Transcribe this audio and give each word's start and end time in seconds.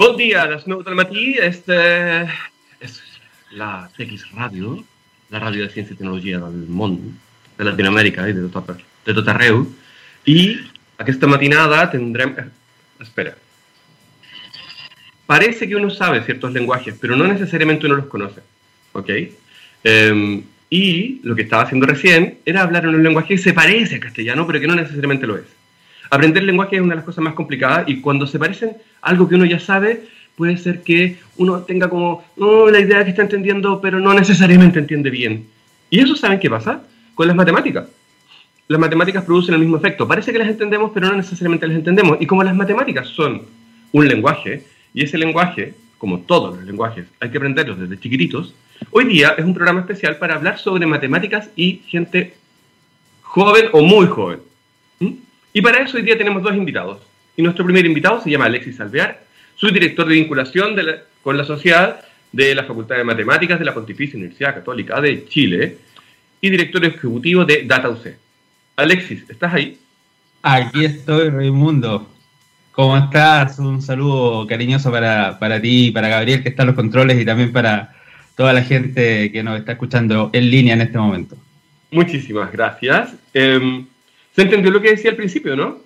Bon 0.00 0.16
dia, 0.16 0.46
les 0.46 0.66
9 0.66 0.82
del 0.82 0.94
matí. 0.96 1.34
Este 1.36 1.76
és 2.80 2.94
la 3.52 3.90
TX 3.98 4.30
Ràdio, 4.32 4.78
la 5.28 5.42
ràdio 5.42 5.66
de 5.66 5.74
ciència 5.74 5.92
i 5.92 5.98
tecnologia 5.98 6.38
del 6.40 6.62
món, 6.72 6.94
de 7.58 7.66
Latinoamèrica 7.68 8.24
i 8.30 8.32
de 8.32 8.46
tot, 8.54 8.70
de 9.04 9.16
tot 9.18 9.28
arreu. 9.28 9.60
I 10.24 10.38
aquesta 11.04 11.28
matinada 11.28 11.82
tendrem... 11.92 12.32
Espera. 13.04 13.34
Parece 15.26 15.68
que 15.68 15.76
uno 15.76 15.90
sabe 15.90 16.24
ciertos 16.24 16.54
lenguajes, 16.54 16.96
pero 16.98 17.14
no 17.14 17.28
necesariamente 17.28 17.84
uno 17.84 17.96
los 17.96 18.06
conoce. 18.06 18.40
¿Ok? 18.92 19.10
Eh, 19.84 20.42
y 20.70 21.20
lo 21.24 21.36
que 21.36 21.42
estaba 21.42 21.64
haciendo 21.64 21.84
recién 21.84 22.38
era 22.46 22.62
hablar 22.62 22.86
en 22.86 22.94
un 22.94 23.02
lenguaje 23.02 23.34
que 23.34 23.42
se 23.50 23.52
parece 23.52 23.96
al 23.96 24.00
castellano, 24.08 24.46
pero 24.46 24.60
que 24.60 24.66
no 24.66 24.76
necesariamente 24.76 25.26
lo 25.26 25.36
es. 25.36 25.59
Aprender 26.10 26.42
lenguaje 26.42 26.76
es 26.76 26.82
una 26.82 26.90
de 26.90 26.96
las 26.96 27.04
cosas 27.04 27.22
más 27.22 27.34
complicadas 27.34 27.88
y 27.88 28.00
cuando 28.00 28.26
se 28.26 28.38
parecen 28.38 28.76
algo 29.00 29.28
que 29.28 29.36
uno 29.36 29.44
ya 29.44 29.60
sabe, 29.60 30.08
puede 30.36 30.56
ser 30.56 30.82
que 30.82 31.18
uno 31.36 31.60
tenga 31.60 31.88
como 31.88 32.24
oh, 32.38 32.68
la 32.68 32.80
idea 32.80 33.04
que 33.04 33.10
está 33.10 33.22
entendiendo, 33.22 33.80
pero 33.80 34.00
no 34.00 34.12
necesariamente 34.12 34.80
entiende 34.80 35.08
bien. 35.08 35.46
Y 35.88 36.00
eso, 36.00 36.16
¿saben 36.16 36.40
qué 36.40 36.50
pasa? 36.50 36.82
Con 37.14 37.28
las 37.28 37.36
matemáticas. 37.36 37.86
Las 38.66 38.80
matemáticas 38.80 39.24
producen 39.24 39.54
el 39.54 39.60
mismo 39.60 39.76
efecto. 39.76 40.08
Parece 40.08 40.32
que 40.32 40.38
las 40.38 40.48
entendemos, 40.48 40.90
pero 40.92 41.08
no 41.08 41.16
necesariamente 41.16 41.66
las 41.66 41.76
entendemos. 41.76 42.18
Y 42.20 42.26
como 42.26 42.42
las 42.42 42.56
matemáticas 42.56 43.08
son 43.08 43.42
un 43.92 44.08
lenguaje, 44.08 44.64
y 44.94 45.04
ese 45.04 45.18
lenguaje, 45.18 45.74
como 45.98 46.20
todos 46.20 46.56
los 46.56 46.64
lenguajes, 46.64 47.06
hay 47.20 47.30
que 47.30 47.36
aprenderlos 47.36 47.78
desde 47.78 48.00
chiquititos, 48.00 48.54
hoy 48.90 49.04
día 49.04 49.34
es 49.36 49.44
un 49.44 49.54
programa 49.54 49.80
especial 49.80 50.16
para 50.16 50.34
hablar 50.34 50.58
sobre 50.58 50.86
matemáticas 50.86 51.50
y 51.54 51.82
gente 51.86 52.34
joven 53.22 53.66
o 53.72 53.82
muy 53.82 54.06
joven. 54.06 54.40
Y 55.52 55.62
para 55.62 55.78
eso 55.78 55.96
hoy 55.96 56.02
día 56.02 56.16
tenemos 56.16 56.42
dos 56.42 56.54
invitados. 56.54 56.98
Y 57.36 57.42
nuestro 57.42 57.64
primer 57.64 57.84
invitado 57.86 58.20
se 58.20 58.30
llama 58.30 58.46
Alexis 58.46 58.80
Alvear, 58.80 59.22
subdirector 59.56 60.06
de 60.06 60.14
vinculación 60.14 60.76
con 61.22 61.36
la 61.36 61.44
sociedad 61.44 62.04
de 62.32 62.54
la 62.54 62.64
Facultad 62.64 62.96
de 62.96 63.04
Matemáticas 63.04 63.58
de 63.58 63.64
la 63.64 63.74
Pontificia 63.74 64.16
Universidad 64.16 64.54
Católica 64.54 65.00
de 65.00 65.26
Chile 65.26 65.78
y 66.40 66.50
director 66.50 66.84
ejecutivo 66.84 67.44
de 67.44 67.64
DataUC. 67.64 68.16
Alexis, 68.76 69.28
¿estás 69.28 69.52
ahí? 69.52 69.78
Aquí 70.42 70.84
estoy, 70.84 71.28
Raimundo. 71.28 72.08
¿Cómo 72.72 72.96
estás? 72.96 73.58
Un 73.58 73.82
saludo 73.82 74.46
cariñoso 74.46 74.90
para, 74.90 75.38
para 75.38 75.60
ti, 75.60 75.90
para 75.90 76.08
Gabriel, 76.08 76.42
que 76.42 76.48
está 76.48 76.62
en 76.62 76.68
los 76.68 76.76
controles, 76.76 77.20
y 77.20 77.26
también 77.26 77.52
para 77.52 77.94
toda 78.36 78.52
la 78.52 78.62
gente 78.62 79.30
que 79.32 79.42
nos 79.42 79.58
está 79.58 79.72
escuchando 79.72 80.30
en 80.32 80.50
línea 80.50 80.74
en 80.74 80.80
este 80.80 80.96
momento. 80.96 81.36
Muchísimas 81.90 82.50
gracias. 82.52 83.14
Em, 83.34 83.86
¿Se 84.34 84.42
entendió 84.42 84.70
lo 84.70 84.80
que 84.80 84.90
decía 84.90 85.10
al 85.10 85.16
principio, 85.16 85.56
no? 85.56 85.78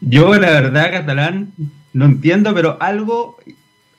Yo, 0.00 0.34
la 0.34 0.50
verdad, 0.50 0.90
catalán, 0.90 1.52
no 1.92 2.04
entiendo, 2.04 2.54
pero 2.54 2.76
algo, 2.80 3.38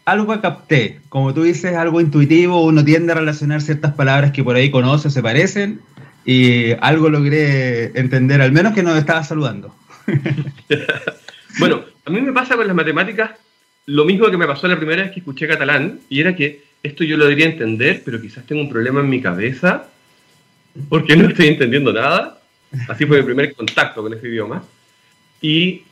algo 0.05 0.39
capté. 0.41 0.99
Como 1.09 1.33
tú 1.33 1.43
dices, 1.43 1.75
algo 1.75 1.99
intuitivo, 2.01 2.63
uno 2.63 2.85
tiende 2.85 3.13
a 3.13 3.15
relacionar 3.15 3.61
ciertas 3.61 3.93
palabras 3.93 4.31
que 4.31 4.43
por 4.43 4.55
ahí 4.55 4.69
conoce, 4.69 5.09
se 5.09 5.23
parecen, 5.23 5.81
y 6.25 6.71
algo 6.81 7.09
logré 7.09 7.85
entender, 7.99 8.41
al 8.41 8.51
menos 8.51 8.73
que 8.73 8.83
nos 8.83 8.97
estaba 8.97 9.23
saludando. 9.23 9.73
bueno, 11.59 11.81
a 12.05 12.09
mí 12.09 12.21
me 12.21 12.33
pasa 12.33 12.55
con 12.55 12.67
las 12.67 12.75
matemáticas 12.75 13.31
lo 13.87 14.05
mismo 14.05 14.29
que 14.29 14.37
me 14.37 14.45
pasó 14.45 14.67
la 14.67 14.77
primera 14.77 15.03
vez 15.03 15.11
que 15.11 15.21
escuché 15.21 15.47
catalán, 15.47 16.01
y 16.09 16.19
era 16.19 16.35
que 16.35 16.61
esto 16.83 17.03
yo 17.03 17.17
lo 17.17 17.23
debería 17.23 17.47
entender, 17.47 18.01
pero 18.05 18.21
quizás 18.21 18.45
tengo 18.45 18.61
un 18.61 18.69
problema 18.69 18.99
en 18.99 19.09
mi 19.09 19.21
cabeza, 19.21 19.87
porque 20.89 21.15
no 21.15 21.29
estoy 21.29 21.47
entendiendo 21.47 21.93
nada, 21.93 22.36
Así 22.87 23.05
fue 23.05 23.19
mi 23.19 23.23
primer 23.23 23.53
contacto 23.53 24.01
con 24.01 24.13
ese 24.13 24.27
idioma. 24.27 24.63
Y, 25.41 25.83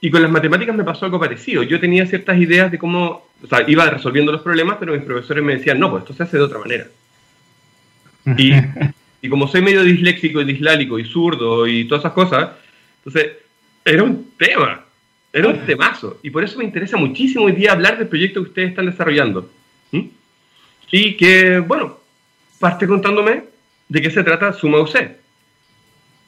y 0.00 0.10
con 0.10 0.22
las 0.22 0.30
matemáticas 0.30 0.74
me 0.74 0.84
pasó 0.84 1.06
algo 1.06 1.18
parecido. 1.18 1.62
Yo 1.62 1.80
tenía 1.80 2.06
ciertas 2.06 2.38
ideas 2.38 2.70
de 2.70 2.78
cómo, 2.78 3.26
o 3.42 3.46
sea, 3.46 3.64
iba 3.68 3.88
resolviendo 3.88 4.32
los 4.32 4.42
problemas, 4.42 4.76
pero 4.78 4.92
mis 4.92 5.02
profesores 5.02 5.42
me 5.42 5.56
decían, 5.56 5.78
no, 5.78 5.90
pues 5.90 6.02
esto 6.02 6.14
se 6.14 6.22
hace 6.22 6.36
de 6.36 6.42
otra 6.42 6.58
manera. 6.58 6.86
Y, 8.36 8.52
y 9.22 9.28
como 9.28 9.48
soy 9.48 9.62
medio 9.62 9.82
disléxico 9.82 10.40
y 10.40 10.44
dislálico 10.44 10.98
y 10.98 11.04
zurdo 11.04 11.66
y 11.66 11.86
todas 11.86 12.02
esas 12.02 12.12
cosas, 12.12 12.50
entonces 12.98 13.32
era 13.84 14.02
un 14.02 14.32
tema, 14.36 14.84
era 15.32 15.48
un 15.48 15.58
temazo. 15.66 16.18
Y 16.22 16.30
por 16.30 16.44
eso 16.44 16.58
me 16.58 16.64
interesa 16.64 16.96
muchísimo 16.96 17.44
hoy 17.44 17.52
día 17.52 17.72
hablar 17.72 17.98
del 17.98 18.08
proyecto 18.08 18.42
que 18.42 18.48
ustedes 18.48 18.70
están 18.70 18.86
desarrollando. 18.86 19.50
Y 20.90 21.16
que, 21.16 21.58
bueno, 21.58 21.98
parte 22.58 22.86
contándome 22.86 23.44
de 23.88 24.02
qué 24.02 24.10
se 24.10 24.24
trata 24.24 24.52
Suma 24.52 24.80
UC. 24.80 24.96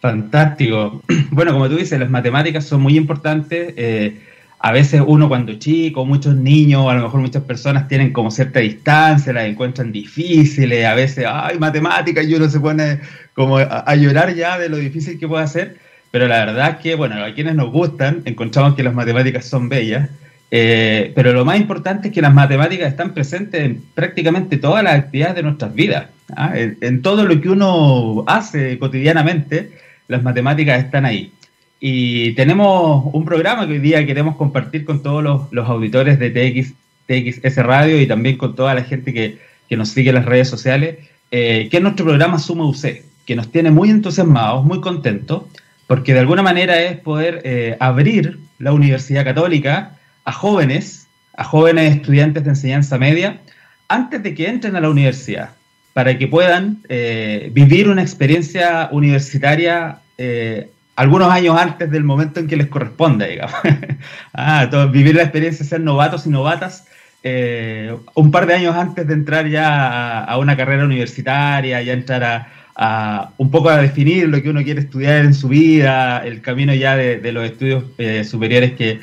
Fantástico. 0.01 1.03
Bueno, 1.33 1.53
como 1.53 1.69
tú 1.69 1.77
dices, 1.77 1.99
las 2.01 2.11
matemáticas 2.11 2.65
son 2.65 2.81
muy 2.81 2.97
importantes. 2.97 3.73
Eh, 3.77 4.19
a 4.59 4.73
veces 4.73 5.01
uno 5.07 5.29
cuando 5.29 5.55
chico, 5.55 6.05
muchos 6.05 6.35
niños, 6.37 6.87
a 6.91 6.95
lo 6.95 7.05
mejor 7.05 7.21
muchas 7.21 7.45
personas 7.45 7.89
tienen 7.89 8.13
como 8.13 8.31
cierta 8.31 8.61
distancia, 8.61 9.33
las 9.33 9.45
encuentran 9.45 9.91
difíciles, 9.93 10.85
a 10.85 10.95
veces, 10.95 11.25
ay, 11.27 11.59
matemáticas, 11.59 12.27
y 12.27 12.35
uno 12.35 12.49
se 12.51 12.61
pone 12.61 13.01
como 13.33 13.57
a, 13.57 13.95
llorar 13.95 14.35
ya 14.35 14.59
de 14.59 14.69
lo 14.69 14.77
difícil 14.77 15.19
que 15.19 15.27
puede 15.27 15.45
hacer, 15.45 15.77
pero 16.11 16.29
la 16.29 16.45
verdad 16.45 16.71
es 16.71 16.77
que, 16.77 16.95
bueno, 16.95 17.25
a 17.25 17.33
quienes 17.33 17.55
nos 17.55 17.71
gustan, 17.71 18.21
encontramos 18.27 18.75
que 18.75 18.83
las 18.83 18.93
matemáticas 18.93 19.47
son 19.47 19.71
bellas, 19.71 20.11
eh, 20.51 21.13
pero 21.15 21.33
lo 21.33 21.45
más 21.47 21.59
importante 21.59 22.09
es 22.09 22.15
que 22.15 22.21
las 22.21 22.35
matemáticas 22.35 22.89
están 22.89 23.15
presentes 23.15 23.63
en 23.63 23.83
prácticamente 23.95 24.59
todas 24.59 24.85
las 24.85 24.95
actividades 24.95 25.37
de 25.37 25.43
nuestras 25.43 25.75
vidas, 25.75 26.09
¿ah? 26.37 26.53
en 26.55 27.01
todo 27.01 27.25
lo 27.25 27.41
que 27.41 27.49
uno 27.49 28.25
hace 28.27 28.79
cotidianamente 28.79 29.80
las 30.11 30.23
matemáticas 30.23 30.85
están 30.85 31.07
ahí. 31.07 31.33
Y 31.79 32.33
tenemos 32.33 33.05
un 33.13 33.25
programa 33.25 33.67
que 33.67 33.75
hoy 33.75 33.79
día 33.79 34.05
queremos 34.05 34.37
compartir 34.37 34.85
con 34.85 35.03
todos 35.03 35.49
los, 35.51 35.69
auditores 35.69 36.19
de 36.19 36.31
TX, 36.31 36.75
TXS 37.07 37.57
Radio 37.65 37.99
y 37.99 38.07
también 38.07 38.37
con 38.37 38.55
toda 38.55 38.75
la 38.75 38.83
gente 38.83 39.15
que, 39.15 39.39
nos 39.77 39.91
sigue 39.91 40.09
en 40.09 40.17
las 40.17 40.25
redes 40.25 40.49
sociales, 40.49 40.99
eh, 41.31 41.69
que 41.71 41.77
es 41.77 41.83
nuestro 41.83 42.05
programa 42.05 42.41
Suma 42.41 42.65
UC, 42.65 43.05
que 43.25 43.37
nos 43.37 43.53
tiene 43.53 43.71
muy 43.71 43.89
entusiasmados, 43.89 44.65
muy 44.65 44.81
contentos, 44.81 45.45
porque 45.87 46.13
de 46.13 46.19
alguna 46.19 46.43
manera 46.43 46.83
es 46.83 46.99
poder 46.99 47.41
eh, 47.45 47.77
abrir 47.79 48.41
la 48.59 48.73
Universidad 48.73 49.25
Católica 49.25 49.97
a 50.25 50.33
jóvenes, 50.33 51.07
a 51.37 51.45
jóvenes 51.45 51.95
estudiantes 51.95 52.43
de 52.43 52.51
enseñanza 52.51 52.99
media, 52.99 53.41
antes 53.87 54.25
de 54.25 54.35
que 54.35 54.49
entren 54.49 54.75
a 54.75 54.81
la 54.81 54.91
universidad 54.91 55.51
para 55.93 56.17
que 56.19 56.29
puedan 56.29 56.79
eh, 56.89 57.51
vivir 57.53 57.89
una 57.89 58.03
experiencia 58.03 58.89
universitaria 58.93 59.99
eh, 60.19 60.69
algunos 60.97 61.31
años 61.31 61.59
antes 61.59 61.91
del 61.91 62.05
momento 62.05 62.41
en 62.41 62.47
que 62.47 62.57
les 62.57 62.69
corresponda, 62.69 63.27
digamos. 63.27 63.57
ah, 64.35 64.67
vivir 64.93 65.15
la 65.15 65.23
experiencia 65.23 65.65
de 65.65 65.69
ser 65.69 65.81
novatos 65.81 66.27
y 66.27 66.31
novatas 66.31 66.87
eh, 67.23 67.95
un 68.15 68.31
par 68.31 68.47
de 68.47 68.55
años 68.55 68.77
antes 68.77 69.07
de 69.07 69.15
entrar 69.15 69.49
ya 69.49 70.25
a, 70.25 70.39
una 70.39 70.57
carrera 70.57 70.85
universitaria, 70.85 71.83
ya 71.83 71.93
entrar 71.93 72.49
a, 72.77 73.31
un 73.37 73.51
poco 73.51 73.69
a 73.69 73.79
definir 73.79 74.29
lo 74.29 74.41
que 74.41 74.51
uno 74.51 74.63
quiere 74.63 74.81
estudiar 74.81 75.25
en 75.25 75.35
su 75.35 75.49
vida, 75.49 76.19
el 76.25 76.41
camino 76.41 76.73
ya 76.73 76.97
de, 76.97 77.33
los 77.33 77.45
estudios 77.45 77.85
superiores 78.27 78.73
que 78.73 79.01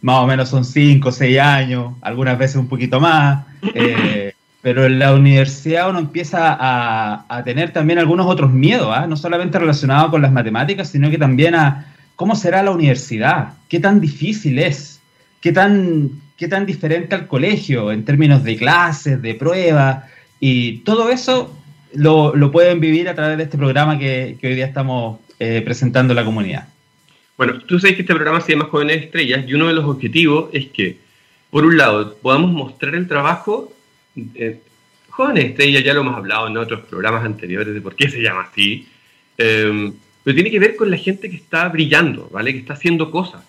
más 0.00 0.16
o 0.22 0.26
menos 0.26 0.48
son 0.48 0.64
cinco 0.64 1.10
o 1.10 1.12
seis 1.12 1.38
años, 1.38 1.94
algunas 2.00 2.38
veces 2.38 2.56
un 2.56 2.68
poquito 2.68 3.00
más. 3.00 3.44
Pero 4.68 4.84
en 4.84 4.98
la 4.98 5.14
universidad 5.14 5.88
uno 5.88 5.98
empieza 5.98 6.54
a, 6.60 7.42
tener 7.42 7.72
también 7.72 7.98
algunos 7.98 8.26
otros 8.26 8.52
miedos, 8.52 8.90
¿ah? 8.94 9.06
no 9.06 9.16
solamente 9.16 9.58
relacionados 9.58 10.10
con 10.10 10.20
las 10.20 10.30
matemáticas, 10.30 10.90
sino 10.90 11.08
que 11.08 11.16
también 11.16 11.54
a 11.54 11.94
cómo 12.16 12.36
será 12.36 12.62
la 12.62 12.72
universidad, 12.72 13.54
qué 13.70 13.80
tan 13.80 13.98
difícil 13.98 14.58
es, 14.58 15.00
qué 15.40 15.52
tan, 15.52 16.10
qué 16.36 16.48
tan 16.48 16.66
diferente 16.66 17.14
al 17.14 17.28
colegio 17.28 17.90
en 17.92 18.04
términos 18.04 18.44
de 18.44 18.58
clases, 18.58 19.22
de 19.22 19.34
pruebas, 19.36 20.04
y 20.38 20.80
todo 20.80 21.08
eso 21.08 21.50
lo, 21.94 22.52
pueden 22.52 22.78
vivir 22.78 23.08
a 23.08 23.14
través 23.14 23.38
de 23.38 23.44
este 23.44 23.56
programa 23.56 23.98
que, 23.98 24.36
hoy 24.42 24.54
día 24.54 24.66
estamos 24.66 25.18
eh, 25.38 25.62
presentando 25.64 26.12
a 26.12 26.16
la 26.16 26.26
comunidad. 26.26 26.68
Bueno, 27.38 27.58
tú 27.60 27.78
sabes 27.78 27.96
que 27.96 28.02
este 28.02 28.14
programa 28.14 28.42
se 28.42 28.52
llama 28.52 28.66
Jóvenes 28.66 29.04
Estrellas 29.04 29.46
y 29.48 29.54
uno 29.54 29.68
de 29.68 29.72
los 29.72 29.86
objetivos 29.86 30.50
es 30.52 30.66
que, 30.66 30.98
por 31.48 31.64
un 31.64 31.78
lado, 31.78 32.18
podamos 32.20 32.50
mostrar 32.50 32.94
el 32.94 33.08
trabajo 33.08 33.72
eh, 34.34 34.60
Jóvenes 35.18 35.46
Estrella, 35.46 35.80
ya 35.80 35.94
lo 35.94 36.02
hemos 36.02 36.16
hablado 36.16 36.46
en 36.46 36.56
otros 36.56 36.86
programas 36.86 37.24
anteriores 37.24 37.74
de 37.74 37.80
por 37.80 37.96
qué 37.96 38.08
se 38.08 38.22
llama 38.22 38.42
así, 38.42 38.86
em, 39.36 39.92
pero 40.22 40.32
tiene 40.36 40.48
que 40.48 40.60
ver 40.60 40.76
con 40.76 40.92
la 40.92 40.96
gente 40.96 41.28
que 41.28 41.34
está 41.34 41.68
brillando, 41.70 42.28
¿vale? 42.30 42.52
Que 42.52 42.60
está 42.60 42.74
haciendo 42.74 43.10
cosas. 43.10 43.42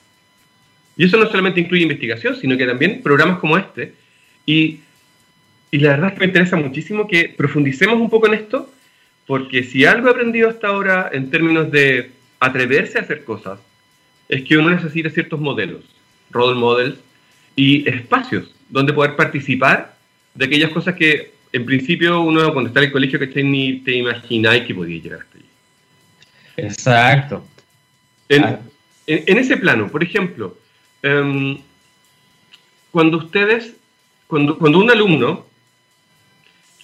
Y 0.98 1.06
eso 1.06 1.18
no 1.18 1.28
solamente 1.28 1.60
incluye 1.60 1.84
investigación, 1.84 2.36
sino 2.38 2.58
que 2.58 2.66
también 2.66 3.04
programas 3.04 3.38
como 3.38 3.56
este. 3.56 3.94
Y, 4.48 4.80
y 5.70 5.78
la 5.78 5.90
verdad 5.92 6.08
es 6.08 6.14
que 6.16 6.20
me 6.22 6.26
interesa 6.26 6.56
muchísimo 6.56 7.08
que 7.08 7.30
profundicemos 7.38 8.02
un 8.02 8.10
poco 8.10 8.26
en 8.26 8.34
esto, 8.34 8.74
porque 9.28 9.62
si 9.62 9.86
algo 9.86 10.08
he 10.08 10.12
aprendido 10.12 10.50
hasta 10.50 10.70
ahora 10.70 11.12
en 11.14 11.30
términos 11.30 11.70
de 11.70 12.10
atreverse 12.40 12.98
a 12.98 13.02
hacer 13.02 13.24
cosas, 13.24 13.60
es 14.28 14.42
que 14.42 14.58
uno 14.58 14.72
necesita 14.72 15.12
ciertos 15.12 15.40
modelos, 15.40 15.86
role 16.32 16.60
models 16.60 16.98
y 17.56 17.88
espacios 17.88 18.56
donde 18.70 18.92
poder 18.92 19.16
participar 19.16 19.96
de 20.34 20.46
aquellas 20.46 20.72
cosas 20.72 20.96
que 20.96 21.38
en 21.52 21.66
principio 21.66 22.22
uno 22.22 22.54
cuando 22.54 22.70
está 22.70 22.80
en 22.80 22.88
el 22.88 22.92
colegio 22.92 23.20
que 23.20 23.44
ni 23.44 23.80
te 23.80 23.94
imagináis 23.94 24.66
que 24.66 24.76
podía 24.76 25.02
llegar 25.02 25.22
hasta 25.22 25.38
allí. 25.38 25.46
Exacto. 26.58 27.46
En, 28.28 28.60
ese 29.08 29.58
plano, 29.58 29.88
por 29.88 30.04
ejemplo, 30.04 30.58
em, 31.02 31.58
cuando 32.92 33.18
ustedes, 33.18 33.76
cuando, 34.28 34.58
cuando 34.58 34.78
un 34.78 34.92
alumno 34.92 35.48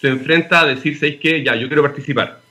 se 0.01 0.07
enfrenta 0.07 0.62
a 0.62 0.65
decir, 0.65 0.95
¿sabéis 0.95 1.19
qué? 1.19 1.44
Ya, 1.44 1.56
yo 1.56 1.68
quiero 1.68 1.83
participar. 1.83 2.41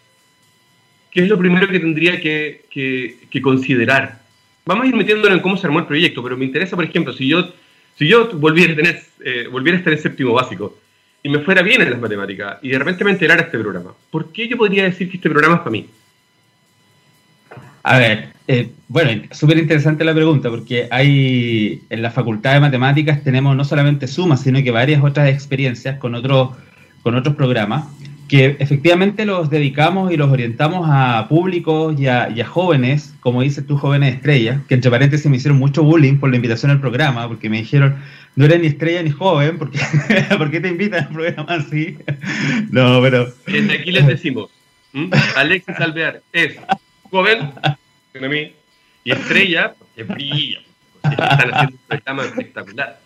¿Qué 1.10 1.22
es 1.22 1.28
lo 1.28 1.38
primero 1.38 1.68
que 1.68 1.80
tendría 1.80 2.20
que, 2.20 2.64
que, 2.70 3.42
considerar? 3.42 4.20
Vamos 4.64 4.84
a 4.84 4.88
ir 4.88 4.94
metiéndolo 4.94 5.34
en 5.34 5.40
cómo 5.40 5.56
se 5.56 5.66
armó 5.66 5.80
el 5.80 5.86
proyecto, 5.86 6.22
pero 6.22 6.36
me 6.36 6.44
interesa, 6.44 6.76
por 6.76 6.84
ejemplo, 6.84 7.12
si 7.12 7.28
yo, 7.28 7.52
si 7.98 8.06
yo 8.08 8.30
volviera, 8.38 8.72
a 8.72 8.76
tener, 8.76 9.02
eh, 9.24 9.48
volviera 9.50 9.76
a 9.76 9.80
estar 9.80 9.92
en 9.92 10.00
séptimo 10.00 10.32
básico 10.32 10.78
y 11.24 11.30
me 11.30 11.38
fuera 11.38 11.62
bien 11.62 11.80
en 11.80 11.90
las 11.90 12.00
matemáticas 12.00 12.58
y 12.60 12.68
de 12.68 12.78
repente 12.78 13.02
me 13.02 13.10
enterara 13.10 13.40
este 13.40 13.58
programa, 13.58 13.92
¿por 14.10 14.30
qué 14.30 14.46
yo 14.46 14.58
podría 14.58 14.84
decir 14.84 15.10
que 15.10 15.16
este 15.16 15.30
programa 15.30 15.56
es 15.56 15.60
para 15.62 15.70
mí? 15.70 15.88
A 17.82 17.98
ver, 17.98 18.28
eh, 18.46 18.70
bueno, 18.88 19.22
súper 19.30 19.56
interesante 19.56 20.04
la 20.04 20.14
pregunta, 20.14 20.50
porque 20.50 20.86
hay 20.90 21.82
en 21.88 22.02
la 22.02 22.10
Facultad 22.10 22.52
de 22.52 22.60
Matemáticas 22.60 23.24
tenemos 23.24 23.56
no 23.56 23.64
solamente 23.64 24.06
Suma, 24.06 24.36
sino 24.36 24.62
que 24.62 24.70
varias 24.70 25.02
otras 25.02 25.30
experiencias 25.30 25.98
con 25.98 26.14
otros, 26.14 26.50
con 27.02 27.14
otros 27.14 27.34
programas 27.36 27.84
que 28.28 28.56
efectivamente 28.58 29.26
los 29.26 29.50
dedicamos 29.50 30.10
y 30.12 30.16
los 30.16 30.30
orientamos 30.30 30.88
a 30.90 31.26
públicos 31.28 31.98
y 31.98 32.08
a, 32.08 32.46
jóvenes, 32.46 33.14
como 33.20 33.42
dices 33.42 33.66
tú, 33.66 33.76
jóvenes 33.76 34.14
estrellas, 34.14 34.60
que 34.66 34.74
entre 34.74 34.90
paréntesis 34.90 35.30
me 35.30 35.36
hicieron 35.36 35.58
mucho 35.58 35.82
bullying 35.82 36.16
por 36.18 36.30
la 36.30 36.36
invitación 36.36 36.70
al 36.70 36.80
programa, 36.80 37.28
porque 37.28 37.50
me 37.50 37.58
dijeron, 37.58 37.96
no 38.36 38.44
eres 38.44 38.60
ni 38.60 38.66
estrella 38.66 39.02
ni 39.02 39.10
joven, 39.10 39.58
porque 39.58 39.78
¿por 40.38 40.50
qué 40.50 40.60
te 40.60 40.68
invitan 40.68 41.04
al 41.06 41.12
programa 41.12 41.54
así? 41.54 41.98
no, 42.70 43.00
pero... 43.00 43.32
Desde 43.46 43.74
aquí 43.74 43.92
les 43.92 44.06
decimos, 44.06 44.50
Alexis 45.36 45.76
Alvear 45.78 46.22
es 46.32 46.56
joven, 47.10 47.50
a 47.62 47.78
mí, 48.28 48.52
y 49.04 49.12
estrella, 49.12 49.74
porque 49.78 50.02
brilla, 50.04 50.60
porque 51.02 51.16
están 51.16 51.54
haciendo 51.54 51.76
un 51.76 51.88
programa 51.88 52.24
espectacular. 52.24 53.00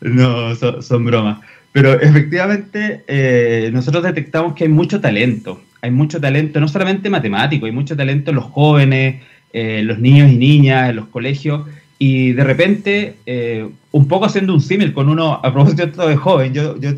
No, 0.00 0.54
son, 0.54 1.04
bromas. 1.04 1.38
Pero 1.72 2.00
efectivamente, 2.00 3.04
eh, 3.06 3.70
nosotros 3.72 4.02
detectamos 4.02 4.54
que 4.54 4.64
hay 4.64 4.70
mucho 4.70 5.00
talento. 5.00 5.62
Hay 5.82 5.90
mucho 5.90 6.20
talento, 6.20 6.58
no 6.60 6.68
solamente 6.68 7.10
matemático, 7.10 7.66
hay 7.66 7.72
mucho 7.72 7.96
talento 7.96 8.30
en 8.30 8.36
los 8.36 8.46
jóvenes, 8.46 9.22
eh, 9.52 9.82
los 9.84 9.98
niños 9.98 10.30
y 10.30 10.36
niñas, 10.36 10.90
en 10.90 10.96
los 10.96 11.08
colegios. 11.08 11.68
Y 11.98 12.32
de 12.32 12.44
repente, 12.44 13.16
eh, 13.24 13.68
un 13.92 14.06
poco 14.06 14.26
haciendo 14.26 14.52
un 14.52 14.60
símil 14.60 14.92
con 14.92 15.08
uno, 15.08 15.40
a 15.42 15.52
propósito 15.52 16.06
de 16.06 16.16
joven, 16.16 16.52
yo, 16.52 16.78
yo 16.78 16.90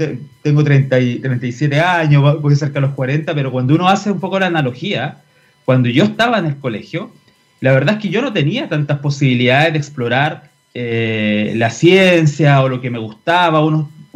tengo 0.43 0.65
30 0.65 1.01
y, 1.01 1.19
37 1.21 1.81
años, 1.81 2.41
voy 2.43 2.57
cerca 2.57 2.75
de 2.75 2.87
los 2.87 2.95
40, 2.95 3.33
pero 3.35 3.53
cuando 3.53 3.75
uno 3.75 3.89
hace 3.89 4.11
un 4.11 4.19
poco 4.19 4.41
la 4.41 4.47
analogía, 4.47 5.19
cuando 5.65 5.89
yo 5.89 6.05
estaba 6.05 6.39
en 6.39 6.47
el 6.47 6.57
colegio, 6.57 7.13
la 7.61 7.73
verdad 7.73 7.97
es 7.97 8.03
que 8.03 8.09
yo 8.09 8.23
no 8.23 8.33
tenía 8.33 8.69
tantas 8.69 8.99
posibilidades 8.99 9.73
de 9.73 9.79
explorar 9.79 10.51
eh, 10.75 11.53
la 11.57 11.71
ciencia 11.71 12.61
o 12.63 12.69
lo 12.69 12.81
que 12.81 12.91
me 12.91 12.99
gustaba, 12.99 13.61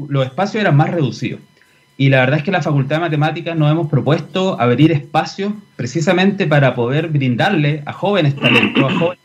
los 0.08 0.24
espacios 0.24 0.60
eran 0.60 0.76
más 0.76 0.90
reducidos. 0.90 1.40
Y 1.96 2.08
la 2.08 2.20
verdad 2.20 2.38
es 2.38 2.44
que 2.44 2.50
la 2.50 2.62
Facultad 2.62 2.96
de 2.96 3.00
Matemáticas 3.02 3.56
nos 3.56 3.70
hemos 3.70 3.88
propuesto 3.88 4.60
abrir 4.60 4.90
espacios 4.92 5.52
precisamente 5.76 6.46
para 6.46 6.74
poder 6.74 7.08
brindarle 7.08 7.82
a 7.86 7.92
jóvenes 7.92 8.34
talentos, 8.34 8.84
a 8.84 8.98
jóvenes, 8.98 9.21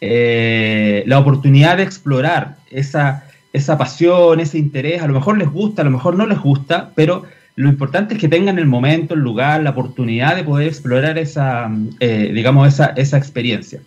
eh, 0.00 1.02
la 1.06 1.18
oportunidad 1.18 1.78
de 1.78 1.82
explorar 1.82 2.56
esa, 2.70 3.24
esa 3.52 3.78
pasión, 3.78 4.40
ese 4.40 4.58
interés. 4.58 5.02
A 5.02 5.06
lo 5.06 5.14
mejor 5.14 5.38
les 5.38 5.50
gusta, 5.50 5.82
a 5.82 5.84
lo 5.84 5.90
mejor 5.90 6.16
no 6.16 6.26
les 6.26 6.38
gusta, 6.38 6.90
pero 6.94 7.24
lo 7.56 7.70
importante 7.70 8.14
es 8.14 8.20
que 8.20 8.28
tengan 8.28 8.58
el 8.58 8.66
momento, 8.66 9.14
el 9.14 9.20
lugar, 9.20 9.62
la 9.62 9.70
oportunidad 9.70 10.36
de 10.36 10.44
poder 10.44 10.68
explorar 10.68 11.16
esa, 11.16 11.70
eh, 12.00 12.30
digamos, 12.34 12.68
esa, 12.68 12.88
esa, 12.96 13.16
experiencia. 13.16 13.80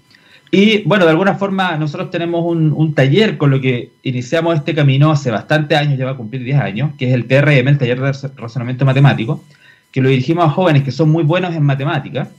Y 0.51 0.81
bueno, 0.83 1.05
de 1.05 1.11
alguna 1.11 1.35
forma 1.35 1.77
nosotros 1.77 2.09
tenemos 2.09 2.43
un, 2.43 2.95
taller 2.95 3.37
con 3.37 3.51
lo 3.51 3.61
que 3.61 3.91
iniciamos 4.01 4.55
este 4.55 4.73
camino 4.73 5.11
hace 5.11 5.29
bastante 5.29 5.75
años, 5.75 5.99
lleva 5.99 6.11
a 6.11 6.17
cumplir 6.17 6.43
10 6.43 6.59
años, 6.59 6.91
que 6.97 7.09
es 7.09 7.13
el 7.13 7.25
TRM, 7.25 7.67
el 7.67 7.77
Taller 7.77 7.99
de 8.01 8.29
Razonamiento 8.35 8.85
Matemático, 8.85 9.43
que 9.91 10.01
lo 10.01 10.09
dirigimos 10.09 10.45
a 10.45 10.49
jóvenes 10.49 10.83
que 10.83 10.91
son 10.91 11.11
muy 11.11 11.23
buenos 11.23 11.53
en 11.53 11.61
matemáticas, 11.61 12.29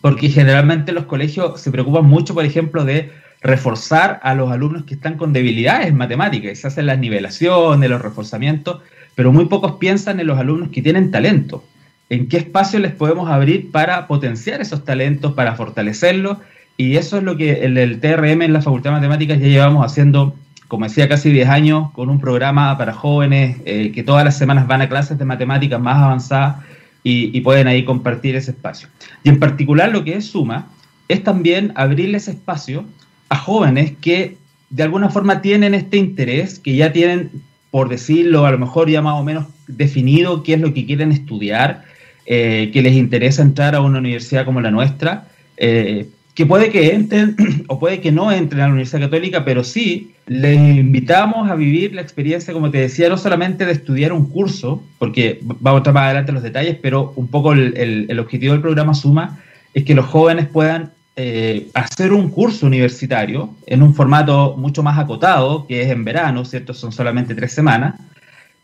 porque 0.00 0.28
generalmente 0.28 0.92
los 0.92 1.04
colegios 1.04 1.60
se 1.60 1.70
preocupan 1.70 2.04
mucho, 2.04 2.34
por 2.34 2.44
ejemplo, 2.44 2.84
de 2.84 3.10
reforzar 3.42 4.20
a 4.22 4.34
los 4.34 4.50
alumnos 4.50 4.84
que 4.84 4.94
están 4.94 5.16
con 5.16 5.32
debilidades 5.32 5.92
matemáticas, 5.94 6.58
se 6.58 6.66
hacen 6.66 6.86
las 6.86 6.98
nivelaciones, 6.98 7.88
los 7.88 8.02
reforzamientos, 8.02 8.82
pero 9.14 9.32
muy 9.32 9.46
pocos 9.46 9.72
piensan 9.72 10.20
en 10.20 10.26
los 10.26 10.38
alumnos 10.38 10.70
que 10.70 10.82
tienen 10.82 11.10
talento. 11.10 11.64
¿En 12.08 12.28
qué 12.28 12.38
espacio 12.38 12.78
les 12.80 12.92
podemos 12.92 13.30
abrir 13.30 13.70
para 13.70 14.06
potenciar 14.06 14.60
esos 14.60 14.84
talentos, 14.84 15.34
para 15.34 15.54
fortalecerlos? 15.54 16.38
Y 16.76 16.96
eso 16.96 17.18
es 17.18 17.22
lo 17.22 17.36
que 17.36 17.64
en 17.64 17.76
el 17.76 18.00
TRM, 18.00 18.42
en 18.42 18.52
la 18.52 18.62
Facultad 18.62 18.90
de 18.90 18.96
Matemáticas, 18.96 19.38
ya 19.38 19.46
llevamos 19.46 19.84
haciendo, 19.84 20.34
como 20.66 20.86
decía, 20.86 21.08
casi 21.08 21.30
10 21.30 21.48
años, 21.48 21.90
con 21.92 22.08
un 22.08 22.20
programa 22.20 22.76
para 22.78 22.92
jóvenes 22.92 23.58
eh, 23.64 23.92
que 23.92 24.02
todas 24.02 24.24
las 24.24 24.36
semanas 24.36 24.66
van 24.66 24.82
a 24.82 24.88
clases 24.88 25.18
de 25.18 25.24
matemáticas 25.24 25.80
más 25.80 25.96
avanzadas 25.96 26.56
y, 27.02 27.40
pueden 27.40 27.66
ahí 27.66 27.84
compartir 27.84 28.36
ese 28.36 28.50
espacio. 28.50 28.88
Y 29.24 29.28
en 29.28 29.38
particular 29.38 29.90
lo 29.90 30.04
que 30.04 30.14
es 30.14 30.26
Suma 30.26 30.68
es 31.08 31.24
también 31.24 31.72
abrirles 31.74 32.28
espacio 32.28 32.84
a 33.28 33.36
jóvenes 33.36 33.92
que 34.00 34.36
de 34.68 34.82
alguna 34.82 35.08
forma 35.08 35.42
tienen 35.42 35.74
este 35.74 35.96
interés, 35.96 36.58
que 36.58 36.76
ya 36.76 36.92
tienen 36.92 37.30
por 37.70 37.88
decirlo, 37.88 38.46
a 38.46 38.50
lo 38.50 38.58
mejor 38.58 38.90
ya 38.90 39.00
más 39.00 39.14
o 39.14 39.24
menos 39.24 39.46
definido 39.68 40.42
qué 40.42 40.54
es 40.54 40.60
lo 40.60 40.74
que 40.74 40.86
quieren 40.86 41.12
estudiar, 41.12 41.84
eh, 42.26 42.70
que 42.72 42.82
les 42.82 42.94
interesa 42.94 43.42
entrar 43.42 43.74
a 43.74 43.80
una 43.80 43.98
universidad 43.98 44.44
como 44.44 44.60
la 44.60 44.70
nuestra, 44.70 45.28
eh, 45.56 46.08
que 46.40 46.46
puede 46.46 46.70
que 46.70 46.94
entren 46.94 47.36
o 47.68 47.78
puede 47.78 48.00
que 48.00 48.10
no 48.10 48.32
entren 48.32 48.62
a 48.62 48.64
la 48.64 48.72
Universidad 48.72 49.02
Católica, 49.02 49.44
pero 49.44 49.62
sí 49.62 50.14
les 50.26 50.58
invitamos 50.58 51.50
a 51.50 51.54
vivir 51.54 51.94
la 51.94 52.00
experiencia, 52.00 52.54
como 52.54 52.70
te 52.70 52.78
decía, 52.78 53.10
no 53.10 53.18
solamente 53.18 53.66
de 53.66 53.72
estudiar 53.72 54.14
un 54.14 54.24
curso, 54.24 54.82
porque 54.98 55.38
vamos 55.42 55.80
a 55.80 55.82
estar 55.82 55.92
más 55.92 56.04
adelante 56.04 56.32
los 56.32 56.42
detalles, 56.42 56.78
pero 56.80 57.12
un 57.16 57.28
poco 57.28 57.52
el, 57.52 58.06
el 58.08 58.18
objetivo 58.18 58.54
del 58.54 58.62
programa 58.62 58.94
Suma 58.94 59.38
es 59.74 59.84
que 59.84 59.94
los 59.94 60.06
jóvenes 60.06 60.48
puedan 60.48 60.92
eh, 61.14 61.68
hacer 61.74 62.14
un 62.14 62.30
curso 62.30 62.66
universitario 62.66 63.54
en 63.66 63.82
un 63.82 63.94
formato 63.94 64.56
mucho 64.56 64.82
más 64.82 64.98
acotado, 64.98 65.66
que 65.66 65.82
es 65.82 65.90
en 65.90 66.06
verano, 66.06 66.46
¿cierto? 66.46 66.72
Son 66.72 66.90
solamente 66.90 67.34
tres 67.34 67.52
semanas. 67.52 67.96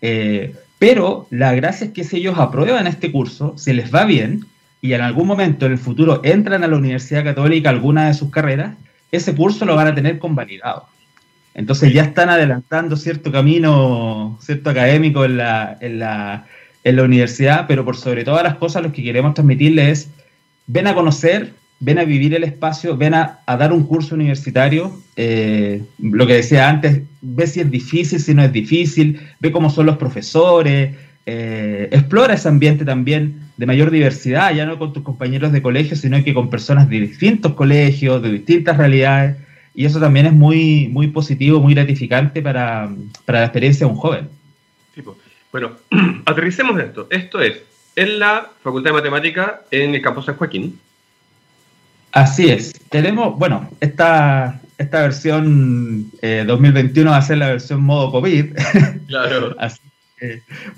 Eh, 0.00 0.54
pero 0.78 1.26
la 1.28 1.52
gracia 1.52 1.88
es 1.88 1.92
que 1.92 2.04
si 2.04 2.16
ellos 2.16 2.38
aprueban 2.38 2.86
este 2.86 3.12
curso, 3.12 3.52
si 3.58 3.74
les 3.74 3.94
va 3.94 4.06
bien 4.06 4.46
y 4.86 4.94
en 4.94 5.00
algún 5.00 5.26
momento 5.26 5.66
en 5.66 5.72
el 5.72 5.78
futuro 5.78 6.20
entran 6.24 6.64
a 6.64 6.68
la 6.68 6.76
Universidad 6.76 7.24
Católica 7.24 7.70
alguna 7.70 8.08
de 8.08 8.14
sus 8.14 8.30
carreras, 8.30 8.74
ese 9.12 9.34
curso 9.34 9.64
lo 9.64 9.76
van 9.76 9.88
a 9.88 9.94
tener 9.94 10.18
convalidado. 10.18 10.86
Entonces 11.54 11.92
ya 11.92 12.02
están 12.02 12.28
adelantando 12.28 12.96
cierto 12.96 13.32
camino, 13.32 14.38
cierto 14.40 14.70
académico 14.70 15.24
en 15.24 15.38
la, 15.38 15.76
en 15.80 15.98
la, 15.98 16.46
en 16.84 16.96
la 16.96 17.02
universidad, 17.02 17.66
pero 17.66 17.84
por 17.84 17.96
sobre 17.96 18.24
todas 18.24 18.42
las 18.42 18.56
cosas 18.56 18.82
lo 18.82 18.92
que 18.92 19.02
queremos 19.02 19.34
transmitirles 19.34 19.88
es, 19.88 20.10
ven 20.66 20.86
a 20.86 20.94
conocer 20.94 21.52
ven 21.78 21.98
a 21.98 22.04
vivir 22.04 22.34
el 22.34 22.44
espacio, 22.44 22.96
ven 22.96 23.14
a, 23.14 23.40
dar 23.46 23.72
un 23.72 23.84
curso 23.84 24.14
universitario, 24.14 25.00
eh, 25.16 25.82
lo 25.98 26.26
que 26.26 26.34
decía 26.34 26.68
antes, 26.68 27.02
ve 27.20 27.46
si 27.46 27.60
es 27.60 27.70
difícil, 27.70 28.20
si 28.20 28.34
no 28.34 28.42
es 28.42 28.52
difícil, 28.52 29.20
ve 29.40 29.52
cómo 29.52 29.70
son 29.70 29.86
los 29.86 29.98
profesores, 29.98 30.94
eh, 31.28 31.88
explora 31.90 32.34
ese 32.34 32.48
ambiente 32.48 32.84
también 32.84 33.40
de 33.56 33.66
mayor 33.66 33.90
diversidad, 33.90 34.54
ya 34.54 34.64
no 34.64 34.78
con 34.78 34.92
tus 34.92 35.02
compañeros 35.02 35.50
de 35.50 35.60
colegio, 35.60 35.96
sino 35.96 36.22
que 36.22 36.32
con 36.32 36.48
personas 36.48 36.88
de 36.88 37.00
distintos 37.00 37.54
colegios, 37.54 38.22
de 38.22 38.30
distintas 38.30 38.76
realidades, 38.76 39.36
y 39.74 39.84
eso 39.84 39.98
también 39.98 40.26
es 40.26 40.32
muy, 40.32 40.88
muy 40.88 41.08
positivo, 41.08 41.60
muy 41.60 41.74
gratificante 41.74 42.40
para, 42.40 42.88
la 43.26 43.42
experiencia 43.42 43.86
de 43.86 43.92
un 43.92 43.98
joven. 43.98 44.28
Bueno, 45.50 45.72
aterricemos 46.24 46.78
esto. 46.80 47.08
Esto 47.10 47.40
es 47.40 47.60
en 47.96 48.20
la 48.20 48.48
Facultad 48.62 48.90
de 48.90 48.94
Matemática 48.94 49.62
en 49.70 49.94
el 49.94 50.02
campus 50.02 50.26
San 50.26 50.36
Joaquín. 50.36 50.78
Así 52.12 52.48
es. 52.48 52.72
Tenemos, 52.88 53.36
bueno, 53.36 53.68
esta, 53.80 54.60
esta 54.78 55.02
versión 55.02 56.10
2021 56.22 57.10
eh, 57.10 57.12
va 57.12 57.18
a 57.18 57.22
ser 57.22 57.38
la 57.38 57.48
versión 57.48 57.82
modo 57.82 58.12
COVID. 58.12 58.56
Claro. 59.06 59.54
Así 59.58 59.78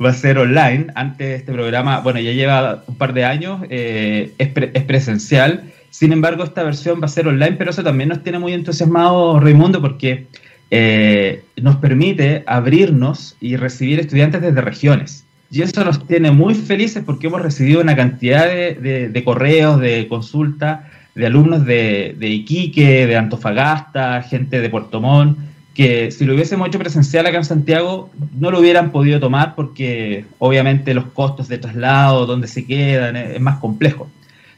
va 0.02 0.10
a 0.10 0.14
ser 0.14 0.38
online. 0.38 0.86
Antes 0.94 1.40
este 1.40 1.52
programa, 1.52 2.00
bueno, 2.00 2.20
ya 2.20 2.32
lleva 2.32 2.84
un 2.86 2.96
par 2.96 3.12
de 3.12 3.24
años, 3.24 3.60
eh, 3.70 4.32
es, 4.38 4.84
presencial. 4.84 5.72
Sin 5.90 6.12
embargo, 6.12 6.44
esta 6.44 6.62
versión 6.62 7.00
va 7.00 7.06
a 7.06 7.08
ser 7.08 7.28
online, 7.28 7.56
pero 7.56 7.70
eso 7.70 7.82
también 7.82 8.10
nos 8.10 8.22
tiene 8.22 8.38
muy 8.38 8.52
entusiasmados, 8.52 9.42
Raimundo, 9.42 9.80
porque 9.80 10.26
eh, 10.70 11.42
nos 11.60 11.76
permite 11.76 12.44
abrirnos 12.46 13.36
y 13.40 13.56
recibir 13.56 14.00
estudiantes 14.00 14.42
desde 14.42 14.60
regiones. 14.60 15.24
Y 15.50 15.62
eso 15.62 15.82
nos 15.82 16.06
tiene 16.06 16.30
muy 16.30 16.54
felices 16.54 17.02
porque 17.06 17.28
hemos 17.28 17.40
recibido 17.40 17.80
una 17.80 17.96
cantidad 17.96 18.46
de, 18.46 19.08
de 19.10 19.24
correos, 19.24 19.80
de 19.80 20.06
consultas 20.06 20.80
de 21.18 21.26
alumnos 21.26 21.66
de, 21.66 22.16
Iquique, 22.20 23.08
de 23.08 23.16
Antofagasta, 23.16 24.22
gente 24.22 24.60
de 24.60 24.70
Puerto 24.70 25.00
Montt, 25.00 25.36
que 25.78 26.10
si 26.10 26.24
lo 26.24 26.34
hubiésemos 26.34 26.66
hecho 26.66 26.80
presencial 26.80 27.24
acá 27.24 27.36
en 27.36 27.44
Santiago 27.44 28.10
no 28.36 28.50
lo 28.50 28.58
hubieran 28.58 28.90
podido 28.90 29.20
tomar 29.20 29.54
porque 29.54 30.24
obviamente 30.40 30.92
los 30.92 31.04
costos 31.04 31.46
de 31.46 31.58
traslado, 31.58 32.26
dónde 32.26 32.48
se 32.48 32.66
quedan, 32.66 33.14
es, 33.14 33.40
más 33.40 33.60
complejo. 33.60 34.10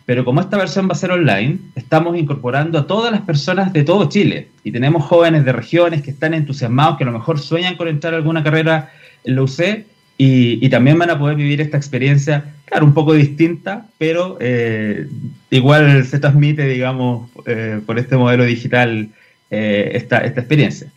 pero 0.06 0.24
como 0.24 0.40
esta 0.40 0.56
versión 0.56 0.88
va 0.88 0.92
a 0.92 0.94
ser 0.94 1.10
online, 1.10 1.58
estamos 1.74 2.16
incorporando 2.16 2.78
a 2.78 2.86
todas 2.86 3.12
las 3.12 3.20
personas 3.20 3.70
de 3.74 3.84
todo 3.84 4.08
Chile. 4.08 4.48
Y 4.64 4.72
tenemos 4.72 5.04
jóvenes 5.04 5.44
de 5.44 5.52
regiones 5.52 6.00
que 6.00 6.10
están 6.10 6.32
entusiasmados, 6.32 6.96
que 6.96 7.04
a 7.04 7.08
lo 7.08 7.12
mejor 7.12 7.38
sueñan 7.38 7.76
con 7.76 7.86
entrar 7.88 8.14
a 8.14 8.16
alguna 8.16 8.42
carrera 8.42 8.90
en 9.22 9.36
la 9.36 9.42
UC 9.42 9.84
y, 10.16 10.68
también 10.70 10.98
van 10.98 11.10
a 11.10 11.18
poder 11.18 11.36
vivir 11.36 11.60
esta 11.60 11.76
experiencia, 11.76 12.54
claro, 12.64 12.86
un 12.86 12.94
poco 12.94 13.12
distinta, 13.12 13.86
pero 13.98 14.38
eh, 14.40 15.06
igual 15.50 16.02
se 16.06 16.18
transmite, 16.18 16.66
digamos, 16.66 17.28
eh, 17.44 17.78
por 17.84 17.98
este 17.98 18.16
modelo 18.16 18.44
digital 18.44 19.10
eh, 19.50 19.90
esta, 19.92 20.18
esta 20.20 20.40
experiencia. 20.40 20.90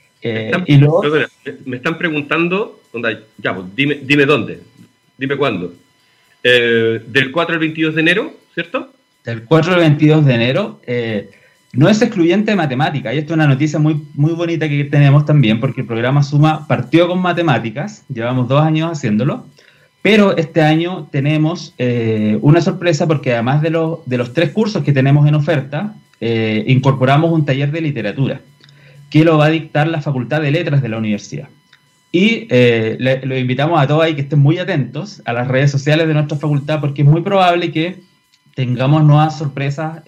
Y 0.65 0.77
luego, 0.77 1.03
me 1.65 1.77
están 1.77 1.97
preguntando, 1.97 2.79
ya, 3.37 3.55
pues, 3.55 3.67
dime, 3.75 3.99
dime 4.03 4.25
dónde, 4.25 4.59
dime 5.17 5.37
cuándo. 5.37 5.73
del 6.43 7.31
4 7.31 7.53
al 7.53 7.59
22 7.59 7.95
de 7.95 8.01
enero, 8.01 8.33
¿cierto? 8.53 8.91
Del 9.25 9.43
4 9.43 9.73
al 9.73 9.79
22 9.79 10.25
de 10.25 10.33
enero. 10.33 10.81
No 11.73 11.89
es 11.89 12.03
excluyente 12.03 12.51
de 12.51 12.55
matemática, 12.55 13.11
y 13.11 13.17
esto 13.17 13.33
es 13.33 13.35
una 13.35 13.47
noticia 13.47 13.79
muy, 13.79 13.99
muy 14.13 14.33
bonita 14.33 14.69
que 14.69 14.83
tenemos 14.83 15.25
también, 15.25 15.59
porque 15.59 15.81
el 15.81 15.87
programa 15.87 16.21
Suma 16.21 16.67
partió 16.67 17.07
con 17.07 17.19
matemáticas, 17.19 18.05
llevamos 18.13 18.47
dos 18.47 18.61
años 18.61 18.91
haciéndolo, 18.91 19.47
pero 20.03 20.37
este 20.37 20.61
año 20.61 21.07
tenemos 21.11 21.73
eh, 21.79 22.37
una 22.41 22.61
sorpresa 22.61 23.07
porque 23.07 23.33
además 23.33 23.63
de, 23.63 23.71
de, 24.05 24.17
los 24.17 24.33
tres 24.33 24.51
cursos 24.51 24.83
que 24.83 24.93
tenemos 24.93 25.27
en 25.27 25.33
oferta, 25.33 25.95
eh, 26.21 26.63
incorporamos 26.67 27.31
un 27.31 27.43
taller 27.43 27.71
de 27.71 27.81
literatura, 27.81 28.41
que 29.13 29.23
lo 29.23 29.37
va 29.37 29.45
a 29.45 29.49
dictar 29.49 29.87
la 29.87 30.01
Facultad 30.01 30.41
de 30.41 30.49
Letras 30.49 30.81
de 30.81 30.89
la 30.89 30.97
universidad. 30.97 31.47
Y 32.11 32.47
eh, 32.49 32.97
lo 33.23 33.37
invitamos 33.37 33.79
a 33.79 33.85
todos 33.85 34.01
ahí 34.01 34.15
que 34.15 34.21
estén 34.21 34.39
muy 34.39 34.57
atentos 34.57 35.21
a 35.25 35.33
las 35.33 35.47
redes 35.47 35.69
sociales 35.69 36.07
de 36.07 36.15
nuestra 36.15 36.35
facultad, 36.35 36.81
porque 36.81 37.03
es 37.03 37.07
muy 37.07 37.21
probable 37.21 37.71
que 37.71 37.99
tengamos 38.55 39.03
nuevas 39.03 39.37
sorpresas 39.37 40.01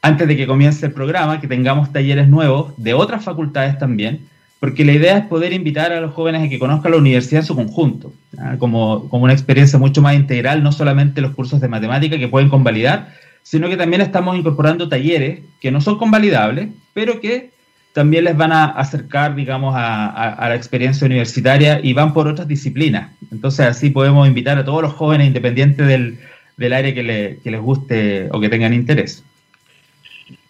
antes 0.00 0.28
de 0.28 0.34
que 0.34 0.46
comience 0.46 0.86
el 0.86 0.92
programa, 0.92 1.42
que 1.42 1.46
tengamos 1.46 1.92
talleres 1.92 2.26
nuevos 2.26 2.72
de 2.78 2.94
otras 2.94 3.22
facultades 3.22 3.78
también, 3.78 4.20
porque 4.60 4.86
la 4.86 4.92
idea 4.92 5.18
es 5.18 5.26
poder 5.26 5.52
invitar 5.52 5.92
a 5.92 6.00
los 6.00 6.14
jóvenes 6.14 6.42
a 6.42 6.48
que 6.48 6.58
conozcan 6.58 6.92
la 6.92 6.98
universidad 6.98 7.42
en 7.42 7.46
su 7.46 7.54
conjunto, 7.54 8.14
como, 8.58 9.10
como, 9.10 9.24
una 9.24 9.34
experiencia 9.34 9.78
mucho 9.78 10.00
más 10.00 10.14
integral, 10.14 10.62
no 10.62 10.72
solamente 10.72 11.20
los 11.20 11.34
cursos 11.34 11.60
de 11.60 11.68
matemática 11.68 12.18
que 12.18 12.28
pueden 12.28 12.48
convalidar, 12.48 13.12
sino 13.42 13.68
que 13.68 13.76
también 13.76 14.00
estamos 14.00 14.38
incorporando 14.38 14.88
talleres 14.88 15.40
que 15.60 15.70
no 15.70 15.82
son 15.82 15.98
convalidables, 15.98 16.70
pero 16.94 17.20
que 17.20 17.55
también 17.96 18.24
les 18.24 18.36
van 18.36 18.52
a 18.52 18.66
acercar, 18.66 19.34
digamos, 19.34 19.74
a, 19.74 20.36
la 20.38 20.54
experiencia 20.54 21.06
universitaria 21.06 21.80
y 21.82 21.94
van 21.94 22.12
por 22.12 22.28
otras 22.28 22.46
disciplinas. 22.46 23.10
Entonces 23.32 23.64
así 23.64 23.88
podemos 23.88 24.28
invitar 24.28 24.58
a 24.58 24.66
todos 24.66 24.82
los 24.82 24.92
jóvenes, 24.92 25.28
independientes 25.28 25.86
del, 25.86 26.18
del 26.58 26.74
área 26.74 26.92
que, 26.92 27.02
les 27.42 27.60
guste 27.62 28.28
o 28.32 28.38
que 28.38 28.50
tengan 28.50 28.74
interés. 28.74 29.24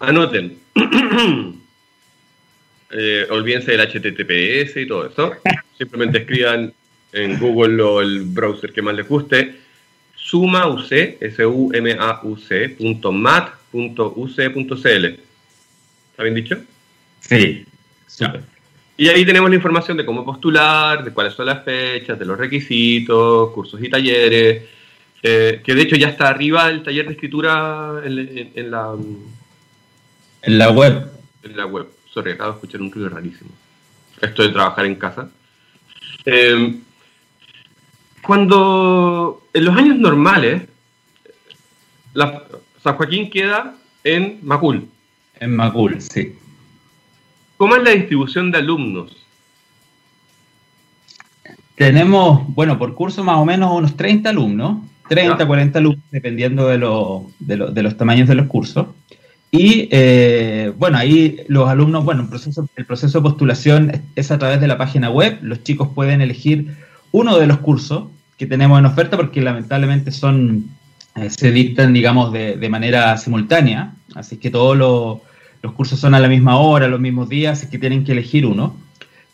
Anoten. 0.01 0.59
eh, 2.91 3.27
olvídense 3.31 3.77
del 3.77 3.87
HTTPS 3.87 4.79
y 4.79 4.89
todo 4.89 5.07
eso. 5.07 5.35
Simplemente 5.79 6.19
escriban 6.19 6.73
en 7.13 7.39
Google 7.39 7.81
o 7.81 8.01
el 8.01 8.23
browser 8.25 8.73
que 8.73 8.83
más 8.83 8.97
les 8.97 9.07
guste. 9.07 9.55
Sumauc, 10.17 10.91
S-U-M-A-U-C, 10.91 12.77
mat, 13.13 13.51
punto 13.71 14.17
¿Está 14.83 16.23
bien 16.25 16.35
dicho? 16.35 16.61
Sí. 17.29 17.65
Y 18.97 19.09
ahí 19.09 19.27
tenemos 19.27 19.51
la 19.51 19.57
información 19.57 19.97
de 19.97 20.07
cómo 20.07 20.25
postular, 20.25 21.05
de 21.05 21.13
cuáles 21.13 21.35
son 21.35 21.47
las 21.47 21.65
fechas, 21.65 22.19
de 22.19 22.25
los 22.25 22.39
requisitos, 22.39 23.51
cursos 23.53 23.83
y 23.83 23.91
talleres. 23.91 24.65
Eh, 25.23 25.61
que 25.65 25.75
de 25.75 25.83
hecho 25.83 25.97
ya 25.97 26.09
está 26.09 26.29
arriba 26.29 26.69
el 26.71 26.83
taller 26.83 27.07
de 27.07 27.13
escritura 27.13 28.03
en 28.05 28.71
la 28.71 28.95
en 30.43 30.59
la 30.59 30.71
web. 30.71 31.11
En 31.43 31.57
la 31.57 31.67
web. 31.67 31.89
Sorry, 32.13 32.33
acabo 32.33 32.53
de 32.53 32.57
escuchar 32.57 32.81
un 32.81 32.93
ruido 32.93 33.09
rarísimo. 33.09 33.51
Esto 34.21 34.43
de 34.43 34.51
trabajar 34.51 34.87
en 34.87 34.95
casa. 34.95 35.29
Em, 36.25 36.81
cuando 38.23 39.49
en 39.53 39.65
los 39.65 39.77
años 39.77 39.99
normales, 39.99 40.63
San 42.83 42.97
Joaquín 42.97 43.29
queda 43.29 43.75
en 44.05 44.39
Macul. 44.43 44.89
En 45.41 45.57
Macul, 45.57 46.01
sí. 46.01 46.39
¿Cómo 47.57 47.77
es 47.77 47.83
la 47.83 47.91
distribución 47.91 48.51
de 48.51 48.59
alumnos? 48.59 49.17
Tenemos, 51.75 52.43
bueno, 52.55 52.79
por 52.79 52.95
curso 52.95 53.23
más 53.23 53.39
o 53.39 53.45
menos 53.45 53.71
unos 53.73 53.97
30 53.97 54.31
alumnos, 54.31 54.79
30, 55.09 55.47
40 55.47 55.79
alumnos, 55.79 56.05
dependiendo 56.11 56.69
de, 56.69 56.79
de 57.39 57.83
los 57.83 57.97
tamaños 57.97 58.29
de 58.29 58.35
los 58.35 58.47
cursos. 58.47 58.87
Y 59.51 59.89
eh, 59.91 60.73
bueno, 60.77 60.99
ahí 60.99 61.39
los 61.49 61.69
alumnos, 61.69 62.05
bueno, 62.05 62.23
el 62.23 62.29
proceso, 62.29 62.69
el 62.77 62.85
proceso 62.85 63.19
de 63.19 63.23
postulación 63.23 64.03
es 64.15 64.31
a 64.31 64.39
través 64.39 64.61
de 64.61 64.67
la 64.67 64.77
página 64.77 65.11
web. 65.11 65.39
Los 65.43 65.63
chicos 65.63 65.89
pueden 65.95 66.21
elegir 66.21 66.77
uno 67.13 67.39
de 67.39 67.47
los 67.47 67.59
cursos 67.59 68.09
que 68.37 68.47
tenemos 68.47 68.79
en 68.79 68.87
oferta 68.87 69.17
porque 69.17 69.41
lamentablemente 69.41 70.11
son, 70.11 70.71
eh, 71.15 71.31
se 71.31 71.53
dictan, 71.53 71.93
digamos, 71.93 72.33
de, 72.33 72.57
de, 72.57 72.69
manera 72.69 73.17
simultánea. 73.17 73.95
Así 74.15 74.37
que 74.37 74.51
todos 74.51 74.77
los, 74.77 75.19
los, 75.67 75.75
cursos 75.75 75.99
son 75.99 76.15
a 76.15 76.21
la 76.21 76.29
misma 76.29 76.59
hora, 76.59 76.89
los 76.89 77.01
mismos 77.01 77.29
días, 77.29 77.59
así 77.59 77.71
que 77.71 77.79
tienen 77.79 78.05
que 78.05 78.13
elegir 78.13 78.47
uno. 78.47 78.77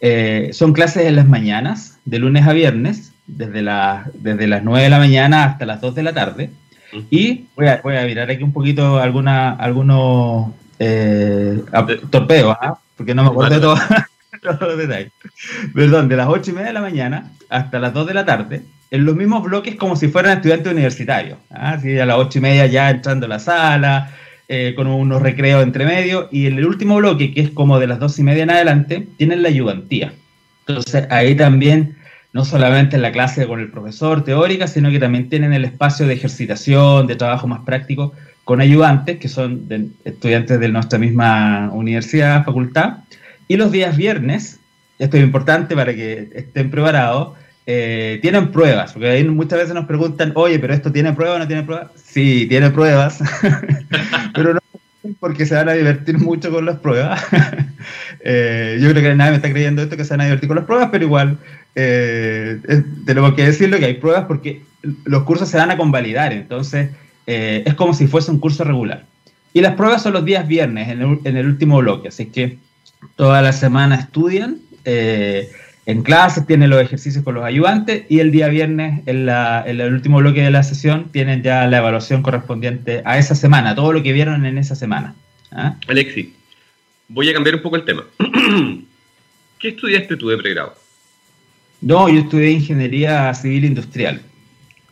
Eh, 0.00 0.50
son 0.52 0.72
clases 0.72 1.06
en 1.06 1.16
las 1.16 1.28
mañanas, 1.28 1.98
de 2.04 2.18
lunes 2.18 2.46
a 2.46 2.52
viernes, 2.52 3.12
desde, 3.26 3.62
la, 3.62 4.10
desde 4.14 4.46
las 4.46 4.64
9 4.64 4.82
de 4.82 4.90
la 4.90 4.98
mañana 4.98 5.44
hasta 5.44 5.66
las 5.66 5.80
2 5.80 5.94
de 5.94 6.02
la 6.02 6.12
tarde. 6.12 6.50
Y 7.10 7.46
voy 7.56 7.68
a, 7.68 7.80
voy 7.82 7.96
a 7.96 8.04
mirar 8.04 8.30
aquí 8.30 8.42
un 8.42 8.52
poquito 8.52 8.98
alguna, 8.98 9.52
algunos 9.52 10.52
eh, 10.78 11.62
torpeos, 12.10 12.56
¿ah? 12.60 12.78
porque 12.96 13.14
no 13.14 13.22
me 13.22 13.30
acuerdo 13.30 13.54
de 13.54 13.60
todo, 13.60 13.76
todos 14.42 14.60
los 14.60 14.78
detalles. 14.78 15.12
Perdón, 15.74 16.08
de 16.08 16.16
las 16.16 16.28
8 16.28 16.50
y 16.50 16.54
media 16.54 16.66
de 16.68 16.72
la 16.74 16.80
mañana 16.80 17.30
hasta 17.48 17.78
las 17.78 17.94
2 17.94 18.06
de 18.08 18.14
la 18.14 18.24
tarde, 18.24 18.62
en 18.90 19.04
los 19.04 19.14
mismos 19.16 19.42
bloques 19.44 19.76
como 19.76 19.96
si 19.96 20.08
fueran 20.08 20.36
estudiantes 20.36 20.72
universitarios. 20.72 21.38
¿ah? 21.50 21.72
Así 21.72 21.98
a 21.98 22.06
las 22.06 22.16
8 22.16 22.38
y 22.38 22.42
media 22.42 22.66
ya 22.66 22.90
entrando 22.90 23.26
a 23.26 23.28
la 23.28 23.38
sala, 23.38 24.10
eh, 24.54 24.74
con 24.74 24.86
unos 24.86 25.22
recreos 25.22 25.62
entre 25.62 25.86
medio, 25.86 26.28
y 26.30 26.46
en 26.46 26.58
el 26.58 26.66
último 26.66 26.96
bloque, 26.96 27.32
que 27.32 27.40
es 27.40 27.48
como 27.48 27.80
de 27.80 27.86
las 27.86 27.98
2 27.98 28.18
y 28.18 28.22
media 28.22 28.42
en 28.42 28.50
adelante, 28.50 29.06
tienen 29.16 29.42
la 29.42 29.48
ayudantía. 29.48 30.12
Entonces 30.66 31.06
ahí 31.08 31.34
también 31.34 31.96
no 32.34 32.44
solamente 32.44 32.96
en 32.96 33.00
la 33.00 33.12
clase 33.12 33.46
con 33.46 33.60
el 33.60 33.70
profesor 33.70 34.24
teórica, 34.24 34.66
sino 34.66 34.90
que 34.90 34.98
también 34.98 35.30
tienen 35.30 35.54
el 35.54 35.64
espacio 35.64 36.06
de 36.06 36.12
ejercitación, 36.12 37.06
de 37.06 37.16
trabajo 37.16 37.46
más 37.46 37.60
práctico 37.60 38.12
con 38.44 38.60
ayudantes, 38.60 39.18
que 39.18 39.28
son 39.28 39.66
estudiantes 40.04 40.60
de 40.60 40.68
nuestra 40.68 40.98
misma 40.98 41.70
universidad, 41.72 42.44
facultad. 42.44 42.98
Y 43.48 43.56
los 43.56 43.72
días 43.72 43.96
viernes, 43.96 44.60
esto 44.98 45.16
es 45.16 45.22
importante 45.22 45.74
para 45.74 45.94
que 45.94 46.28
estén 46.34 46.70
preparados, 46.70 47.30
eh, 47.64 48.18
tienen 48.22 48.50
pruebas, 48.50 48.92
porque 48.92 49.08
ahí 49.08 49.24
muchas 49.24 49.60
veces 49.60 49.74
nos 49.74 49.86
preguntan, 49.86 50.32
oye, 50.34 50.58
pero 50.58 50.74
esto 50.74 50.90
tiene 50.90 51.12
pruebas 51.12 51.36
o 51.36 51.38
no 51.38 51.46
tiene 51.46 51.62
pruebas. 51.62 51.92
Sí, 51.94 52.46
tiene 52.48 52.70
pruebas, 52.70 53.20
pero 54.34 54.54
no 54.54 54.60
porque 55.20 55.46
se 55.46 55.54
van 55.54 55.68
a 55.68 55.72
divertir 55.72 56.18
mucho 56.18 56.50
con 56.50 56.66
las 56.66 56.78
pruebas. 56.78 57.22
Eh, 58.24 58.78
yo 58.80 58.88
creo 58.90 59.02
que 59.02 59.14
nadie 59.16 59.32
me 59.32 59.36
está 59.38 59.50
creyendo 59.50 59.82
esto 59.82 59.96
que 59.96 60.04
se 60.04 60.10
van 60.10 60.20
a 60.20 60.24
divertir 60.26 60.46
con 60.46 60.54
las 60.54 60.64
pruebas, 60.64 60.90
pero 60.92 61.04
igual 61.04 61.38
eh, 61.74 62.60
tenemos 63.04 63.34
que 63.34 63.46
decirlo 63.46 63.78
que 63.80 63.86
hay 63.86 63.94
pruebas 63.94 64.26
porque 64.28 64.62
los 65.04 65.24
cursos 65.24 65.48
se 65.48 65.56
van 65.56 65.72
a 65.72 65.76
convalidar, 65.76 66.32
entonces 66.32 66.90
es 67.26 67.74
como 67.74 67.94
si 67.94 68.06
fuese 68.06 68.30
un 68.30 68.38
curso 68.38 68.62
regular. 68.62 69.06
Y 69.52 69.60
las 69.60 69.74
pruebas 69.74 70.04
son 70.04 70.12
los 70.12 70.24
días 70.24 70.46
viernes 70.46 70.88
en 70.88 71.36
el, 71.36 71.46
último 71.46 71.78
bloque, 71.78 72.08
así 72.08 72.26
que 72.26 72.58
toda 73.16 73.42
la 73.42 73.52
semana 73.52 73.96
estudian 73.96 74.58
en 75.84 76.02
clases, 76.02 76.46
tienen 76.46 76.70
los 76.70 76.80
ejercicios 76.80 77.24
con 77.24 77.34
los 77.34 77.44
ayudantes 77.44 78.04
y 78.08 78.20
el 78.20 78.30
día 78.30 78.48
viernes 78.48 79.02
en, 79.06 79.28
el 79.28 79.92
último 79.92 80.18
bloque 80.18 80.42
de 80.42 80.50
la 80.50 80.62
sesión 80.62 81.10
tienen 81.10 81.42
ya 81.42 81.66
la 81.66 81.78
evaluación 81.78 82.22
correspondiente 82.22 83.02
a 83.04 83.18
esa 83.18 83.34
semana, 83.34 83.74
todo 83.74 83.92
lo 83.92 84.02
que 84.02 84.12
vieron 84.12 84.46
en 84.46 84.58
esa 84.58 84.76
semana. 84.76 85.14
¿ah? 85.50 85.76
Alexi, 85.88 86.34
voy 87.08 87.28
a 87.28 87.34
cambiar 87.34 87.56
un 87.56 87.62
poco 87.62 87.76
el 87.76 87.84
tema. 87.84 88.04
¿Qué 89.58 89.68
estudiaste 89.68 90.16
tú 90.16 90.28
de 90.28 90.38
pregrado? 90.38 90.74
No, 91.80 92.08
yo 92.08 92.20
estudié 92.20 92.50
ingeniería 92.50 93.34
civil 93.34 93.64
industrial. 93.64 94.22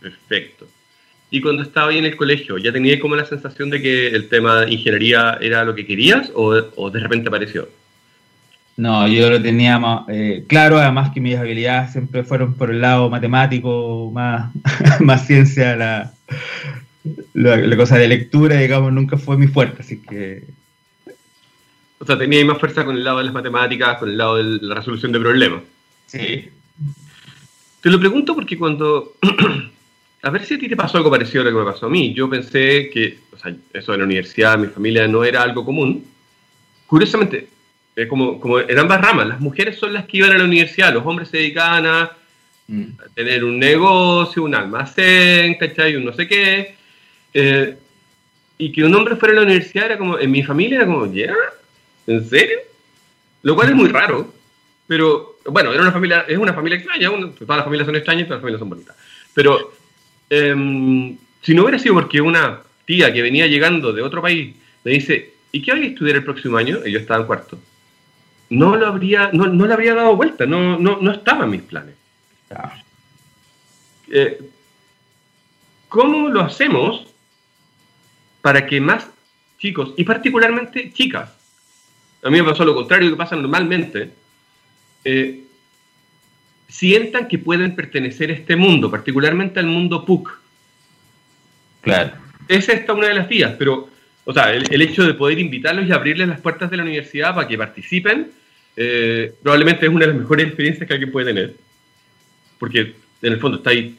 Perfecto. 0.00 0.66
¿Y 1.30 1.40
cuando 1.40 1.62
estaba 1.62 1.90
ahí 1.90 1.99
en 1.99 2.04
el 2.04 2.16
colegio, 2.16 2.59
ya 2.59 2.73
tenías 2.73 2.99
como 2.99 3.14
la 3.14 3.25
sensación 3.25 3.70
de 3.70 3.80
que 3.80 4.09
el 4.09 4.28
tema 4.28 4.62
de 4.62 4.73
ingeniería 4.73 5.38
era 5.40 5.64
lo 5.64 5.75
que 5.75 5.87
querías 5.87 6.32
o, 6.35 6.90
de 6.90 7.00
repente 7.00 7.28
apareció? 7.28 7.68
No, 8.77 9.07
yo 9.09 9.29
lo 9.29 9.43
tenía 9.43 9.81
eh, 10.09 10.45
claro, 10.49 10.79
además 10.79 11.11
que 11.12 11.21
mis 11.21 11.37
habilidades 11.37 11.93
siempre 11.93 12.25
fueron 12.25 12.55
por 12.55 12.71
el 12.71 12.81
lado 12.81 13.11
matemático, 13.11 14.11
más, 14.12 14.53
más 15.00 15.27
ciencia, 15.27 15.77
la, 15.77 16.12
la, 17.35 17.77
cosa 17.77 17.99
de 17.99 18.09
lectura, 18.09 18.57
digamos, 18.57 18.93
nunca 18.93 19.19
fue 19.19 19.37
mi 19.37 19.49
fuerte, 19.49 19.83
así 19.83 20.00
que... 20.00 20.45
O 21.99 22.07
sea, 22.07 22.17
tenía 22.17 22.43
más 22.47 22.59
fuerza 22.59 22.85
con 22.85 22.97
el 22.97 23.05
lado 23.05 23.19
de 23.19 23.25
las 23.25 23.35
matemáticas, 23.35 23.99
con 23.99 24.09
el 24.09 24.17
lado 24.17 24.37
de 24.37 24.67
la 24.67 24.75
resolución 24.75 25.12
de 25.12 25.21
problemas. 25.21 25.62
Sí, 26.07 26.49
te 27.81 27.91
lo 27.91 27.99
pregunto 27.99 28.35
porque 28.35 28.59
cuando 28.59 29.15
a 30.23 30.31
ver 30.31 30.45
si 30.45 30.55
a 30.55 30.59
ti 30.59 30.69
te 30.69 30.77
pasó 30.77 30.99
algo 30.99 31.11
parecido 31.11 31.43
a 31.43 31.45
lo 31.45 31.50
que 31.50 31.65
me 31.65 31.73
pasó 31.73 31.87
a 31.87 31.91
mí. 31.91 32.12
Yo 32.15 32.29
pensé 32.29 32.91
que, 32.91 33.19
o 33.33 33.39
sea, 33.39 33.55
eso 33.73 33.93
de 33.93 33.99
la 33.99 34.05
universidad, 34.05 34.59
mi 34.59 34.67
familia 34.67 35.09
no 35.09 35.25
era 35.25 35.43
algo 35.43 35.65
común. 35.65 36.05
Curiosamente, 36.87 37.49
como, 38.09 38.40
como 38.40 38.61
en 38.61 38.78
ambas 38.78 39.00
ramas, 39.00 39.26
las 39.26 39.40
mujeres 39.40 39.78
son 39.78 39.92
las 39.92 40.07
que 40.07 40.19
iban 40.19 40.33
a 40.33 40.38
la 40.38 40.45
universidad, 40.45 40.92
los 40.92 41.04
hombres 41.04 41.28
se 41.28 41.38
dedicaban 41.38 41.87
a, 41.87 42.11
mm. 42.69 42.85
tener 43.14 43.45
un 43.45 43.59
negocio, 43.59 44.42
un 44.42 44.54
almacén, 44.54 45.54
¿cachai? 45.54 45.97
Un 45.97 46.04
no 46.04 46.12
sé 46.12 46.26
qué. 46.26 46.75
Eh, 47.35 47.76
y 48.59 48.73
que 48.73 48.85
un 48.85 48.95
hombre 48.95 49.16
fuera 49.16 49.33
a 49.33 49.37
la 49.37 49.42
universidad 49.42 49.87
era 49.87 49.99
como, 49.99 50.19
en 50.19 50.30
mi 50.30 50.42
familia 50.42 50.76
era 50.76 50.87
como, 50.87 51.12
¿ya? 51.12 51.35
¿En 52.07 52.28
serio? 52.28 52.59
Lo 53.42 53.54
cual 53.54 53.71
es 53.71 53.75
muy 53.75 53.88
raro, 53.88 54.33
pero 54.87 55.38
bueno, 55.47 55.73
era 55.73 55.83
una 55.83 55.92
familia, 55.92 56.25
es 56.28 56.37
una 56.37 56.52
familia 56.52 56.76
extraña, 56.76 57.09
todas 57.09 57.57
las 57.57 57.64
familias 57.64 57.87
son 57.87 57.97
extrañas, 57.97 58.26
todas 58.26 58.38
las 58.38 58.42
familias 58.42 58.59
son 58.59 58.69
bonitas. 58.69 58.97
Pero 59.33 59.73
em, 60.28 61.16
si 61.40 61.54
no 61.54 61.62
hubiera 61.62 61.78
sido 61.78 61.95
porque 61.95 62.21
una 62.21 62.61
tía 62.85 63.12
que 63.12 63.23
venía 63.23 63.47
llegando 63.47 63.92
de 63.92 64.02
otro 64.02 64.21
país 64.21 64.54
me 64.85 64.92
dice, 64.92 65.33
¿y 65.52 65.62
qué 65.62 65.73
voy 65.73 65.85
a 65.85 65.88
estudiar 65.88 66.16
el 66.16 66.25
próximo 66.25 66.57
año? 66.57 66.80
Y 66.85 66.92
yo 66.92 66.99
estaba 66.99 67.21
en 67.21 67.26
cuarto. 67.26 67.59
No 68.50 68.76
lo 68.76 68.87
habría, 68.87 69.30
no, 69.33 69.47
no 69.47 69.66
le 69.66 69.73
habría 69.73 69.95
dado 69.95 70.16
vuelta, 70.16 70.45
no, 70.45 70.78
no, 70.78 70.99
no 71.00 71.12
estaba 71.12 71.45
en 71.45 71.50
mis 71.50 71.62
planes. 71.62 71.95
Eh, 74.11 74.40
¿Cómo 75.88 76.28
lo 76.28 76.40
hacemos 76.40 77.07
para 78.42 78.66
que 78.66 78.80
más 78.80 79.09
chicos, 79.59 79.92
y 79.97 80.04
particularmente 80.04 80.92
chicas, 80.92 81.30
a 82.23 82.30
mí 82.30 82.40
me 82.40 82.49
pasó 82.49 82.64
lo 82.64 82.75
contrario 82.75 83.11
que 83.11 83.16
pasa 83.16 83.37
normalmente, 83.37 84.11
eh, 85.04 85.45
sientan 86.69 87.28
que 87.28 87.38
pueden 87.38 87.76
pertenecer 87.76 88.30
a 88.30 88.35
este 88.35 88.57
mundo, 88.57 88.90
particularmente 88.90 89.61
al 89.61 89.66
mundo 89.66 90.04
PUC. 90.04 90.40
Claro. 91.83 92.12
Esa 92.49 92.73
es 92.73 92.88
una 92.88 93.09
de 93.09 93.14
las 93.14 93.28
vías, 93.28 93.54
pero, 93.59 93.88
o 94.25 94.33
sea, 94.33 94.52
el, 94.52 94.83
hecho 94.83 95.04
de 95.04 95.14
poder 95.14 95.38
invitarlos 95.38 95.87
y 95.87 95.92
abrirles 95.92 96.28
las 96.28 96.40
puertas 96.40 96.71
de 96.71 96.76
la 96.76 96.83
universidad 96.83 97.35
para 97.35 97.47
que 97.47 97.57
participen, 97.57 98.33
eh, 98.77 99.35
probablemente 99.43 99.87
es 99.87 99.93
una 99.93 100.07
de 100.07 100.12
las 100.12 100.21
mejores 100.21 100.47
experiencias 100.47 100.87
que 100.87 100.93
alguien 100.93 101.12
puede 101.12 101.27
tener, 101.27 101.55
porque 102.59 102.95
en 103.23 103.33
el 103.33 103.41
fondo 103.41 103.59
está 103.59 103.71
ahí 103.71 103.97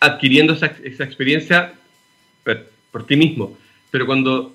adquiriendo 0.00 0.52
esa, 0.52 0.66
experiencia 0.66 1.74
por, 2.44 2.70
por, 2.90 3.06
ti 3.06 3.16
mismo, 3.16 3.56
pero 3.90 4.06
cuando, 4.06 4.54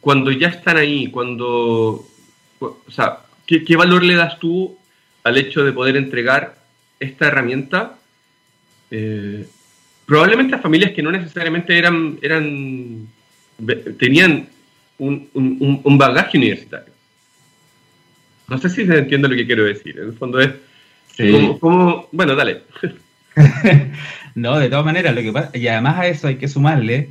cuando 0.00 0.30
ya 0.30 0.48
están 0.48 0.76
ahí, 0.76 1.10
cuando, 1.10 2.06
o 2.60 2.90
sea, 2.90 3.20
¿qué, 3.46 3.76
valor 3.76 4.04
le 4.04 4.14
das 4.14 4.38
tú 4.38 4.78
al 5.24 5.38
hecho 5.38 5.64
de 5.64 5.72
poder 5.72 5.96
entregar 5.96 6.58
esta 7.00 7.26
herramienta? 7.26 7.98
Eh, 8.90 9.46
probablemente 10.06 10.54
a 10.54 10.60
familias 10.60 10.92
que 10.92 11.02
no 11.02 11.10
necesariamente 11.10 11.76
eran, 11.76 12.18
eran 12.22 13.08
tenían 13.98 14.48
un, 14.98 15.98
bagaje 15.98 16.38
universitario. 16.38 16.92
No 18.48 18.58
sé 18.58 18.68
si 18.70 18.86
se 18.86 18.98
entiende 18.98 19.28
lo 19.28 19.36
que 19.36 19.46
quiero 19.46 19.64
decir. 19.64 19.98
En 19.98 20.08
el 20.08 20.12
fondo 20.14 20.40
es 20.40 20.50
como, 21.60 22.08
bueno, 22.12 22.34
dale. 22.34 22.62
no, 24.34 24.58
de 24.58 24.68
todas 24.68 24.84
maneras, 24.84 25.14
lo 25.14 25.22
que 25.22 25.32
pasa, 25.32 25.56
y 25.56 25.66
además 25.68 25.98
a 25.98 26.06
eso 26.06 26.28
hay 26.28 26.36
que 26.36 26.48
sumarle 26.48 27.10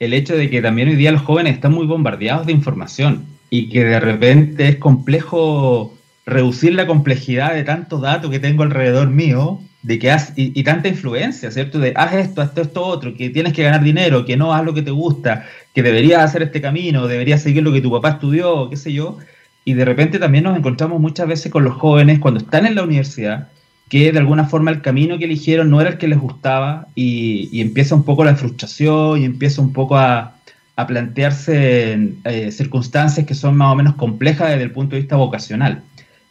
el 0.00 0.12
hecho 0.12 0.36
de 0.36 0.50
que 0.50 0.60
también 0.60 0.88
hoy 0.88 0.96
día 0.96 1.12
los 1.12 1.22
jóvenes 1.22 1.54
están 1.54 1.72
muy 1.72 1.86
bombardeados 1.86 2.46
de 2.46 2.52
información 2.52 3.24
y 3.50 3.68
que 3.68 3.84
de 3.84 4.00
repente 4.00 4.68
es 4.68 4.76
complejo 4.76 5.96
reducir 6.26 6.74
la 6.74 6.86
complejidad 6.86 7.54
de 7.54 7.64
tantos 7.64 8.00
datos 8.00 8.30
que 8.30 8.38
tengo 8.38 8.62
alrededor 8.62 9.08
mío 9.08 9.60
de 9.82 9.98
que 9.98 10.16
y, 10.36 10.62
tanta 10.64 10.88
influencia, 10.88 11.50
¿cierto? 11.50 11.78
De 11.78 11.92
haz 11.94 12.14
esto, 12.14 12.40
haz 12.40 12.48
esto, 12.48 12.62
esto, 12.62 12.84
otro, 12.84 13.14
que 13.14 13.28
tienes 13.28 13.52
que 13.52 13.62
ganar 13.62 13.82
dinero, 13.82 14.24
que 14.24 14.36
no 14.36 14.54
haz 14.54 14.64
lo 14.64 14.72
que 14.72 14.80
te 14.80 14.90
gusta, 14.90 15.46
que 15.74 15.82
deberías 15.82 16.24
hacer 16.24 16.42
este 16.42 16.62
camino, 16.62 17.06
deberías 17.06 17.42
seguir 17.42 17.62
lo 17.62 17.72
que 17.72 17.82
tu 17.82 17.90
papá 17.90 18.10
estudió, 18.10 18.70
qué 18.70 18.76
sé 18.76 18.94
yo. 18.94 19.18
Y 19.64 19.74
de 19.74 19.84
repente 19.84 20.18
también 20.18 20.44
nos 20.44 20.56
encontramos 20.56 21.00
muchas 21.00 21.26
veces 21.26 21.50
con 21.50 21.64
los 21.64 21.74
jóvenes 21.74 22.18
cuando 22.18 22.40
están 22.40 22.66
en 22.66 22.74
la 22.74 22.82
universidad, 22.82 23.48
que 23.88 24.12
de 24.12 24.18
alguna 24.18 24.44
forma 24.44 24.70
el 24.70 24.82
camino 24.82 25.18
que 25.18 25.24
eligieron 25.24 25.70
no 25.70 25.80
era 25.80 25.90
el 25.90 25.98
que 25.98 26.08
les 26.08 26.18
gustaba 26.18 26.86
y, 26.94 27.60
empieza 27.60 27.94
un 27.94 28.04
poco 28.04 28.24
la 28.24 28.36
frustración 28.36 29.20
y 29.20 29.24
empieza 29.24 29.62
un 29.62 29.72
poco 29.72 29.96
a, 29.96 30.36
a 30.76 30.86
plantearse 30.86 32.14
eh, 32.24 32.50
circunstancias 32.50 33.26
que 33.26 33.34
son 33.34 33.56
más 33.56 33.72
o 33.72 33.76
menos 33.76 33.94
complejas 33.94 34.50
desde 34.50 34.64
el 34.64 34.72
punto 34.72 34.96
de 34.96 35.02
vista 35.02 35.16
vocacional. 35.16 35.82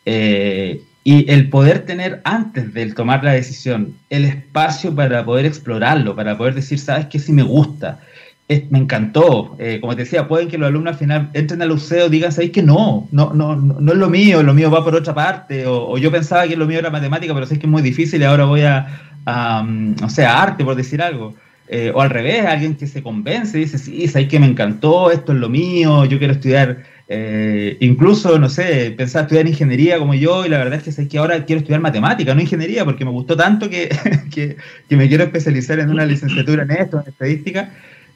Eh, 0.06 0.82
y 1.06 1.30
el 1.30 1.50
poder 1.50 1.86
tener 1.86 2.22
antes 2.24 2.74
de 2.74 2.94
tomar 2.94 3.24
la 3.24 3.34
decisión 3.34 3.96
el 4.10 4.24
espacio 4.26 4.96
para 4.96 5.26
poder 5.26 5.46
explorarlo, 5.46 6.16
para 6.16 6.38
poder 6.38 6.56
decir, 6.56 6.80
sabes 6.80 7.08
que 7.08 7.20
sí 7.20 7.34
me 7.34 7.44
gusta, 7.44 8.00
me 8.70 8.80
encantó. 8.80 9.56
Eh, 9.60 9.80
como 9.82 9.96
te 9.96 10.04
decía, 10.04 10.28
pueden 10.28 10.48
que 10.48 10.58
los 10.58 10.68
alumnos 10.68 10.94
al 10.94 11.00
final 11.00 11.30
entren 11.34 11.62
al 11.62 11.70
museo 11.70 12.08
y 12.08 12.10
digan, 12.10 12.32
sabéis 12.32 12.52
que 12.52 12.64
no, 12.64 13.08
no, 13.12 13.34
no, 13.34 13.56
no 13.56 13.92
es 13.92 13.98
lo 13.98 14.10
mío, 14.10 14.44
lo 14.44 14.54
mío 14.54 14.70
va 14.70 14.84
por 14.84 14.96
otra 14.96 15.14
parte, 15.14 15.66
o, 15.66 15.98
yo 15.98 16.12
pensaba 16.12 16.48
que 16.48 16.56
lo 16.56 16.68
mío 16.68 16.80
era 16.80 16.90
matemática, 16.90 17.34
pero 17.34 17.46
sé 17.46 17.58
que 17.58 17.66
es 17.66 17.72
muy 17.72 17.82
difícil 17.82 18.22
y 18.22 18.26
ahora 18.26 18.46
voy 18.46 18.62
a, 18.62 18.88
a, 19.26 19.66
o 20.04 20.10
sea, 20.10 20.42
arte, 20.42 20.64
por 20.64 20.76
decir 20.76 21.02
algo. 21.02 21.36
Eh, 21.70 21.92
o 21.96 22.02
al 22.02 22.10
revés, 22.10 22.46
alguien 22.46 22.76
que 22.76 22.88
se 22.88 23.02
convence, 23.02 23.58
dice, 23.58 23.78
sí, 23.78 24.08
sabes 24.08 24.28
que 24.28 24.40
me 24.40 24.46
encantó, 24.46 25.10
esto 25.12 25.32
es 25.32 25.40
lo 25.40 25.50
mío, 25.50 26.04
yo 26.06 26.20
quiero 26.20 26.34
estudiar, 26.34 26.84
eh, 27.08 27.78
incluso, 27.80 28.38
no 28.38 28.50
sé, 28.50 28.94
pensaba 28.98 29.24
estudiar 29.24 29.48
ingeniería 29.48 29.98
como 29.98 30.14
yo 30.14 30.46
y 30.46 30.50
la 30.50 30.58
verdad 30.58 30.76
es 30.76 30.84
que 30.84 30.92
sé 30.92 31.08
que 31.08 31.18
ahora 31.18 31.46
quiero 31.46 31.62
estudiar 31.62 31.80
matemática, 31.80 32.36
no 32.36 32.42
ingeniería, 32.42 32.84
porque 32.84 33.06
me 33.06 33.12
gustó 33.12 33.38
tanto 33.38 33.70
que, 33.70 33.90
que, 34.32 34.58
me 34.96 35.08
quiero 35.08 35.24
especializar 35.24 35.80
en 35.80 35.90
una 35.90 36.06
licenciatura 36.06 36.64
en 36.64 36.72
esto, 36.72 37.02
en 37.02 37.08
estadística. 37.08 37.72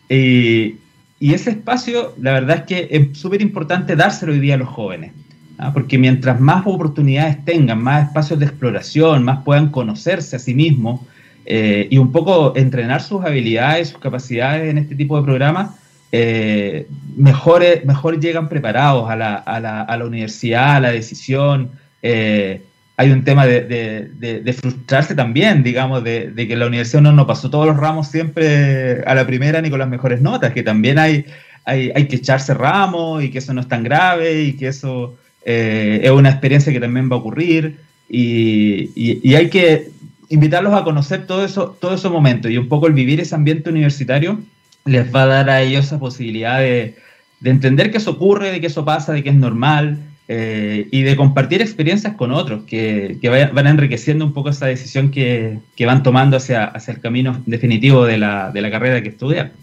Y 0.09 0.77
ese 1.19 1.51
espacio, 1.51 2.13
la 2.19 2.33
verdad 2.33 2.57
es 2.57 2.63
que 2.63 2.87
es 2.91 3.17
súper 3.17 3.41
importante 3.41 3.95
dárselo 3.95 4.33
hoy 4.33 4.39
día 4.39 4.55
a 4.55 4.57
los 4.57 4.69
jóvenes. 4.69 5.11
¿ah? 5.57 5.71
porque 5.73 5.97
mientras 5.97 6.39
más 6.39 6.65
oportunidades 6.65 7.43
tengan, 7.45 7.81
más 7.81 8.07
espacios 8.07 8.39
de 8.39 8.45
exploración, 8.45 9.23
más 9.23 9.43
puedan 9.43 9.69
conocerse 9.69 10.35
a 10.35 10.39
sí 10.39 10.53
mismos, 10.53 11.01
eh, 11.45 11.87
y 11.89 11.97
un 11.97 12.11
poco 12.11 12.53
entrenar 12.55 13.01
sus 13.01 13.23
habilidades, 13.23 13.89
sus 13.89 13.99
capacidades 13.99 14.69
en 14.69 14.77
este 14.77 14.95
tipo 14.95 15.17
de 15.17 15.23
programas, 15.23 15.71
eh, 16.11 16.87
mejor, 17.15 17.63
mejor 17.85 18.19
llegan 18.19 18.49
preparados 18.49 19.09
a 19.09 19.15
la, 19.15 19.35
a, 19.35 19.59
la, 19.59 19.81
a 19.81 19.97
la, 19.97 20.05
universidad, 20.05 20.77
a 20.77 20.79
la 20.79 20.91
decisión. 20.91 21.71
Eh, 22.01 22.63
hay 22.97 23.11
un 23.11 23.23
tema 23.23 23.45
de, 23.45 23.61
de, 23.63 24.53
frustrarse 24.53 25.13
también, 25.15 25.63
digamos, 25.63 26.03
de, 26.03 26.33
que 26.35 26.55
la 26.55 26.65
universidad 26.65 27.01
no 27.01 27.11
nos 27.11 27.27
pasó 27.27 27.49
todos 27.49 27.67
los 27.67 27.77
ramos 27.77 28.07
siempre 28.07 29.03
a 29.05 29.13
la 29.13 29.25
primera 29.27 29.61
ni 29.61 29.69
con 29.69 29.79
las 29.79 29.87
mejores 29.87 30.19
notas, 30.19 30.51
que 30.51 30.63
también 30.63 30.97
hay, 30.97 31.25
hay, 31.63 31.91
hay 31.95 32.07
que 32.07 32.15
echarse 32.15 32.55
ramos 32.55 33.23
y 33.23 33.29
que 33.29 33.37
eso 33.37 33.53
no 33.53 33.61
es 33.61 33.67
tan 33.67 33.83
grave 33.83 34.41
y 34.41 34.53
que 34.53 34.67
eso 34.67 35.15
es 35.45 36.09
una 36.09 36.29
experiencia 36.29 36.73
que 36.73 36.79
también 36.79 37.09
va 37.09 37.15
a 37.15 37.19
ocurrir. 37.19 37.77
Y, 38.09 38.89
y, 38.95 39.35
hay 39.35 39.49
que 39.49 39.91
invitarlos 40.29 40.73
a 40.73 40.83
conocer 40.83 41.27
todo 41.27 41.45
eso, 41.45 41.77
todo 41.79 41.93
esos 41.93 42.11
momentos 42.11 42.51
y 42.51 42.57
un 42.57 42.67
poco 42.67 42.87
el 42.87 42.93
vivir 42.93 43.19
ese 43.19 43.35
ambiente 43.35 43.69
universitario 43.69 44.39
les 44.85 45.13
va 45.13 45.23
a 45.23 45.27
dar 45.27 45.49
a 45.49 45.61
ellos 45.61 45.85
esa 45.85 45.99
posibilidad 45.99 46.59
de, 46.59 46.95
entender 47.43 47.91
que 47.91 47.97
eso 47.97 48.11
ocurre, 48.11 48.51
de 48.51 48.61
que 48.61 48.67
eso 48.67 48.83
pasa, 48.83 49.13
de 49.13 49.23
que 49.23 49.29
es 49.29 49.35
normal 49.35 49.99
eh, 50.29 50.89
y 50.91 51.03
de 51.03 51.15
compartir 51.15 51.61
experiencias 51.61 52.15
con 52.15 52.31
otros 52.31 52.63
que, 52.65 53.17
van 53.53 53.67
enriqueciendo 53.67 54.25
un 54.25 54.33
poco 54.33 54.49
esa 54.49 54.65
decisión 54.65 55.09
que, 55.09 55.59
van 55.85 56.03
tomando 56.03 56.37
hacia, 56.37 56.65
hacia 56.65 56.93
el 56.93 56.99
camino 56.99 57.41
definitivo 57.45 58.05
de 58.05 58.17
la, 58.17 58.51
de 58.51 58.61
la 58.61 58.69
carrera 58.69 59.01
que 59.01 59.09
estudian. 59.09 59.53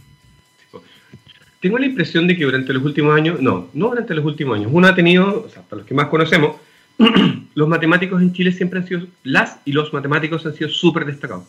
Tengo 1.60 1.78
la 1.78 1.86
impresión 1.86 2.26
de 2.26 2.36
que 2.36 2.44
durante 2.44 2.72
los 2.72 2.84
últimos 2.84 3.16
años, 3.16 3.40
no, 3.40 3.68
no 3.72 3.88
durante 3.88 4.14
los 4.14 4.24
últimos 4.24 4.58
años, 4.58 4.70
uno 4.72 4.86
ha 4.86 4.94
tenido, 4.94 5.44
o 5.46 5.48
sea, 5.48 5.62
hasta 5.62 5.76
los 5.76 5.86
que 5.86 5.94
más 5.94 6.08
conocemos, 6.08 6.56
los 7.54 7.68
matemáticos 7.68 8.20
en 8.20 8.32
Chile 8.32 8.52
siempre 8.52 8.80
han 8.80 8.86
sido, 8.86 9.06
las 9.22 9.58
y 9.64 9.72
los 9.72 9.92
matemáticos 9.92 10.44
han 10.46 10.54
sido 10.54 10.70
súper 10.70 11.04
destacados. 11.04 11.44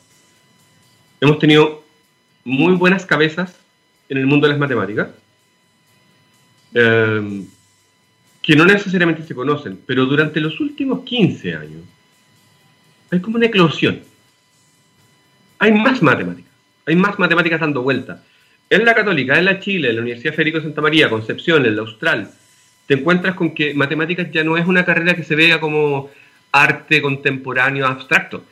Hemos 1.22 1.40
tenido 1.40 1.84
muy 2.44 2.76
buenas 2.76 3.06
cabezas 3.06 3.58
en 4.10 4.18
el 4.18 4.26
mundo 4.26 4.48
de 4.48 4.54
las 4.54 4.60
matemáticas, 4.60 5.10
em, 6.74 7.46
que 8.46 8.56
no 8.56 8.64
necesariamente 8.64 9.24
se 9.24 9.34
conocen, 9.34 9.80
pero 9.88 10.06
durante 10.06 10.40
los 10.40 10.60
últimos 10.60 11.04
15 11.04 11.56
años 11.56 11.82
hay 13.10 13.20
como 13.20 13.38
una 13.38 13.48
eclosión. 13.48 14.02
Hay 15.58 15.72
más 15.72 16.04
matemáticas, 16.04 16.52
hay 16.86 16.96
más 16.96 17.18
matemáticas 17.18 17.60
dando 17.60 17.82
vuelta. 17.82 18.24
En 18.70 18.86
la 18.86 18.94
Católica, 18.94 19.40
en 19.40 19.46
la 19.46 19.60
Chile, 19.60 19.90
en 19.90 19.96
la 19.96 20.02
Universidad 20.04 20.36
Federico 20.36 20.62
Santa 20.62 20.80
María, 20.80 21.10
Concepción, 21.10 21.66
en 21.66 21.76
la 21.76 21.82
Austral, 21.82 22.30
te 22.86 22.94
encuentras 22.94 23.34
con 23.34 23.56
que 23.56 23.74
matemáticas 23.74 24.32
ya 24.32 24.44
no 24.44 24.58
es 24.58 24.68
una 24.68 24.86
carrera 24.86 25.16
que 25.16 25.24
se 25.24 25.36
vea 25.36 25.60
como 25.60 26.12
arte 26.52 27.02
contemporáneo 27.02 27.88
abstracto. 27.88 28.46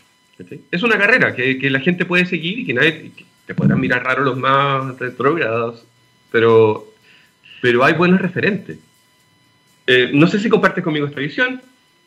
Es 0.72 0.82
una 0.82 0.98
carrera 0.98 1.36
que, 1.36 1.70
la 1.70 1.80
gente 1.80 2.06
puede 2.06 2.26
seguir 2.26 2.58
y 2.58 2.66
que 2.66 2.74
nadie 2.74 3.12
te 3.46 3.54
podrán 3.54 3.80
mirar 3.80 4.04
raro 4.04 4.24
los 4.24 4.38
más 4.38 4.98
retrógrados, 4.98 5.86
pero, 6.32 6.92
pero 7.62 7.84
hay 7.84 7.94
buenos 7.94 8.20
referentes. 8.20 8.80
Eh, 9.88 10.12
no 10.14 10.28
sé 10.28 10.40
si 10.40 10.50
compartes 10.50 10.84
conmigo 10.84 11.08
esta 11.08 11.20
visión 11.20 11.62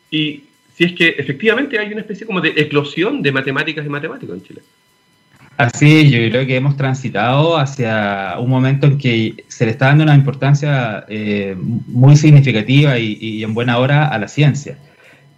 y 0.09 0.43
si 0.75 0.83
es 0.83 0.93
que 0.93 1.09
efectivamente 1.17 1.79
hay 1.79 1.91
una 1.91 2.01
especie 2.01 2.25
como 2.25 2.41
de 2.41 2.49
eclosión 2.49 3.21
de 3.21 3.31
matemáticas 3.31 3.85
y 3.85 3.89
matemáticos 3.89 4.37
en 4.37 4.43
Chile. 4.43 4.61
Así, 5.57 6.11
yo 6.11 6.19
creo 6.29 6.45
que 6.45 6.55
hemos 6.55 6.77
transitado 6.77 7.57
hacia 7.57 8.35
un 8.39 8.47
momento 8.47 8.85
en 8.85 8.99
que 8.99 9.43
se 9.47 9.65
le 9.65 9.71
está 9.71 9.87
dando 9.87 10.03
una 10.03 10.13
importancia 10.13 11.03
eh, 11.09 11.55
muy 11.57 12.15
significativa 12.15 12.99
y, 12.99 13.43
en 13.43 13.55
buena 13.55 13.79
hora 13.79 14.07
a 14.07 14.19
la 14.19 14.27
ciencia. 14.27 14.77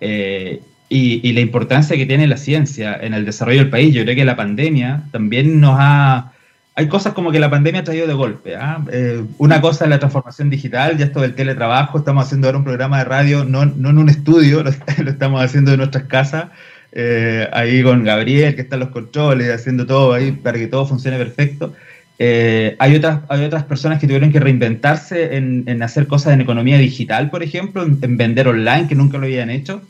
Eh, 0.02 0.62
y, 0.89 1.32
la 1.32 1.39
importancia 1.39 1.95
que 1.95 2.06
tiene 2.06 2.28
la 2.28 2.36
ciencia 2.36 2.99
en 2.99 3.13
el 3.13 3.23
desarrollo 3.23 3.60
del 3.60 3.69
país. 3.69 3.93
Yo 3.93 4.04
creo 4.04 4.15
que 4.15 4.25
la 4.25 4.36
pandemia 4.36 5.04
también 5.12 5.62
nos 5.62 5.78
ha... 5.80 6.34
Hay 6.80 6.88
cosas 6.88 7.12
como 7.12 7.30
que 7.34 7.42
la 7.42 7.50
pandemia 7.50 7.82
ha 7.82 7.84
traído 7.84 8.08
de 8.08 8.13
golpe. 8.13 8.56
¿ah? 8.56 8.82
Eh, 8.89 9.22
una 9.38 9.60
cosa 9.60 9.84
es 9.84 9.89
la 9.89 10.00
transformación 10.00 10.50
digital, 10.50 10.98
ya 10.98 11.08
esto 11.08 11.20
del 11.20 11.36
teletrabajo, 11.36 11.98
estamos 11.98 12.26
haciendo 12.26 12.48
ahora 12.48 12.60
un 12.60 12.63
programa 12.63 13.00
de 13.00 13.04
radio, 13.04 13.44
no, 13.44 13.65
no 13.65 13.89
en 13.89 13.98
un 13.98 14.08
estudio, 14.08 14.63
lo, 14.63 14.70
estamos 14.70 15.44
haciendo 15.44 15.74
en 15.74 15.80
nuestras 15.80 16.06
casas 16.06 16.46
eh, 16.94 17.50
ahí 17.52 17.84
con 17.84 18.06
Gabriel, 18.06 18.56
que 18.56 18.62
está 18.62 18.78
en 18.78 18.80
los 18.80 18.89
controles, 18.92 19.54
haciendo 19.54 19.86
todo 19.86 20.13
ahí 20.13 20.32
para 20.32 20.58
que 20.58 20.68
todo 20.68 20.86
funcione 20.86 21.18
perfecto. 21.18 21.74
Eh, 22.18 22.78
hay, 22.80 22.96
otras, 22.96 23.24
hay 23.28 23.44
otras 23.44 23.65
personas 23.65 24.00
que 24.00 24.08
tuvieron 24.08 24.32
que 24.32 24.39
reinventarse 24.39 25.36
en, 25.36 25.84
hacer 25.84 26.08
cosas 26.08 26.32
en 26.32 26.39
economía 26.39 26.78
digital, 26.78 27.30
por 27.30 27.44
ejemplo, 27.44 27.84
en, 27.84 28.15
vender 28.15 28.48
online, 28.48 28.88
que 28.88 28.96
nunca 28.96 29.18
lo 29.18 29.26
habían 29.26 29.50
hecho. 29.50 29.82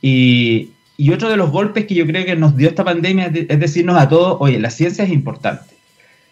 Y, 0.00 0.70
otro 1.12 1.28
de 1.28 1.36
los 1.36 1.50
golpes 1.50 1.84
que 1.84 1.94
yo 1.94 2.06
creo 2.06 2.24
que 2.24 2.36
nos 2.36 2.56
dio 2.56 2.70
esta 2.70 2.84
pandemia 2.84 3.26
es, 3.26 3.60
decirnos 3.60 4.00
a 4.00 4.08
todos, 4.08 4.38
oye, 4.40 4.58
la 4.58 4.70
ciencia 4.70 5.04
es 5.04 5.10
importante. 5.10 5.71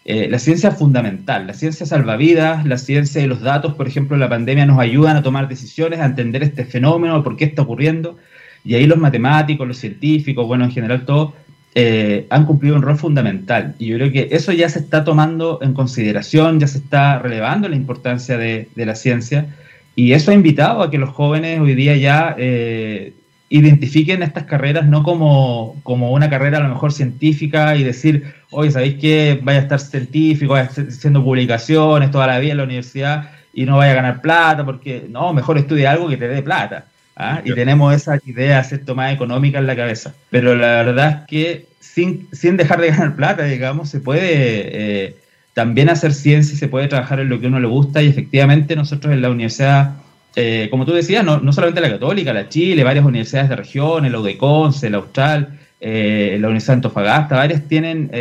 Eh, 0.03 0.27
la 0.29 0.39
ciencia 0.39 0.71
fundamental, 0.71 1.45
la 1.45 1.53
ciencia 1.53 1.85
salva 1.85 2.15
vidas, 2.15 2.65
la 2.65 2.79
ciencia 2.79 3.21
y 3.21 3.27
los 3.27 3.41
datos, 3.41 3.75
por 3.75 3.87
ejemplo, 3.87 4.17
la 4.17 4.29
pandemia 4.29 4.65
nos 4.65 4.79
ayudan 4.79 5.15
a 5.15 5.21
tomar 5.21 5.47
decisiones, 5.47 5.99
a 5.99 6.05
entender 6.05 6.41
este 6.41 6.65
fenómeno, 6.65 7.23
por 7.23 7.37
qué 7.37 7.45
está 7.45 7.61
ocurriendo. 7.61 8.17
Y 8.63 8.75
ahí 8.75 8.87
los 8.87 8.97
matemáticos, 8.97 9.67
los 9.67 9.77
científicos, 9.77 10.47
bueno, 10.47 10.65
en 10.65 10.71
general 10.71 11.05
todos, 11.05 11.33
eh, 11.73 12.25
han 12.29 12.45
cumplido 12.45 12.75
un 12.75 12.81
rol 12.81 12.97
fundamental. 12.97 13.75
Y 13.79 13.87
yo 13.87 13.97
creo 13.97 14.11
que 14.11 14.29
eso 14.31 14.51
ya 14.51 14.69
se 14.69 14.79
está 14.79 15.03
tomando 15.03 15.59
en 15.61 15.73
consideración, 15.73 16.59
ya 16.59 16.67
se 16.67 16.79
está 16.79 17.19
relevando 17.19 17.69
la 17.69 17.75
importancia 17.75 18.37
de, 18.37 18.69
la 18.75 18.95
ciencia. 18.95 19.55
Y 19.95 20.13
eso 20.13 20.31
ha 20.31 20.33
invitado 20.33 20.81
a 20.81 20.89
que 20.89 20.97
los 20.97 21.09
jóvenes 21.11 21.59
hoy 21.59 21.75
día 21.75 21.95
ya 21.95 22.35
eh, 22.37 23.13
identifiquen 23.51 24.23
estas 24.23 24.45
carreras 24.45 24.87
no 24.87 25.03
como, 25.03 25.75
como, 25.83 26.11
una 26.11 26.29
carrera 26.29 26.59
a 26.59 26.61
lo 26.61 26.69
mejor 26.69 26.93
científica 26.93 27.75
y 27.75 27.83
decir, 27.83 28.33
oye, 28.49 28.71
¿sabéis 28.71 28.95
que 28.95 29.39
vaya 29.43 29.59
a 29.59 29.61
estar 29.63 29.79
científico, 29.79 30.53
vaya 30.53 30.67
a 30.67 30.69
estar 30.69 30.87
haciendo 30.87 31.21
publicaciones 31.21 32.11
toda 32.11 32.27
la 32.27 32.39
vida 32.39 32.51
en 32.51 32.57
la 32.57 32.63
universidad 32.63 33.29
y 33.53 33.65
no 33.65 33.77
vaya 33.77 33.91
a 33.91 33.95
ganar 33.95 34.21
plata? 34.21 34.65
Porque 34.65 35.05
no, 35.09 35.33
mejor 35.33 35.57
estudia 35.57 35.91
algo 35.91 36.07
que 36.07 36.15
te 36.15 36.29
dé 36.29 36.41
plata. 36.41 36.85
¿ah? 37.17 37.41
y 37.43 37.53
tenemos 37.53 37.93
esa 37.93 38.17
idea 38.25 38.63
¿cierto? 38.63 38.95
más 38.95 39.13
económica 39.13 39.59
en 39.59 39.67
la 39.67 39.75
cabeza. 39.75 40.13
Pero 40.29 40.55
la 40.55 40.83
verdad 40.83 41.09
es 41.09 41.27
que 41.27 41.65
sin, 41.79 42.29
sin 42.31 42.55
dejar 42.55 42.79
de 42.79 42.87
ganar 42.91 43.15
plata, 43.17 43.43
digamos, 43.43 43.89
se 43.89 43.99
puede 43.99 44.23
eh, 44.23 45.15
también 45.53 45.89
hacer 45.89 46.13
ciencia 46.13 46.53
y 46.53 46.57
se 46.57 46.69
puede 46.69 46.87
trabajar 46.87 47.19
en 47.19 47.27
lo 47.27 47.39
que 47.41 47.47
uno 47.47 47.59
le 47.59 47.67
gusta 47.67 48.01
y 48.01 48.07
efectivamente 48.07 48.77
nosotros 48.77 49.13
en 49.13 49.21
la 49.21 49.29
universidad, 49.29 49.95
eh, 50.35 50.67
como 50.71 50.85
tú 50.85 50.93
decías, 50.93 51.23
no, 51.23 51.39
no, 51.39 51.51
solamente 51.53 51.81
la 51.81 51.89
católica, 51.89 52.33
la 52.33 52.49
Chile, 52.49 52.83
varias 52.83 53.05
universidades 53.05 53.49
de 53.49 53.55
región, 53.55 54.05
el 54.05 54.15
UDECONCE, 54.15 54.87
el 54.87 54.95
Austral, 54.95 55.59
eh, 55.79 56.37
la 56.39 56.47
Universidad 56.47 56.73
de 56.73 56.77
Antofagasta, 56.77 57.35
varias 57.35 57.67
tienen 57.67 58.11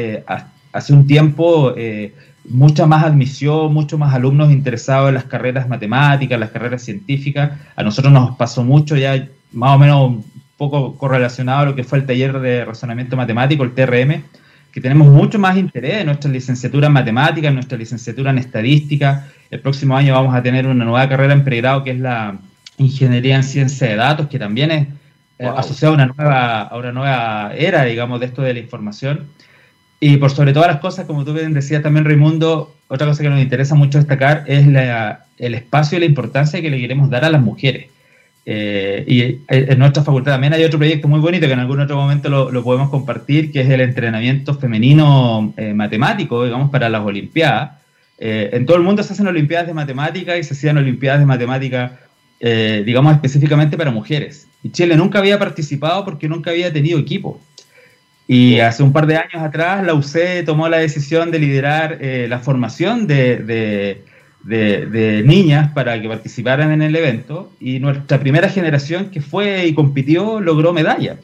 hace 0.72 0.92
un 0.92 1.06
tiempo 1.06 1.74
mucha 2.48 2.86
más 2.86 3.04
admisión, 3.04 3.72
mucho 3.72 3.98
más 3.98 4.14
alumnos 4.14 4.50
interesados 4.50 5.08
en 5.08 5.14
las 5.14 5.24
carreras 5.24 5.68
matemáticas, 5.68 6.38
las 6.38 6.50
carreras 6.50 6.82
científicas. 6.82 7.52
A 7.76 7.82
nosotros 7.82 8.12
nos 8.12 8.36
pasó 8.36 8.64
mucho 8.64 8.96
ya 8.96 9.28
más 9.52 9.76
o 9.76 9.78
menos 9.78 10.08
un 10.08 10.24
poco 10.56 10.96
correlacionado 10.96 11.60
a 11.60 11.64
lo 11.66 11.74
que 11.74 11.84
fue 11.84 11.98
el 11.98 12.06
taller 12.06 12.38
de 12.40 12.64
razonamiento 12.64 13.16
matemático, 13.16 13.64
el 13.64 13.72
TRM, 13.72 14.22
que 14.72 14.80
tenemos 14.80 15.08
mucho 15.08 15.38
más 15.38 15.56
interés 15.56 15.98
en 15.98 16.06
nuestra 16.06 16.30
licenciatura 16.30 16.86
en 16.86 16.92
matemáticas, 16.92 17.48
en 17.48 17.54
nuestra 17.54 17.78
licenciatura 17.78 18.30
en 18.30 18.38
estadística. 18.38 19.28
El 19.50 19.60
próximo 19.60 19.96
año 19.96 20.14
vamos 20.14 20.34
a 20.34 20.42
tener 20.42 20.66
una 20.66 20.84
nueva 20.84 21.08
carrera 21.08 21.32
en 21.32 21.44
pregrado 21.44 21.82
que 21.82 21.90
es 21.90 21.98
la 21.98 22.38
ingeniería 22.78 23.36
en 23.36 23.42
ciencia 23.42 23.88
de 23.88 23.96
datos, 23.96 24.28
que 24.28 24.38
también 24.38 24.70
es 24.70 24.88
eh, 25.38 25.46
asociada 25.46 25.92
a 25.92 25.96
una, 25.96 26.06
nueva, 26.06 26.62
a 26.62 26.76
una 26.76 26.92
nueva 26.92 27.52
era, 27.56 27.84
digamos, 27.84 28.20
de 28.20 28.26
esto 28.26 28.42
de 28.42 28.54
la 28.54 28.60
información. 28.60 29.26
Y 29.98 30.16
por 30.16 30.30
sobre 30.30 30.52
todas 30.52 30.68
las 30.68 30.80
cosas, 30.80 31.06
como 31.06 31.24
tú 31.24 31.34
bien 31.34 31.52
decías 31.52 31.82
también, 31.82 32.04
Raimundo, 32.04 32.74
otra 32.88 33.06
cosa 33.06 33.22
que 33.22 33.28
nos 33.28 33.40
interesa 33.40 33.74
mucho 33.74 33.98
destacar 33.98 34.44
es 34.46 34.66
el 34.66 35.54
espacio 35.54 35.98
y 35.98 36.00
la 36.00 36.06
importancia 36.06 36.62
que 36.62 36.70
le 36.70 36.80
queremos 36.80 37.10
dar 37.10 37.24
a 37.24 37.30
las 37.30 37.42
mujeres. 37.42 37.88
Eh, 38.46 39.04
y 39.06 39.40
en 39.48 39.78
nuestra 39.78 40.02
facultad 40.02 40.32
también 40.32 40.54
hay 40.54 40.64
otro 40.64 40.78
proyecto 40.78 41.06
muy 41.06 41.20
bonito 41.20 41.46
que 41.46 41.52
en 41.52 41.60
algún 41.60 41.80
otro 41.80 41.96
momento 41.96 42.28
lo, 42.28 42.64
podemos 42.64 42.88
compartir, 42.88 43.52
que 43.52 43.60
es 43.60 43.68
el 43.68 43.80
entrenamiento 43.82 44.54
femenino 44.54 45.52
eh, 45.56 45.74
matemático, 45.74 46.44
digamos, 46.44 46.70
para 46.70 46.88
las 46.88 47.02
Olimpiadas. 47.02 47.79
Eh, 48.20 48.50
en 48.52 48.66
todo 48.66 48.76
el 48.76 48.84
mundo 48.84 49.02
se 49.02 49.12
hacen 49.12 49.26
Olimpiadas 49.26 49.66
de 49.66 49.74
Matemática 49.74 50.38
y 50.38 50.44
se 50.44 50.54
hacían 50.54 50.78
Olimpiadas 50.78 51.20
de 51.20 51.26
Matemática, 51.26 51.98
digamos, 52.40 53.12
específicamente 53.14 53.76
para 53.76 53.90
mujeres. 53.90 54.46
Y 54.62 54.70
Chile 54.70 54.96
nunca 54.96 55.18
había 55.18 55.38
participado 55.38 56.04
porque 56.04 56.28
nunca 56.28 56.50
había 56.50 56.72
tenido 56.72 56.98
equipo. 56.98 57.38
Y 58.32 58.60
hace 58.60 58.84
un 58.84 58.92
par 58.92 59.08
de 59.08 59.16
años 59.16 59.42
atrás 59.42 59.84
la 59.84 59.92
UC 59.92 60.44
tomó 60.46 60.68
la 60.68 60.78
decisión 60.78 61.32
de 61.32 61.40
liderar 61.40 61.98
eh, 62.00 62.26
la 62.28 62.38
formación 62.38 63.08
de, 63.08 64.04
niñas 65.24 65.72
para 65.72 66.00
que 66.00 66.06
participaran 66.06 66.70
en 66.70 66.80
el 66.80 66.94
evento 66.94 67.50
y 67.58 67.80
nuestra 67.80 68.20
primera 68.20 68.48
generación 68.48 69.10
que 69.10 69.20
fue 69.20 69.66
y 69.66 69.74
compitió 69.74 70.38
logró 70.38 70.72
medalla. 70.72 71.16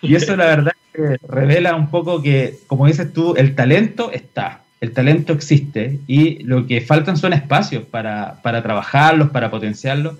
Y 0.00 0.14
eso 0.14 0.36
la 0.36 0.46
verdad 0.54 0.72
que 0.92 1.18
revela 1.28 1.74
un 1.74 1.90
poco 1.90 2.22
que, 2.22 2.60
como 2.68 2.86
dices 2.86 3.12
tú, 3.12 3.34
el 3.36 3.56
talento 3.56 4.12
está, 4.12 4.60
el 4.80 4.92
talento 4.92 5.32
existe 5.32 5.98
y 6.06 6.42
lo 6.44 6.66
que 6.66 6.80
faltan 6.80 7.16
son 7.16 7.32
espacios 7.32 7.84
para, 7.84 8.40
para 8.42 8.62
trabajarlos, 8.62 9.30
para 9.30 9.50
potenciarlos. 9.50 10.16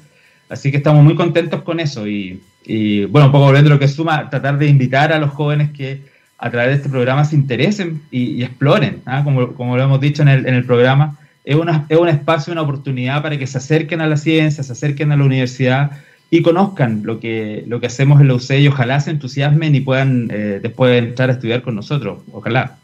Así 0.49 0.71
que 0.71 0.79
estamos 0.79 1.05
muy 1.05 1.15
contentos 1.15 1.63
con 1.63 1.81
eso 1.81 2.07
y, 2.07 2.41
y 2.65 3.05
bueno, 3.05 3.27
un 3.27 3.33
poco 3.33 3.45
volviendo 3.47 3.71
a 3.71 3.75
lo 3.75 3.81
que 3.81 3.89
suma, 3.89 4.29
tratar 4.31 4.59
de 4.59 4.67
invitar 4.67 5.13
a 5.13 5.19
los 5.19 5.31
jóvenes 5.31 5.71
que 5.71 6.01
a 6.39 6.51
través 6.51 6.71
de 6.71 6.77
este 6.77 6.89
programa 6.89 7.25
se 7.25 7.37
interesen 7.37 8.03
y, 8.11 8.43
exploren, 8.43 9.03
¿ah? 9.07 9.23
como, 9.25 9.55
como, 9.55 9.77
lo 9.77 9.83
hemos 9.83 10.01
dicho 10.01 10.23
en 10.23 10.29
el, 10.29 10.65
programa, 10.65 11.19
es, 11.45 11.57
una, 11.57 11.87
es 11.89 11.97
un 11.97 12.09
espacio, 12.09 12.53
una 12.53 12.63
oportunidad 12.63 13.23
para 13.23 13.39
que 13.39 13.47
se 13.47 13.59
acerquen 13.59 14.01
a 14.01 14.07
la 14.07 14.17
ciencia, 14.17 14.63
se 14.63 14.73
acerquen 14.73 15.13
a 15.13 15.17
la 15.17 15.25
universidad 15.25 15.93
y 16.31 16.43
conozcan 16.43 17.03
lo 17.05 17.21
que, 17.21 17.65
lo 17.67 17.81
que 17.81 17.87
hacemos 17.87 18.21
en 18.21 18.29
la 18.29 18.35
UCE 18.35 18.61
y 18.61 18.69
ojalá 18.69 19.01
se 19.01 19.13
entusiasmen 19.13 19.75
y 19.75 19.81
puedan 19.81 20.29
eh, 20.31 20.61
después 20.63 21.03
entrar 21.03 21.31
a 21.31 21.35
estudiar 21.35 21.63
con 21.63 21.75
nosotros, 21.75 22.19
ojalá. 22.33 22.79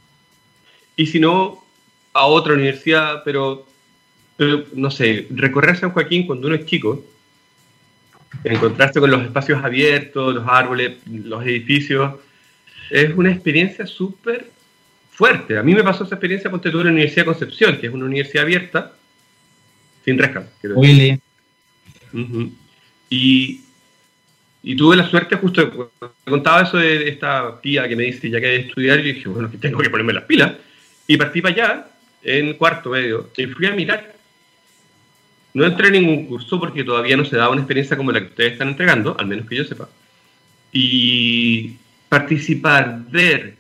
Y 0.97 1.07
si 1.07 1.21
no, 1.21 1.62
a 2.13 2.27
otra 2.27 2.55
universidad, 2.55 3.23
pero, 3.25 3.67
pero 4.37 4.65
no 4.75 4.91
sé, 4.91 5.27
recorrer 5.31 5.77
San 5.77 5.91
Joaquín 5.91 6.27
cuando 6.27 6.47
uno 6.47 6.57
es 6.57 6.67
chico, 6.67 7.05
encontrarse 8.45 9.01
con 9.01 9.11
los 9.11 9.23
espacios 9.23 9.63
abiertos, 9.63 10.35
los 10.35 10.47
árboles, 10.47 10.99
los 11.07 11.45
edificios, 11.45 12.15
es 12.91 13.15
una 13.15 13.31
experiencia 13.31 13.87
súper 13.87 14.51
fuerte. 15.11 15.59
A 15.59 15.63
mí 15.63 15.75
me 15.75 15.85
pasó 15.85 16.05
esa 16.05 16.17
experiencia 16.17 16.51
con 16.51 16.61
en 16.65 16.75
la 16.75 16.91
Universidad 16.91 17.23
de 17.23 17.27
Concepción, 17.27 17.79
que 17.79 17.87
es 17.87 17.93
una 17.93 18.05
universidad 18.05 18.45
abierta, 18.45 18.93
sin 20.05 20.19
rejas. 20.19 20.47
Willy. 20.63 21.21
y, 23.09 23.61
y, 24.63 24.77
tuve 24.77 24.97
la 24.97 25.09
suerte, 25.09 25.37
justo, 25.37 25.93
me 26.27 26.31
contaba 26.31 26.63
eso 26.63 26.77
de 26.79 27.09
esta 27.09 27.61
tía 27.61 27.89
que 27.89 27.97
me 27.97 28.05
dice, 28.05 28.29
ya 28.29 28.41
que 28.41 28.47
hay 28.47 28.63
que 28.63 28.69
estudiar, 28.69 29.01
y 29.01 29.15
dije, 29.15 29.29
bueno, 29.29 29.51
que 29.51 29.59
tengo 29.59 29.79
que 29.79 29.91
ponerme 29.91 30.13
las 30.13 30.25
pilas. 30.25 30.53
Y 31.07 31.17
partí 31.17 31.41
para 31.41 31.55
allá, 31.55 31.87
en 32.23 32.55
cuarto 32.55 32.91
medio, 32.91 33.31
y 33.37 33.47
fui 33.47 33.67
a 33.67 33.73
mirar. 33.73 34.15
No 35.55 35.65
entré 35.65 35.89
en 35.89 35.95
ningún 35.95 36.27
curso 36.27 36.59
porque 36.59 36.85
todavía 36.85 37.17
no 37.17 37.25
se 37.25 37.37
daba 37.37 37.51
una 37.51 37.61
experiencia 37.61 37.97
como 37.97 38.13
la 38.13 38.21
que 38.21 38.27
ustedes 38.27 38.53
están 38.53 38.69
entregando, 38.69 39.17
al 39.19 39.27
menos 39.27 39.47
que 39.47 39.57
yo 39.57 39.65
sepa. 39.65 39.89
Y 40.73 41.77
participar, 42.09 43.01
ver, 43.11 43.57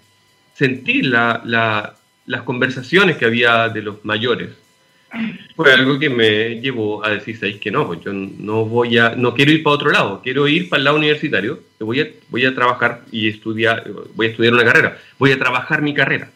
sentir 0.54 1.06
las 1.06 2.42
conversaciones 2.44 3.16
que 3.16 3.26
había 3.26 3.68
de 3.68 3.82
los 3.82 4.04
mayores, 4.04 4.50
fue 5.54 5.72
algo 5.72 5.98
que 5.98 6.08
me 6.08 6.60
llevó 6.60 7.04
a 7.04 7.10
decir, 7.10 7.36
¿sabéis 7.36 7.58
que 7.58 7.70
no? 7.70 7.86
Pues 7.86 8.00
yo 8.00 8.12
no 8.12 8.64
voy 8.64 8.96
a, 8.96 9.14
no 9.14 9.34
quiero 9.34 9.52
ir 9.52 9.62
para 9.62 9.74
otro 9.74 9.90
lado, 9.90 10.22
quiero 10.22 10.48
ir 10.48 10.70
para 10.70 10.78
el 10.78 10.84
lado 10.84 10.96
universitario, 10.96 11.60
voy 11.78 12.00
a, 12.00 12.08
voy 12.30 12.46
a 12.46 12.54
trabajar 12.54 13.02
y 13.12 13.28
estudiar, 13.28 13.86
voy 14.14 14.26
a 14.26 14.30
estudiar 14.30 14.54
una 14.54 14.64
carrera, 14.64 14.98
voy 15.18 15.32
a 15.32 15.38
trabajar 15.38 15.82
mi 15.82 15.92
carrera. 15.92 16.30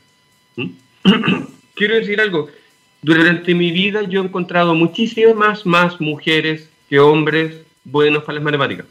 ¿Mm? 0.57 0.71
quiero 1.77 1.95
decir 1.95 2.21
algo, 2.21 2.49
durante 3.03 3.55
mi 3.55 3.71
vida 3.71 4.03
yo 4.03 4.23
he 4.23 4.25
encontrado 4.25 4.75
muchísimas 4.75 5.65
más 5.65 6.01
mujeres 6.01 6.69
que 6.89 6.99
hombres 6.99 7.63
buenos 7.85 8.25
para 8.25 8.35
las 8.35 8.45
matemáticas. 8.45 8.87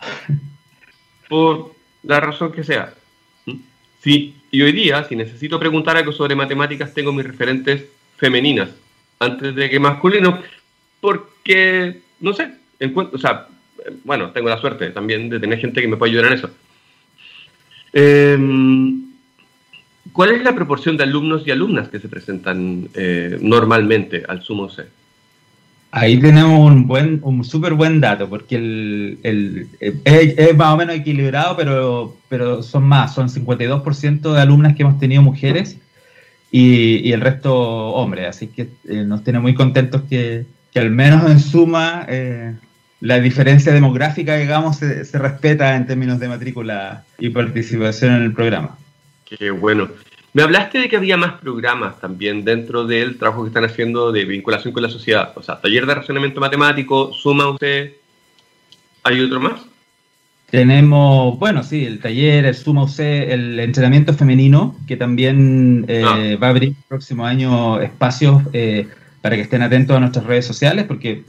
Por, 1.30 1.72
la 2.02 2.20
razón 2.20 2.52
que 2.52 2.64
sea. 2.64 2.92
¿Mm? 3.46 3.56
Sí, 4.02 4.34
y 4.50 4.62
hoy 4.62 4.72
día, 4.72 5.04
si 5.04 5.16
necesito 5.16 5.58
preguntar 5.58 5.96
algo 5.96 6.12
sobre 6.12 6.34
matemáticas, 6.34 6.92
tengo 6.92 7.12
mis 7.12 7.26
referentes 7.26 7.86
femeninas 8.16 8.70
antes 9.18 9.54
de 9.54 9.70
que 9.70 9.78
masculinos, 9.78 10.40
porque, 11.00 12.00
no 12.20 12.32
sé, 12.32 12.52
encuentro, 12.80 13.16
o 13.16 13.20
sea, 13.20 13.46
bueno, 14.04 14.30
tengo 14.32 14.48
la 14.48 14.60
suerte 14.60 14.90
también 14.90 15.28
de 15.28 15.38
tener 15.38 15.60
gente 15.60 15.80
que 15.80 15.88
me 15.88 15.96
pueda 15.96 16.10
ayudar 16.10 16.26
en 16.26 16.38
eso. 16.38 16.50
Em, 17.92 19.11
¿Cuál 20.12 20.30
es 20.30 20.42
la 20.42 20.54
proporción 20.54 20.96
de 20.96 21.04
alumnos 21.04 21.42
y 21.46 21.50
alumnas 21.50 21.88
que 21.88 21.98
se 21.98 22.08
presentan 22.08 22.88
eh, 22.94 23.38
normalmente 23.40 24.22
al 24.28 24.42
Sumo 24.42 24.68
C? 24.68 24.84
Ahí 25.90 26.18
tenemos 26.18 26.58
un 26.58 26.86
buen, 26.86 27.20
un 27.22 27.44
súper 27.44 27.74
buen 27.74 28.00
dato, 28.00 28.28
porque 28.28 28.56
el, 28.56 29.18
el, 29.22 29.68
es, 30.04 30.56
más 30.56 30.72
o 30.72 30.76
menos 30.78 30.96
equilibrado, 30.96 31.54
pero, 31.54 32.16
pero 32.30 32.62
son 32.62 32.84
más, 32.84 33.14
son 33.14 33.28
52% 33.28 34.32
de 34.32 34.40
alumnas 34.40 34.74
que 34.74 34.82
hemos 34.82 34.98
tenido 34.98 35.20
mujeres 35.20 35.76
y, 36.50 37.06
y 37.06 37.12
el 37.12 37.20
resto 37.20 37.54
hombres, 37.54 38.26
así 38.26 38.46
que 38.46 38.68
eh, 38.88 39.04
nos 39.04 39.22
tiene 39.22 39.38
muy 39.38 39.54
contentos 39.54 40.02
que, 40.08 40.46
que, 40.72 40.80
al 40.80 40.90
menos 40.90 41.30
en 41.30 41.40
suma 41.40 42.06
eh, 42.08 42.54
la 43.00 43.20
diferencia 43.20 43.72
demográfica, 43.74 44.36
digamos, 44.36 44.76
se, 44.78 45.04
se, 45.04 45.18
respeta 45.18 45.76
en 45.76 45.86
términos 45.86 46.18
de 46.18 46.28
matrícula 46.28 47.04
y 47.18 47.28
participación 47.28 48.14
en 48.14 48.22
el 48.22 48.32
programa. 48.32 48.78
Qué 49.24 49.50
bueno. 49.50 49.88
Me 50.34 50.42
hablaste 50.42 50.78
de 50.78 50.88
que 50.88 50.96
había 50.96 51.16
más 51.16 51.40
programas 51.40 52.00
también 52.00 52.44
dentro 52.44 52.86
del 52.86 53.18
trabajo 53.18 53.42
que 53.42 53.48
están 53.48 53.64
haciendo 53.64 54.12
de 54.12 54.24
vinculación 54.24 54.72
con 54.72 54.82
la 54.82 54.88
sociedad. 54.88 55.32
O 55.36 55.42
sea, 55.42 55.60
taller 55.60 55.84
de 55.84 55.94
razonamiento 55.94 56.40
matemático, 56.40 57.12
suma 57.12 57.48
usted. 57.48 57.92
¿Hay 59.02 59.20
otro 59.20 59.40
más? 59.40 59.60
Tenemos, 60.52 61.38
bueno, 61.38 61.62
sí, 61.62 61.86
el 61.86 61.98
taller, 61.98 62.44
el 62.44 62.54
Suma 62.54 62.84
UC, 62.84 62.98
el 62.98 63.58
entrenamiento 63.58 64.12
femenino, 64.12 64.76
que 64.86 64.98
también 64.98 65.86
eh, 65.88 66.02
ah. 66.04 66.36
va 66.42 66.48
a 66.48 66.50
abrir 66.50 66.68
el 66.68 66.84
próximo 66.86 67.24
año 67.24 67.80
espacios 67.80 68.42
eh, 68.52 68.86
para 69.22 69.36
que 69.36 69.42
estén 69.42 69.62
atentos 69.62 69.96
a 69.96 70.00
nuestras 70.00 70.26
redes 70.26 70.44
sociales, 70.44 70.84
porque 70.86 71.24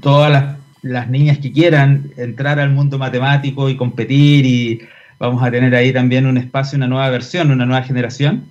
todas 0.00 0.30
las, 0.30 0.58
las, 0.82 1.10
niñas 1.10 1.38
que 1.38 1.50
quieran 1.50 2.12
entrar 2.16 2.60
al 2.60 2.70
mundo 2.70 2.98
matemático 2.98 3.68
y 3.68 3.76
competir 3.76 4.46
y 4.46 4.80
Vamos 5.18 5.42
a 5.42 5.50
tener 5.50 5.74
ahí 5.74 5.92
también 5.92 6.26
un 6.26 6.36
espacio, 6.38 6.76
una 6.76 6.86
nueva 6.86 7.10
versión, 7.10 7.50
una 7.50 7.66
nueva 7.66 7.82
generación. 7.82 8.44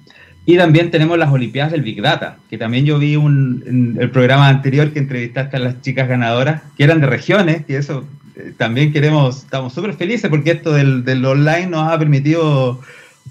Y 0.46 0.58
también 0.58 0.92
tenemos 0.92 1.18
las 1.18 1.32
Olimpiadas 1.32 1.74
del 1.74 1.82
Big 1.82 2.02
Data, 2.02 2.38
que 2.50 2.58
también 2.58 2.86
yo 2.86 2.98
vi 3.00 3.18
un, 3.18 3.64
en 3.68 3.98
el 4.00 4.10
programa 4.10 4.48
anterior 4.48 4.94
que 4.94 5.00
entrevistaste 5.00 5.58
a 5.58 5.60
las 5.60 5.82
chicas 5.82 6.08
ganadoras, 6.08 6.62
que 6.78 6.86
eran 6.86 7.02
de 7.02 7.08
regiones, 7.08 7.64
y 7.68 7.74
eso 7.74 8.06
eh, 8.38 8.54
también 8.58 8.94
queremos, 8.94 9.44
estamos 9.44 9.74
súper 9.74 9.94
felices 9.94 10.30
porque 10.30 10.52
esto 10.52 10.72
del, 10.72 11.04
del, 11.04 11.26
online 11.26 11.68
nos 11.68 11.92
ha 11.92 12.00
permitido 12.00 12.80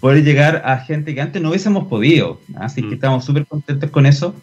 poder 0.01 0.25
llegar 0.25 0.62
a 0.66 0.79
gente 0.79 1.14
que 1.14 1.22
antes 1.22 1.40
no 1.40 1.49
hubiésemos 1.49 1.87
podido. 1.87 2.38
Así 2.57 2.83
que 2.83 2.88
mm. 2.88 2.94
estamos 2.94 3.25
súper 3.25 3.46
contentos 3.46 3.90
con 3.90 4.05
eso. 4.05 4.35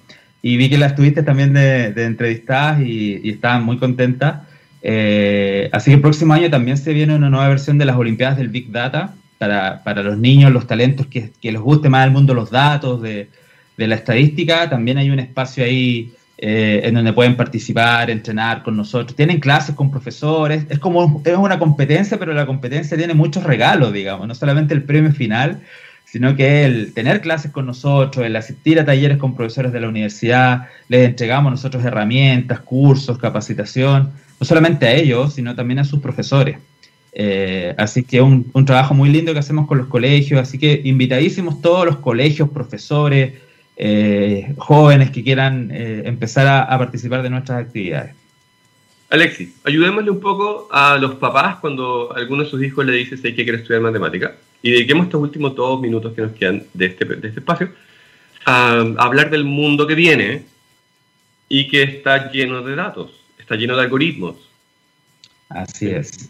Y 0.42 0.58
vi 0.58 0.68
que 0.68 0.80
las 0.80 0.96
tuviste 0.96 1.22
también 1.22 1.54
de, 1.54 1.94
de 1.94 2.06
entrevistadas 2.06 2.82
y, 2.82 3.22
y 3.24 3.30
estaban 3.30 3.64
muy 3.64 3.78
contentas. 3.78 4.42
Eh, 4.86 5.70
así 5.72 5.92
que 5.92 5.96
el 5.96 6.02
próximo 6.02 6.34
año 6.34 6.50
también 6.50 6.78
se 6.78 6.92
viene 6.92 7.16
una 7.16 7.30
nueva 7.30 7.48
versión 7.48 7.78
de 7.78 7.86
las 7.86 7.96
Olimpiadas 7.96 8.38
del 8.38 8.50
Big 8.50 8.70
Data 8.70 9.16
para, 9.38 9.82
para 9.84 10.04
los 10.04 10.18
niños, 10.18 10.52
los 10.52 10.68
talentos 10.68 11.08
que, 11.08 11.32
que, 11.42 11.54
les 11.54 11.62
guste 11.62 11.88
más 11.88 12.06
el 12.06 12.12
mundo 12.12 12.34
los 12.34 12.52
datos, 12.52 13.02
de, 13.02 13.30
de 13.78 13.88
la 13.88 13.96
estadística. 13.96 14.70
También 14.70 14.98
hay 14.98 15.10
un 15.10 15.20
espacio 15.20 15.64
ahí 15.64 16.12
eh, 16.38 16.82
en 16.84 16.96
donde 16.96 17.14
pueden 17.14 17.38
participar, 17.38 18.10
entrenar 18.10 18.64
con 18.64 18.76
nosotros. 18.76 19.16
Tienen 19.16 19.40
clases 19.40 19.76
con 19.76 19.90
profesores. 19.90 20.66
Es 20.68 20.80
como 20.80 21.22
es 21.24 21.38
una 21.38 21.58
competencia, 21.58 22.20
pero 22.20 22.34
la 22.34 22.46
competencia 22.46 22.98
tiene 22.98 23.14
muchos 23.14 23.44
regalos, 23.44 23.94
digamos, 23.94 24.28
no 24.28 24.36
solamente 24.36 24.74
el 24.74 24.84
premio 24.84 25.14
final, 25.14 25.62
sino 26.04 26.36
que 26.36 26.66
el 26.66 26.94
tener 26.94 27.22
clases 27.22 27.52
con 27.52 27.66
nosotros, 27.66 28.26
el 28.26 28.36
asistir 28.36 28.78
a 28.80 28.86
talleres 28.86 29.18
con 29.18 29.36
profesores 29.36 29.72
de 29.72 29.80
la 29.80 29.88
universidad, 29.88 30.68
les 30.90 31.08
entregamos 31.08 31.52
nosotros 31.52 31.86
herramientas, 31.86 32.60
cursos, 32.60 33.18
capacitación 33.18 34.12
no 34.44 34.46
solamente 34.46 34.86
a 34.86 34.94
ellos, 34.94 35.36
sino 35.36 35.56
también 35.56 35.80
a 35.80 35.86
sus 35.86 36.02
profesores. 36.02 36.58
Eh, 37.14 37.74
así 37.78 38.04
que 38.04 38.20
un, 38.22 38.52
un 38.52 38.66
trabajo 38.66 38.94
muy 38.94 39.10
lindo 39.10 39.32
que 39.32 39.40
hacemos 39.40 39.68
con 39.68 39.78
los 39.78 39.88
colegios, 39.88 40.42
así 40.42 40.60
que 40.60 40.82
invitadísimos 40.84 41.62
todos 41.62 41.86
los 41.86 41.96
colegios, 42.00 42.50
profesores, 42.50 43.36
eh, 43.78 44.54
jóvenes 44.58 45.12
que 45.12 45.24
quieran 45.24 45.72
eh, 45.72 46.02
empezar 46.04 46.46
a, 46.48 46.64
a, 46.64 46.78
participar 46.78 47.24
de 47.24 47.30
nuestras 47.30 47.62
actividades. 47.66 48.16
Alexis, 49.10 49.54
ayudémosle 49.64 50.12
un 50.12 50.20
poco 50.20 50.68
a 50.70 50.98
los 50.98 51.16
papás 51.16 51.60
cuando 51.62 52.14
alguno 52.14 52.44
de 52.44 52.50
sus 52.50 52.62
hijos 52.62 52.86
le 52.86 52.92
dice 52.92 53.16
que 53.22 53.46
quiere 53.46 53.60
estudiar 53.60 53.82
matemática 53.82 54.36
y 54.62 54.72
dediquemos 54.72 55.06
estos 55.06 55.22
últimos 55.22 55.56
dos 55.56 55.80
minutos 55.80 56.12
que 56.14 56.22
nos 56.22 56.34
quedan 56.34 56.64
de 56.74 56.88
este, 56.88 57.06
de 57.06 57.28
este 57.30 57.40
espacio 57.40 57.70
a, 58.44 58.72
a 58.98 59.04
hablar 59.06 59.30
del 59.30 59.46
mundo 59.46 59.88
que 59.88 59.96
viene 59.96 60.44
y 61.48 61.70
que 61.70 61.84
está 61.84 62.30
lleno 62.30 62.62
de 62.62 62.76
datos 62.76 63.23
está 63.44 63.56
lleno 63.56 63.76
de 63.76 63.84
algoritmos. 63.84 64.36
Así 65.50 65.88
es. 65.88 66.30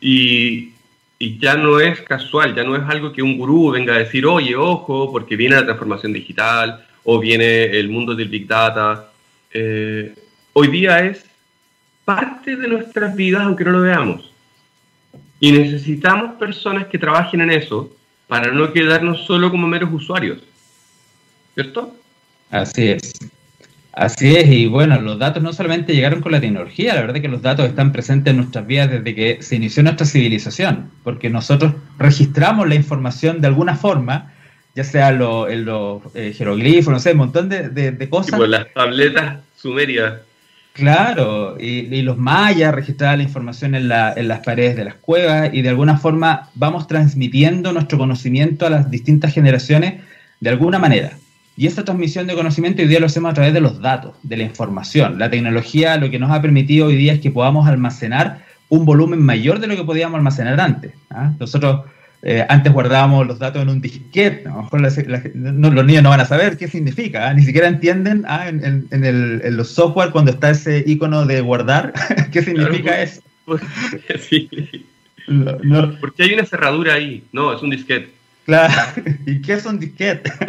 Y, 0.00 0.72
y, 1.18 1.38
ya 1.38 1.54
no 1.54 1.80
es 1.80 2.00
casual, 2.02 2.54
ya 2.54 2.64
no 2.64 2.76
es 2.76 2.82
algo 2.88 3.12
que 3.12 3.22
un 3.22 3.38
gurú 3.38 3.70
venga 3.70 3.94
a 3.94 3.98
decir, 3.98 4.26
oye, 4.26 4.56
ojo, 4.56 5.10
porque 5.12 5.36
viene 5.36 5.56
la 5.56 5.64
transformación 5.64 6.12
digital 6.12 6.84
o 7.04 7.18
viene 7.18 7.64
el 7.66 7.88
mundo 7.88 8.14
del 8.14 8.28
Big 8.28 8.46
Data. 8.46 9.10
Eh, 9.52 10.14
hoy 10.52 10.68
día 10.68 11.00
es 11.04 11.24
parte 12.04 12.56
de 12.56 12.68
nuestras 12.68 13.14
vidas, 13.14 13.42
aunque 13.42 13.64
no 13.64 13.72
lo 13.72 13.82
veamos. 13.82 14.32
Y 15.38 15.52
necesitamos 15.52 16.32
personas 16.38 16.86
que 16.86 16.98
trabajen 16.98 17.40
en 17.42 17.50
eso 17.50 17.94
para 18.26 18.52
no 18.52 18.72
quedarnos 18.72 19.24
solo 19.26 19.50
como 19.50 19.66
meros 19.66 19.90
usuarios. 19.92 20.38
¿Cierto? 21.54 21.94
Así 22.50 22.88
es. 22.88 23.12
Así 23.92 24.36
es, 24.36 24.48
y 24.48 24.66
bueno, 24.66 25.00
los 25.00 25.18
datos 25.18 25.42
no 25.42 25.52
solamente 25.52 25.94
llegaron 25.94 26.20
con 26.20 26.30
la 26.30 26.40
tecnología, 26.40 26.94
la 26.94 27.00
verdad 27.00 27.16
es 27.16 27.22
que 27.22 27.28
los 27.28 27.42
datos 27.42 27.66
están 27.66 27.90
presentes 27.90 28.30
en 28.30 28.36
nuestras 28.36 28.66
vidas 28.66 28.90
desde 28.90 29.14
que 29.14 29.42
se 29.42 29.56
inició 29.56 29.82
nuestra 29.82 30.06
civilización, 30.06 30.90
porque 31.02 31.28
nosotros 31.28 31.74
registramos 31.98 32.68
la 32.68 32.76
información 32.76 33.40
de 33.40 33.48
alguna 33.48 33.76
forma, 33.76 34.32
ya 34.76 34.84
sea 34.84 35.10
lo, 35.10 35.48
en 35.48 35.64
los 35.64 36.02
eh, 36.14 36.32
jeroglifos, 36.36 36.92
no 36.92 37.00
sé, 37.00 37.12
un 37.12 37.18
montón 37.18 37.48
de, 37.48 37.68
de, 37.68 37.90
de 37.90 38.08
cosas. 38.08 38.32
Tipo 38.32 38.46
las 38.46 38.72
tabletas 38.72 39.40
sumerias. 39.56 40.20
Claro, 40.72 41.56
y, 41.58 41.92
y, 41.92 42.02
los 42.02 42.16
mayas 42.16 42.72
registraban 42.72 43.18
la 43.18 43.24
información 43.24 43.74
en, 43.74 43.88
la, 43.88 44.14
en 44.16 44.28
las 44.28 44.38
paredes 44.40 44.76
de 44.76 44.84
las 44.84 44.94
cuevas 44.94 45.50
y 45.52 45.62
de 45.62 45.68
alguna 45.68 45.98
forma 45.98 46.48
vamos 46.54 46.86
transmitiendo 46.86 47.72
nuestro 47.72 47.98
conocimiento 47.98 48.66
a 48.66 48.70
las 48.70 48.88
distintas 48.88 49.34
generaciones 49.34 50.00
de 50.38 50.48
alguna 50.48 50.78
manera. 50.78 51.18
Y 51.56 51.66
esta 51.66 51.84
transmisión 51.84 52.26
de 52.26 52.34
conocimiento 52.34 52.82
hoy 52.82 52.88
día 52.88 53.00
lo 53.00 53.06
hacemos 53.06 53.32
a 53.32 53.34
través 53.34 53.52
de 53.52 53.60
los 53.60 53.80
datos, 53.80 54.14
de 54.22 54.36
la 54.36 54.44
información. 54.44 55.18
La 55.18 55.30
tecnología 55.30 55.96
lo 55.96 56.10
que 56.10 56.18
nos 56.18 56.30
ha 56.30 56.40
permitido 56.40 56.86
hoy 56.86 56.96
día 56.96 57.12
es 57.12 57.20
que 57.20 57.30
podamos 57.30 57.68
almacenar 57.68 58.44
un 58.68 58.84
volumen 58.84 59.20
mayor 59.20 59.58
de 59.58 59.66
lo 59.66 59.76
que 59.76 59.84
podíamos 59.84 60.16
almacenar 60.16 60.58
antes. 60.60 60.92
¿ah? 61.10 61.32
Nosotros 61.38 61.84
eh, 62.22 62.46
antes 62.48 62.72
guardábamos 62.72 63.26
los 63.26 63.38
datos 63.38 63.62
en 63.62 63.68
un 63.68 63.80
disquete, 63.80 64.46
a 64.46 64.50
lo 64.52 64.62
mejor 64.62 64.80
no, 65.34 65.70
los 65.70 65.84
niños 65.84 66.02
no 66.02 66.10
van 66.10 66.20
a 66.20 66.24
saber 66.24 66.56
qué 66.56 66.68
significa, 66.68 67.28
¿ah? 67.28 67.34
ni 67.34 67.42
siquiera 67.42 67.66
entienden 67.66 68.24
¿ah? 68.28 68.48
en, 68.48 68.64
en, 68.64 68.86
en, 68.90 69.04
el, 69.04 69.40
en, 69.44 69.56
los 69.56 69.70
software 69.70 70.10
cuando 70.10 70.30
está 70.30 70.50
ese 70.50 70.84
icono 70.86 71.26
de 71.26 71.40
guardar, 71.40 71.92
qué 72.32 72.42
significa 72.42 72.82
claro, 72.82 73.02
eso. 73.02 73.22
Pues, 73.44 73.62
sí. 74.28 74.48
no, 75.26 75.58
no. 75.62 75.98
Porque 75.98 76.22
hay 76.22 76.34
una 76.34 76.44
cerradura 76.46 76.94
ahí, 76.94 77.24
no, 77.32 77.52
es 77.52 77.62
un 77.62 77.70
disquete. 77.70 78.19
Claro. 78.50 79.02
¿Y 79.26 79.40
qué 79.40 79.60
son 79.60 79.78
disquetes? 79.78 80.32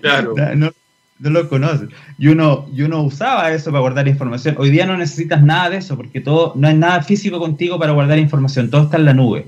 Claro. 0.00 0.34
No, 0.56 0.72
no 1.20 1.30
lo 1.30 1.48
conoces. 1.48 1.88
Y 2.18 2.28
uno, 2.28 2.66
y 2.74 2.82
uno 2.82 3.02
usaba 3.02 3.52
eso 3.52 3.70
para 3.70 3.80
guardar 3.80 4.08
información. 4.08 4.56
Hoy 4.58 4.70
día 4.70 4.86
no 4.86 4.96
necesitas 4.96 5.42
nada 5.42 5.70
de 5.70 5.76
eso, 5.76 5.96
porque 5.96 6.20
todo, 6.20 6.52
no 6.56 6.66
hay 6.66 6.74
nada 6.74 7.02
físico 7.02 7.38
contigo 7.38 7.78
para 7.78 7.92
guardar 7.92 8.18
información, 8.18 8.70
todo 8.70 8.84
está 8.84 8.96
en 8.96 9.04
la 9.04 9.14
nube. 9.14 9.46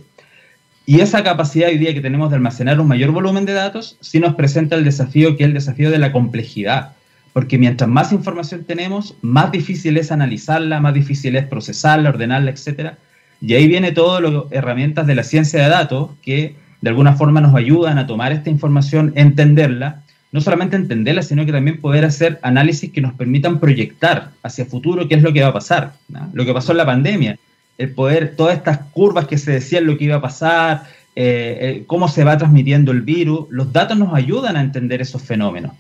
Y 0.87 1.01
esa 1.01 1.25
capacidad 1.25 1.71
hoy 1.71 1.79
día 1.79 1.95
que 1.95 2.01
tenemos 2.01 2.31
de 2.31 2.37
almacenar 2.37 2.79
un 2.81 2.87
mayor 2.87 3.11
volumen 3.11 3.45
de 3.45 3.55
datos, 3.55 3.97
sí 4.01 4.21
nos 4.21 4.35
presenta 4.35 4.77
el 4.77 4.85
desafío 4.85 5.37
que 5.37 5.45
es 5.45 5.49
el 5.49 5.55
desafío 5.55 5.91
de 5.91 5.99
la 5.99 6.13
complejidad. 6.13 6.93
Porque 7.33 7.59
mientras 7.59 7.91
más 7.91 8.13
información 8.13 8.65
tenemos, 8.65 9.17
más 9.23 9.51
difícil 9.51 9.97
es 9.97 10.13
analizarla, 10.13 10.81
más 10.81 10.95
difícil 10.95 11.35
es 11.35 11.47
procesarla, 11.47 12.11
ordenarla, 12.11 12.51
etc. 12.53 12.93
Y 13.41 13.55
ahí 13.55 13.67
viene 13.67 13.91
todas 13.91 14.23
las 14.23 14.45
herramientas 14.51 15.07
de 15.07 15.15
la 15.15 15.25
ciencia 15.25 15.63
de 15.63 15.69
datos 15.71 16.11
que 16.23 16.55
de 16.81 16.91
alguna 16.91 17.15
forma 17.15 17.41
nos 17.41 17.55
ayudan 17.55 17.99
a 17.99 18.07
tomar 18.07 18.33
esta 18.33 18.51
información, 18.51 19.13
entenderla, 19.17 20.03
no 20.33 20.41
solamente 20.41 20.77
entenderla, 20.77 21.23
sino 21.23 21.45
que 21.45 21.53
también 21.53 21.81
poder 21.81 22.05
hacer 22.05 22.39
análisis 22.43 22.93
que 22.93 23.01
nos 23.01 23.15
permitan 23.15 23.59
proyectar 23.59 24.31
hacia 24.43 24.65
futuro 24.65 25.09
qué 25.09 25.17
es 25.17 25.23
lo 25.23 25.33
que 25.33 25.43
va 25.43 25.49
a 25.49 25.53
pasar, 25.53 25.95
lo 26.33 26.45
que 26.45 26.55
pasó 26.55 26.73
en 26.73 26.79
la 26.79 26.87
pandemia, 26.87 27.39
el 27.79 27.91
poder, 27.91 28.37
todas 28.37 28.57
estas 28.57 28.79
curvas 28.93 29.27
que 29.27 29.39
se 29.39 29.53
decían 29.53 29.87
lo 29.87 29.97
que 29.99 30.05
iba 30.05 30.17
a 30.17 30.21
pasar, 30.21 30.85
eh, 31.17 31.59
eh, 31.61 31.85
cómo 31.87 32.09
se 32.09 32.25
va 32.25 32.39
transmitiendo 32.39 32.93
el 32.93 33.03
virus, 33.03 33.47
los 33.51 33.73
datos 33.73 33.99
nos 33.99 34.15
ayudan 34.15 34.57
a 34.57 34.61
entender 34.61 35.01
esos 35.01 35.23
fenómenos. 35.23 35.73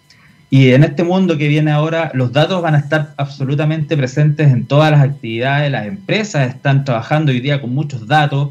Y 0.52 0.72
en 0.72 0.82
este 0.82 1.04
mundo 1.04 1.38
que 1.38 1.46
viene 1.46 1.70
ahora, 1.70 2.10
los 2.12 2.32
datos 2.32 2.60
van 2.60 2.74
a 2.74 2.78
estar 2.78 3.14
absolutamente 3.16 3.96
presentes 3.96 4.50
en 4.50 4.66
todas 4.66 4.90
las 4.90 5.02
actividades, 5.02 5.70
las 5.70 5.86
empresas 5.86 6.48
están 6.48 6.84
trabajando 6.84 7.30
hoy 7.30 7.38
día 7.38 7.60
con 7.60 7.72
muchos 7.72 8.08
datos, 8.08 8.50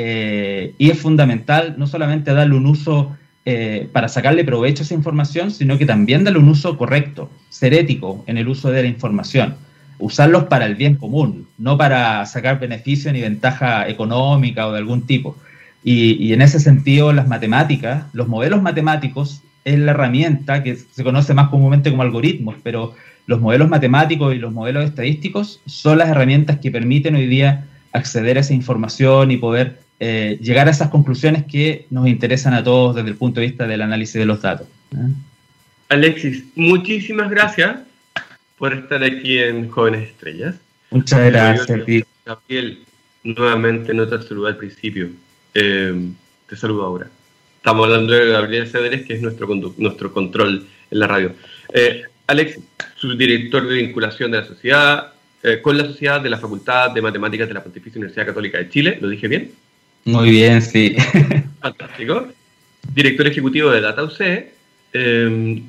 eh, 0.00 0.74
y 0.78 0.90
es 0.90 1.00
fundamental 1.00 1.74
no 1.76 1.88
solamente 1.88 2.32
darle 2.32 2.54
un 2.54 2.66
uso 2.66 3.16
eh, 3.44 3.88
para 3.92 4.06
sacarle 4.06 4.44
provecho 4.44 4.82
a 4.82 4.84
esa 4.84 4.94
información, 4.94 5.50
sino 5.50 5.76
que 5.76 5.86
también 5.86 6.22
darle 6.22 6.38
un 6.38 6.48
uso 6.48 6.78
correcto, 6.78 7.32
ser 7.48 7.74
ético 7.74 8.22
en 8.28 8.38
el 8.38 8.46
uso 8.46 8.70
de 8.70 8.82
la 8.82 8.88
información. 8.88 9.56
Usarlos 9.98 10.44
para 10.44 10.66
el 10.66 10.76
bien 10.76 10.94
común, 10.94 11.48
no 11.58 11.76
para 11.76 12.24
sacar 12.26 12.60
beneficio 12.60 13.12
ni 13.12 13.22
ventaja 13.22 13.88
económica 13.88 14.68
o 14.68 14.72
de 14.72 14.78
algún 14.78 15.04
tipo. 15.04 15.36
Y, 15.82 16.32
en 16.32 16.42
ese 16.42 16.60
sentido, 16.60 17.12
las 17.12 17.26
matemáticas, 17.26 18.04
los 18.12 18.28
modelos 18.28 18.62
matemáticos 18.62 19.42
es 19.64 19.80
la 19.80 19.90
herramienta 19.90 20.62
que 20.62 20.76
se 20.76 21.02
conoce 21.02 21.34
más 21.34 21.48
comúnmente 21.48 21.90
como 21.90 22.02
algoritmos, 22.02 22.54
pero 22.62 22.94
los 23.26 23.40
modelos 23.40 23.68
matemáticos 23.68 24.32
y 24.32 24.38
los 24.38 24.52
modelos 24.52 24.84
estadísticos 24.84 25.60
son 25.66 25.98
las 25.98 26.08
herramientas 26.08 26.58
que 26.60 26.70
permiten 26.70 27.16
hoy 27.16 27.26
día 27.26 27.64
acceder 27.92 28.36
a 28.36 28.40
esa 28.40 28.54
información 28.54 29.32
y 29.32 29.38
poder 29.38 29.87
eh, 30.00 30.38
llegar 30.40 30.68
a 30.68 30.70
esas 30.70 30.90
conclusiones 30.90 31.44
que 31.44 31.86
nos 31.90 32.06
interesan 32.06 32.54
a 32.54 32.62
todos 32.62 32.96
desde 32.96 33.08
el 33.10 33.16
punto 33.16 33.40
de 33.40 33.46
vista 33.46 33.66
del 33.66 33.82
análisis 33.82 34.14
de 34.14 34.26
los 34.26 34.42
datos. 34.42 34.66
¿eh? 34.92 35.12
Alexis, 35.88 36.44
muchísimas 36.54 37.30
gracias 37.30 37.80
por 38.58 38.74
estar 38.74 39.02
aquí 39.02 39.38
en 39.38 39.68
Jóvenes 39.70 40.10
Estrellas. 40.10 40.56
Muchas 40.90 41.30
gracias. 41.30 42.04
Gabriel, 42.24 42.78
nuevamente 43.24 43.94
no 43.94 44.06
te 44.06 44.22
saludé 44.22 44.48
al 44.48 44.56
principio. 44.56 45.10
Eh, 45.54 46.10
te 46.46 46.56
saludo 46.56 46.84
ahora. 46.84 47.08
Estamos 47.56 47.86
hablando 47.86 48.12
de 48.12 48.28
Gabriel 48.28 48.68
Cedres, 48.68 49.06
que 49.06 49.14
es 49.14 49.22
nuestro, 49.22 49.48
nuestro 49.76 50.12
control 50.12 50.66
en 50.90 50.98
la 50.98 51.06
radio. 51.06 51.32
Eh, 51.72 52.02
Alex, 52.26 52.58
subdirector 52.96 53.66
de 53.66 53.74
vinculación 53.74 54.30
de 54.30 54.38
la 54.38 54.46
sociedad, 54.46 55.12
eh, 55.42 55.60
con 55.62 55.78
la 55.78 55.84
sociedad 55.84 56.20
de 56.20 56.30
la 56.30 56.38
Facultad 56.38 56.90
de 56.90 57.02
Matemáticas 57.02 57.48
de 57.48 57.54
la 57.54 57.62
Pontificia 57.62 57.98
Universidad 57.98 58.26
Católica 58.26 58.58
de 58.58 58.68
Chile, 58.68 58.98
¿lo 59.00 59.08
dije 59.08 59.28
bien? 59.28 59.52
Muy 60.08 60.30
bien, 60.30 60.62
sí. 60.62 60.96
Fantástico. 61.60 62.28
Director 62.94 63.26
ejecutivo 63.26 63.70
de 63.70 63.82
DataUC. 63.82 64.20
Eh, 64.94 65.62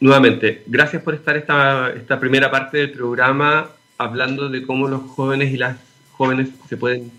nuevamente, 0.00 0.64
gracias 0.66 1.02
por 1.04 1.14
estar 1.14 1.36
esta, 1.36 1.90
esta 1.90 2.18
primera 2.18 2.50
parte 2.50 2.78
del 2.78 2.90
programa 2.90 3.70
hablando 3.96 4.48
de 4.48 4.62
cómo 4.62 4.88
los 4.88 5.02
jóvenes 5.02 5.54
y 5.54 5.56
las 5.56 5.76
jóvenes 6.10 6.48
se 6.68 6.76
pueden 6.76 7.12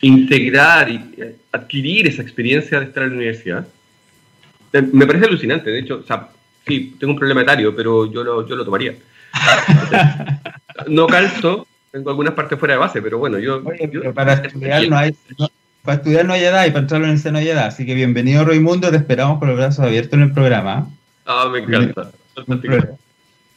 integrar 0.00 0.88
y 0.88 0.96
eh, 1.18 1.36
adquirir 1.52 2.06
esa 2.06 2.22
experiencia 2.22 2.80
de 2.80 2.86
estar 2.86 3.02
en 3.02 3.10
la 3.10 3.16
universidad. 3.16 3.68
Eh, 4.72 4.82
me 4.92 5.06
parece 5.06 5.26
alucinante, 5.26 5.68
de 5.68 5.80
hecho, 5.80 6.00
o 6.02 6.06
sea, 6.06 6.30
sí, 6.66 6.96
tengo 6.98 7.12
un 7.12 7.18
problema 7.18 7.42
etario, 7.42 7.76
pero 7.76 8.10
yo 8.10 8.24
lo, 8.24 8.48
yo 8.48 8.56
lo 8.56 8.64
tomaría. 8.64 8.94
no 10.88 11.06
calzo, 11.06 11.66
tengo 11.92 12.08
algunas 12.08 12.32
partes 12.32 12.58
fuera 12.58 12.72
de 12.72 12.80
base, 12.80 13.02
pero 13.02 13.18
bueno, 13.18 13.38
yo... 13.38 13.62
para, 14.14 14.32
estudiar 14.32 14.88
no 14.88 14.96
hay, 14.96 15.14
para 15.86 15.98
estudiar 15.98 16.26
no 16.26 16.34
hay 16.34 16.42
edad 16.42 16.66
y 16.66 16.70
para 16.70 16.80
entrar 16.80 16.98
a 16.98 17.00
la 17.00 17.04
universidad 17.06 17.32
no 17.32 17.38
hay 17.38 17.48
edad, 17.48 17.66
así 17.66 17.86
que 17.86 17.94
bienvenido 17.94 18.44
Raimundo, 18.44 18.90
te 18.90 18.96
esperamos 18.96 19.38
con 19.38 19.48
los 19.48 19.56
brazos 19.56 19.84
abiertos 19.84 20.14
en 20.14 20.22
el 20.22 20.32
programa. 20.32 20.90
Ah, 21.24 21.48
me 21.50 21.60
encanta. 21.60 22.10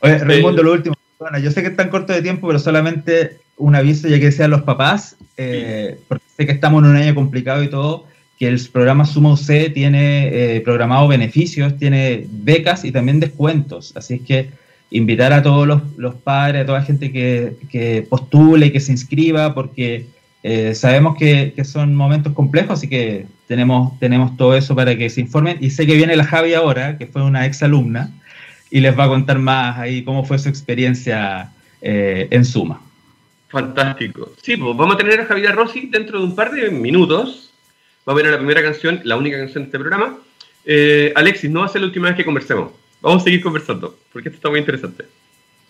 Oye, 0.02 0.18
Raimundo, 0.20 0.64
lo 0.64 0.74
último. 0.74 0.96
Bueno, 1.18 1.40
yo 1.40 1.52
sé 1.52 1.62
que 1.62 1.70
es 1.70 1.76
tan 1.76 1.90
corto 1.90 2.14
de 2.14 2.22
tiempo, 2.22 2.48
pero 2.48 2.60
solamente 2.60 3.40
un 3.58 3.76
aviso, 3.76 4.08
ya 4.08 4.20
que 4.20 4.32
sean 4.32 4.52
los 4.52 4.62
papás, 4.62 5.18
eh, 5.36 6.00
porque 6.08 6.24
sé 6.38 6.46
que 6.46 6.54
estamos 6.54 6.84
en 6.84 6.92
un 6.92 6.96
año 6.96 7.14
complicado 7.14 7.64
y 7.64 7.68
todo, 7.68 8.06
que 8.38 8.48
el 8.48 8.62
programa 8.72 9.06
Suma 9.06 9.34
UC 9.34 9.74
tiene 9.74 10.56
eh, 10.56 10.62
programado 10.62 11.10
beneficios, 11.10 11.78
tiene 11.78 12.26
becas 12.30 12.86
y 12.86 12.92
también 12.92 13.20
descuentos. 13.20 13.92
Así 13.98 14.14
es 14.14 14.22
que 14.22 14.50
invitar 14.92 15.34
a 15.34 15.44
todos 15.44 15.68
los, 15.68 16.16
padres, 16.16 16.62
a 16.62 16.66
toda 16.66 16.80
la 16.80 16.86
gente 16.86 17.12
que, 17.12 17.56
que, 17.70 18.06
postule 18.08 18.68
y 18.68 18.72
que 18.72 18.80
se 18.80 18.94
inscriba, 18.94 19.54
porque 19.54 20.06
eh, 20.44 20.74
sabemos 20.74 21.18
que, 21.18 21.54
que, 21.56 21.66
son 21.66 21.96
momentos 21.96 22.34
complejos, 22.34 22.80
así 22.80 22.88
que 22.88 23.26
tenemos, 23.48 24.00
tenemos 24.00 24.38
todo 24.38 24.56
eso 24.56 24.76
para 24.76 24.96
que 24.98 25.10
se 25.10 25.22
informen. 25.22 25.58
Y 25.60 25.70
sé 25.70 25.86
que 25.86 25.96
viene 25.96 26.16
la 26.16 26.24
Javi 26.24 26.54
ahora, 26.54 26.98
que 26.98 27.08
fue 27.08 27.24
una 27.24 27.46
ex 27.46 27.62
alumna, 27.64 28.12
y 28.72 28.80
les 28.80 28.98
va 28.98 29.06
a 29.06 29.08
contar 29.08 29.40
más 29.40 29.78
ahí 29.78 30.04
cómo 30.04 30.24
fue 30.24 30.40
su 30.40 30.50
experiencia 30.50 31.52
eh, 31.82 32.28
en 32.32 32.46
Suma. 32.46 32.82
Fantástico. 33.50 34.34
Sí, 34.42 34.56
pues 34.58 34.78
vamos 34.78 34.96
a 34.96 34.98
tener 34.98 35.20
a 35.20 35.26
Javier 35.26 35.56
Rossi 35.56 35.88
dentro 35.88 36.20
de 36.20 36.26
un 36.26 36.36
par 36.36 36.52
de 36.52 36.70
minutos. 36.70 37.52
Va 38.08 38.14
a 38.14 38.16
ver 38.16 38.28
la 38.28 38.38
primera 38.38 38.62
canción, 38.62 39.02
la 39.04 39.18
única 39.18 39.38
canción 39.38 39.64
de 39.64 39.68
este 39.68 39.80
programa. 39.80 40.20
Eh, 40.66 41.12
Alexis, 41.16 41.50
no 41.50 41.62
va 41.62 41.66
a 41.66 41.70
ser 41.70 41.82
la 41.82 41.88
última 41.88 42.08
vez 42.08 42.18
que 42.18 42.26
conversemos. 42.26 42.72
Vamos 43.02 43.22
a 43.22 43.26
seguir 43.26 43.42
conversando, 43.42 43.98
porque 44.12 44.30
esto 44.30 44.38
está 44.38 44.50
muy 44.50 44.60
interesante. 44.60 45.06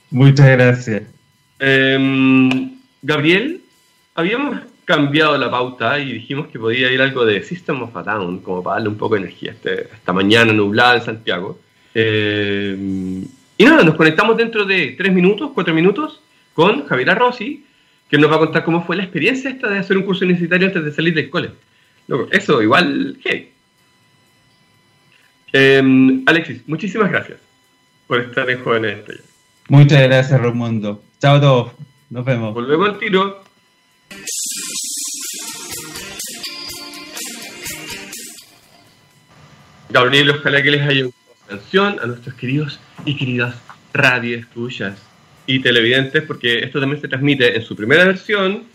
Muchas 0.10 0.48
gracias. 0.48 1.04
Em, 1.60 2.72
Gabriel, 3.02 3.62
habíamos 4.16 4.60
cambiado 4.86 5.38
la 5.38 5.52
pauta 5.52 6.00
y 6.00 6.14
dijimos 6.14 6.48
que 6.48 6.58
podía 6.58 6.92
ir 6.92 7.02
algo 7.02 7.24
de 7.26 7.44
System 7.44 7.84
of 7.84 7.96
a 7.96 8.04
Down, 8.04 8.40
como 8.40 8.64
para 8.64 8.78
darle 8.78 8.90
un 8.90 8.98
poco 8.98 9.16
de 9.16 9.22
energía 9.22 9.52
este, 9.52 9.84
esta 9.84 10.14
mañana 10.14 10.52
nublada 10.52 10.96
en 10.96 11.04
Santiago. 11.04 11.60
Eh, 11.94 12.76
y 13.58 13.66
nada, 13.66 13.84
nos 13.84 13.96
conectamos 13.96 14.38
dentro 14.38 14.66
de 14.66 14.96
tres 14.98 15.14
minutos, 15.14 15.52
cuatro 15.54 15.74
minutos, 15.74 16.22
con 16.54 16.88
Javiera 16.88 17.14
Rossi, 17.14 17.66
que 18.10 18.18
nos 18.18 18.32
va 18.32 18.38
a 18.38 18.40
contar 18.40 18.64
cómo 18.64 18.84
fue 18.84 18.96
la 18.96 19.04
experiencia 19.04 19.50
esta 19.50 19.70
de 19.70 19.80
hacer 19.80 19.98
un 19.98 20.04
curso 20.04 20.26
universitario 20.26 20.68
antes 20.68 20.84
de 20.84 20.92
salir 20.92 21.14
del 21.14 21.30
cole. 21.30 21.52
eso, 22.32 22.62
igual, 22.62 23.18
hey. 23.24 23.52
Eh, 25.54 26.24
Alexis, 26.26 26.68
muchísimas 26.68 27.12
gracias 27.12 27.40
por 28.08 28.22
estar 28.22 28.50
en 28.50 28.64
Jóvenes 28.64 29.00
Estrellas. 29.00 29.26
Muchas 29.68 30.02
gracias, 30.02 30.42
Romundo. 30.42 31.04
Chao 31.20 31.36
a 31.36 31.42
todos. 31.42 31.72
Nos 32.10 32.26
vemos. 32.26 32.56
Volvemos 32.56 32.90
al 32.90 32.98
tiro. 32.98 33.44
Gabriel, 39.90 40.30
ojalá 40.30 40.62
que 40.62 40.72
les 40.72 40.82
haya 40.82 41.06
atención 41.46 42.00
a 42.02 42.06
nuestros 42.06 42.36
queridos 42.36 42.80
y 43.06 43.16
queridas 43.16 43.56
radioescuchas 43.92 44.98
y 45.48 45.60
televidentes, 45.62 46.22
porque 46.24 46.60
esto 46.60 46.80
también 46.80 47.02
se 47.02 47.08
transmite 47.08 47.56
en 47.56 47.64
su 47.64 47.76
primera 47.76 48.06
versión 48.06 48.66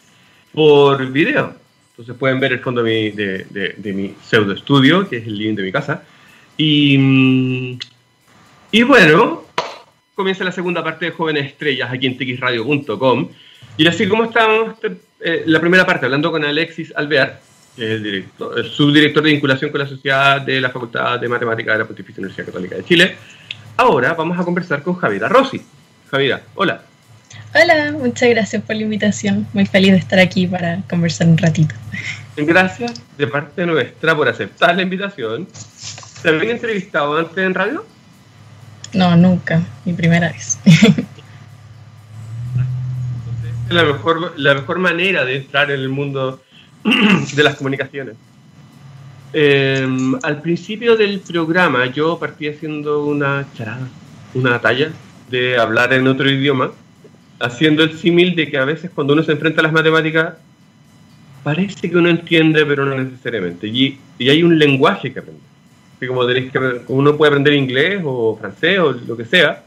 por 0.52 1.06
video. 1.12 1.54
Entonces 1.90 2.16
pueden 2.16 2.40
ver 2.40 2.54
el 2.54 2.58
fondo 2.58 2.82
de 2.82 3.46
mi, 3.84 4.14
pseudo 4.24 4.52
estudio, 4.52 5.08
que 5.08 5.18
es 5.18 5.26
el 5.26 5.38
living 5.38 5.54
de 5.54 5.62
mi 5.62 5.70
casa. 5.70 6.02
Y, 6.56 7.78
y 8.72 8.82
bueno, 8.82 9.44
comienza 10.16 10.42
la 10.42 10.50
segunda 10.50 10.82
parte 10.82 11.06
de 11.06 11.10
Jóvenes 11.12 11.46
Estrellas 11.46 11.92
aquí 11.92 12.06
en 12.06 12.18
txradio.com. 12.18 13.28
Y 13.76 13.86
así 13.86 14.08
como 14.08 14.24
estamos, 14.24 14.74
eh, 15.26 15.42
la 15.46 15.58
primera 15.58 15.86
parte, 15.86 16.04
hablando 16.04 16.30
con 16.30 16.44
Alexis 16.44 16.92
Alvear, 16.94 17.40
el, 17.78 18.02
director, 18.02 18.58
el 18.58 18.70
subdirector 18.70 19.22
de 19.22 19.30
vinculación 19.30 19.70
con 19.70 19.80
la 19.80 19.86
sociedad 19.86 20.42
de 20.42 20.60
la 20.60 20.68
Facultad 20.68 21.18
de 21.18 21.28
Matemática 21.28 21.72
de 21.72 21.78
la 21.78 21.84
Pontificia 21.86 22.20
Universidad 22.20 22.46
Católica 22.46 22.76
de 22.76 22.84
Chile. 22.84 23.16
Ahora 23.78 24.12
vamos 24.12 24.38
a 24.38 24.44
conversar 24.44 24.82
con 24.82 24.96
Javiera 24.96 25.28
Rossi. 25.28 25.62
Javiera, 26.10 26.42
hola. 26.54 26.82
Hola, 27.54 27.92
muchas 27.92 28.28
gracias 28.28 28.62
por 28.62 28.76
la 28.76 28.82
invitación. 28.82 29.46
Muy 29.54 29.64
feliz 29.64 29.92
de 29.92 29.98
estar 29.98 30.18
aquí 30.18 30.46
para 30.46 30.82
conversar 30.90 31.26
un 31.26 31.38
ratito. 31.38 31.74
Gracias 32.36 33.00
de 33.16 33.26
parte 33.26 33.64
nuestra 33.64 34.14
por 34.14 34.28
aceptar 34.28 34.76
la 34.76 34.82
invitación. 34.82 35.48
¿Te 36.22 36.28
habían 36.28 36.50
entrevistado 36.50 37.16
antes 37.16 37.38
en 37.38 37.54
radio? 37.54 37.86
No, 38.92 39.16
nunca. 39.16 39.62
Mi 39.86 39.94
primera 39.94 40.30
vez. 40.30 40.58
la 43.70 43.84
mejor, 43.84 44.34
la 44.36 44.54
mejor 44.54 44.78
manera 44.78 45.24
de 45.24 45.36
entrar 45.36 45.70
en 45.70 45.80
el 45.80 45.88
mundo 45.88 46.42
de 47.34 47.42
las 47.42 47.56
comunicaciones. 47.56 48.16
Em, 49.32 50.14
al 50.22 50.40
principio 50.42 50.96
del 50.96 51.20
programa 51.20 51.86
yo 51.86 52.18
partí 52.18 52.46
haciendo 52.48 53.04
una 53.04 53.46
charada, 53.56 53.88
una 54.32 54.60
talla 54.60 54.92
de 55.28 55.58
hablar 55.58 55.92
en 55.92 56.06
otro 56.06 56.30
idioma, 56.30 56.70
haciendo 57.40 57.82
el 57.82 57.98
símil 57.98 58.36
de 58.36 58.48
que 58.48 58.58
a 58.58 58.64
veces 58.64 58.90
cuando 58.94 59.12
uno 59.12 59.22
se 59.22 59.32
enfrenta 59.32 59.60
a 59.60 59.64
las 59.64 59.72
matemáticas 59.72 60.34
parece 61.42 61.90
que 61.90 61.96
uno 61.96 62.08
entiende, 62.08 62.64
pero 62.64 62.86
no 62.86 62.96
necesariamente. 62.96 63.66
Y, 63.66 63.98
y 64.18 64.28
hay 64.28 64.42
un 64.42 64.58
lenguaje 64.58 65.12
que 65.12 65.18
aprender. 65.18 65.42
como 66.06 66.26
que 66.26 66.80
uno 66.88 67.16
puede 67.16 67.30
aprender 67.30 67.54
inglés 67.54 68.02
o 68.04 68.36
francés 68.36 68.78
o 68.78 68.92
lo 68.92 69.16
que 69.16 69.24
sea. 69.24 69.64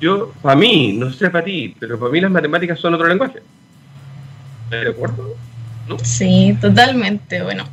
Yo, 0.00 0.32
para 0.42 0.56
mí, 0.56 0.92
no 0.92 1.12
sé 1.12 1.30
para 1.30 1.44
ti, 1.44 1.74
pero 1.78 1.98
para 1.98 2.12
mí 2.12 2.20
las 2.20 2.30
matemáticas 2.30 2.78
son 2.78 2.94
otro 2.94 3.08
lenguaje. 3.08 3.40
¿De 4.70 4.90
acuerdo? 4.90 5.36
Sí, 6.02 6.56
totalmente. 6.60 7.42
Bueno, 7.42 7.64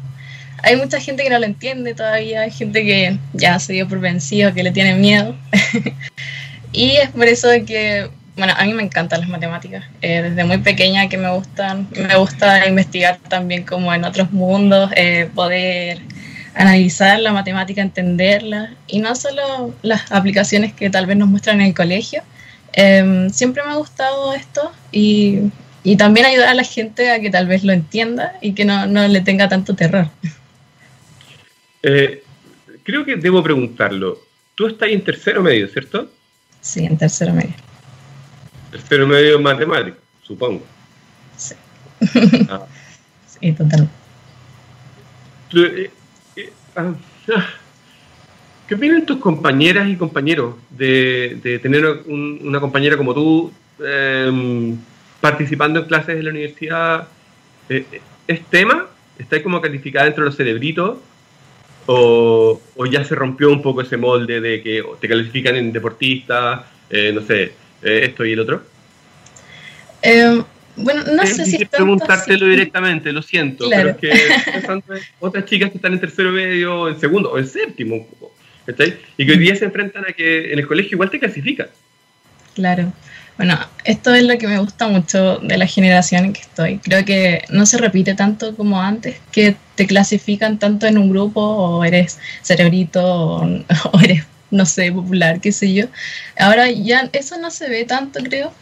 hay 0.61 0.75
mucha 0.77 0.99
gente 0.99 1.23
que 1.23 1.29
no 1.29 1.39
lo 1.39 1.45
entiende 1.45 1.93
todavía, 1.93 2.41
hay 2.41 2.51
gente 2.51 2.83
que 2.83 3.17
ya 3.33 3.59
se 3.59 3.73
dio 3.73 3.87
por 3.87 3.99
vencido, 3.99 4.53
que 4.53 4.63
le 4.63 4.71
tiene 4.71 4.95
miedo. 4.95 5.35
y 6.71 6.91
es 6.91 7.09
por 7.09 7.25
eso 7.25 7.49
que, 7.65 8.09
bueno, 8.37 8.53
a 8.57 8.63
mí 8.63 8.73
me 8.73 8.83
encantan 8.83 9.19
las 9.19 9.29
matemáticas. 9.29 9.83
Eh, 10.01 10.21
desde 10.21 10.43
muy 10.45 10.59
pequeña 10.59 11.09
que 11.09 11.17
me 11.17 11.29
gustan, 11.31 11.87
me 11.97 12.15
gusta 12.15 12.67
investigar 12.67 13.17
también 13.27 13.63
como 13.63 13.93
en 13.93 14.05
otros 14.05 14.31
mundos, 14.31 14.91
eh, 14.95 15.29
poder 15.35 15.99
analizar 16.55 17.19
la 17.19 17.33
matemática, 17.33 17.81
entenderla, 17.81 18.73
y 18.87 18.99
no 18.99 19.15
solo 19.15 19.73
las 19.81 20.11
aplicaciones 20.11 20.73
que 20.73 20.89
tal 20.89 21.05
vez 21.05 21.17
nos 21.17 21.29
muestran 21.29 21.61
en 21.61 21.67
el 21.67 21.73
colegio. 21.73 22.21
Em, 22.73 23.29
siempre 23.29 23.63
me 23.63 23.71
ha 23.71 23.75
gustado 23.75 24.33
esto 24.33 24.71
y 24.91 25.51
y 25.83 25.97
también 25.97 26.25
ayudar 26.25 26.49
a 26.49 26.53
la 26.53 26.63
gente 26.63 27.11
a 27.11 27.19
que 27.19 27.29
tal 27.29 27.45
vez 27.45 27.63
lo 27.63 27.73
entienda 27.73 28.37
y 28.41 28.53
que 28.53 28.63
no, 28.63 28.85
le 28.85 29.21
tenga 29.21 29.49
tanto 29.49 29.75
terror. 29.75 30.07
Eh, 31.83 32.23
creo 32.83 33.03
que 33.03 33.17
debo 33.17 33.43
preguntarlo. 33.43 34.17
Tú 34.55 34.67
estás 34.67 34.89
en 34.89 35.03
tercero 35.03 35.43
medio, 35.43 35.67
¿cierto? 35.67 36.09
Sí, 36.61 36.85
en 36.85 36.97
tercero 36.97 37.33
medio. 37.33 37.53
Tercero 38.71 39.05
medio 39.05 39.39
matemático, 39.41 39.97
supongo. 40.21 40.63
Sí. 41.35 41.55
Ah. 42.49 42.65
sí, 43.27 43.51
totalmente. 43.51 43.93
Eh, 46.75 46.93
eh, 47.27 47.33
ah. 47.35 47.49
¿Qué 48.67 48.75
opinan 48.75 49.05
tus 49.05 49.17
compañeras 49.17 49.89
y 49.89 49.95
compañeros 49.95 50.55
de, 50.69 51.59
tener 51.61 51.85
una 52.07 52.59
compañera 52.59 52.95
como 52.95 53.13
tú 53.13 53.51
em, 53.79 54.77
participando 55.19 55.79
en 55.79 55.85
clases 55.85 56.15
de 56.15 56.23
la 56.23 56.29
universidad? 56.29 57.07
Eh, 57.67 57.85
¿Es 58.25 58.41
tema? 58.45 58.87
¿Está 59.19 59.43
como 59.43 59.59
calificada 59.61 60.05
dentro 60.05 60.23
de 60.23 60.29
los 60.29 60.37
cerebritos? 60.37 60.97
O, 61.85 62.61
ya 62.89 63.03
se 63.03 63.15
rompió 63.15 63.51
un 63.51 63.61
poco 63.61 63.81
ese 63.81 63.97
molde 63.97 64.39
de 64.39 64.61
que 64.61 64.81
te 65.01 65.09
califican 65.09 65.57
en 65.57 65.73
deportista, 65.73 66.65
no 67.13 67.21
sé, 67.21 67.51
esto 67.81 68.23
y 68.23 68.31
el 68.31 68.39
otro? 68.39 68.63
Em, 70.01 70.43
bueno, 70.75 71.03
no 71.03 71.25
sé 71.25 71.45
si. 71.45 71.65
preguntártelo 71.65 72.47
directamente, 72.47 73.11
lo 73.11 73.21
siento. 73.21 73.69
Pero 73.69 73.89
es 73.89 73.97
que 73.97 74.11
otras 75.19 75.45
chicas 75.45 75.71
que 75.71 75.77
están 75.77 75.93
en 75.93 75.99
tercero 75.99 76.31
medio, 76.31 76.89
en 76.89 76.99
segundo 76.99 77.31
o 77.31 77.37
en 77.37 77.47
séptimo. 77.47 78.07
Y 79.17 79.25
que 79.25 79.31
hoy 79.31 79.37
día 79.37 79.55
se 79.55 79.65
enfrentan 79.65 80.05
a 80.07 80.13
que 80.13 80.53
en 80.53 80.59
el 80.59 80.67
colegio 80.67 80.95
igual 80.95 81.09
te 81.09 81.19
clasifican. 81.19 81.67
Claro. 82.55 82.91
Bueno, 83.37 83.57
esto 83.83 84.13
es 84.13 84.23
lo 84.23 84.37
que 84.37 84.47
me 84.47 84.59
gusta 84.59 84.87
mucho 84.87 85.39
de 85.39 85.57
la 85.57 85.65
generación 85.65 86.25
en 86.25 86.33
que 86.33 86.41
estoy. 86.41 86.77
Creo 86.77 87.03
que 87.03 87.43
no 87.49 87.65
se 87.65 87.77
repite 87.77 88.13
tanto 88.13 88.55
como 88.55 88.79
antes, 88.79 89.17
que 89.31 89.55
te 89.75 89.87
clasifican 89.87 90.59
tanto 90.59 90.85
en 90.85 90.99
un 90.99 91.09
grupo 91.09 91.41
o 91.41 91.83
eres 91.83 92.19
cerebrito 92.43 93.01
o, 93.03 93.99
eres, 94.03 94.23
no 94.51 94.65
sé, 94.65 94.91
popular, 94.91 95.41
qué 95.41 95.51
sé 95.51 95.73
yo. 95.73 95.85
Ahora 96.37 96.69
ya 96.69 97.09
eso 97.11 97.37
no 97.39 97.49
se 97.49 97.69
ve 97.69 97.85
tanto, 97.85 98.19
creo. 98.23 98.53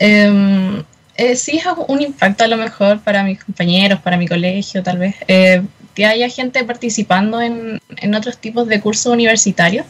Eh, 0.00 0.82
eh, 1.16 1.36
sí 1.36 1.58
es 1.58 1.64
un 1.88 2.02
impacto 2.02 2.44
a 2.44 2.46
lo 2.46 2.56
mejor 2.56 3.00
para 3.00 3.22
mis 3.24 3.42
compañeros, 3.42 4.00
para 4.00 4.16
mi 4.16 4.28
colegio 4.28 4.82
tal 4.82 4.98
vez, 4.98 5.16
eh, 5.28 5.62
que 5.94 6.04
haya 6.04 6.28
gente 6.28 6.62
participando 6.64 7.40
en, 7.40 7.80
otros 8.14 8.38
tipos 8.38 8.68
de 8.68 8.80
cursos 8.80 9.12
universitarios, 9.12 9.86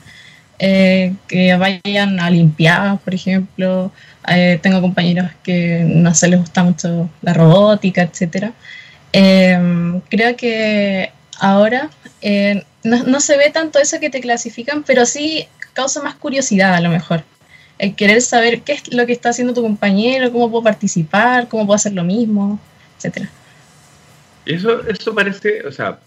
eh, 0.58 1.14
que 1.26 1.54
vayan 1.56 2.20
a 2.20 2.30
limpiar, 2.30 2.98
por 2.98 3.14
ejemplo. 3.14 3.92
tengo 4.62 4.80
compañeros 4.80 5.30
que 5.42 5.84
no 5.86 6.14
se 6.14 6.28
les 6.28 6.40
gusta 6.40 6.64
mucho 6.64 7.08
la 7.22 7.32
robótica, 7.34 8.02
etc. 8.02 8.52
creo 9.12 10.36
que 10.36 11.12
ahora 11.38 11.90
no, 12.84 13.04
no 13.04 13.20
se 13.20 13.36
ve 13.36 13.50
tanto 13.50 13.78
eso 13.78 14.00
que 14.00 14.10
te 14.10 14.20
clasifican, 14.20 14.82
pero 14.84 15.06
sí 15.06 15.46
causa 15.74 16.02
más 16.02 16.14
curiosidad 16.16 16.74
a 16.74 16.80
lo 16.80 16.90
mejor 16.90 17.24
el 17.78 17.94
querer 17.94 18.22
saber 18.22 18.62
qué 18.62 18.72
es 18.72 18.92
lo 18.92 19.06
que 19.06 19.12
está 19.12 19.30
haciendo 19.30 19.54
tu 19.54 19.62
compañero, 19.62 20.32
cómo 20.32 20.50
puedo 20.50 20.64
participar, 20.64 21.48
cómo 21.48 21.66
puedo 21.66 21.76
hacer 21.76 21.92
lo 21.92 22.04
mismo, 22.04 22.58
etcétera. 22.96 23.30
Eso, 24.46 24.86
eso 24.86 25.14
parece, 25.14 25.66
o 25.66 25.72
sea, 25.72 25.98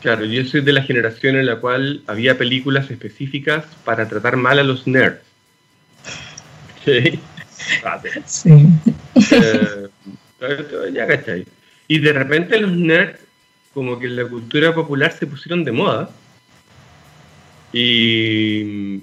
claro, 0.00 0.24
yo 0.24 0.44
soy 0.44 0.60
de 0.60 0.72
la 0.72 0.82
generación 0.82 1.36
en 1.36 1.46
la 1.46 1.60
cual 1.60 2.02
había 2.06 2.36
películas 2.36 2.90
específicas 2.90 3.64
para 3.84 4.08
tratar 4.08 4.36
mal 4.36 4.58
a 4.58 4.64
los 4.64 4.86
nerds. 4.86 5.20
sí. 8.26 8.52
Eh, 9.30 9.88
ya 10.92 11.06
cachai. 11.06 11.46
Y 11.86 11.98
de 12.00 12.12
repente 12.12 12.60
los 12.60 12.72
nerds, 12.72 13.20
como 13.72 13.98
que 13.98 14.06
en 14.06 14.16
la 14.16 14.26
cultura 14.26 14.74
popular 14.74 15.12
se 15.16 15.26
pusieron 15.26 15.64
de 15.64 15.72
moda. 15.72 16.10
Y 17.72 19.02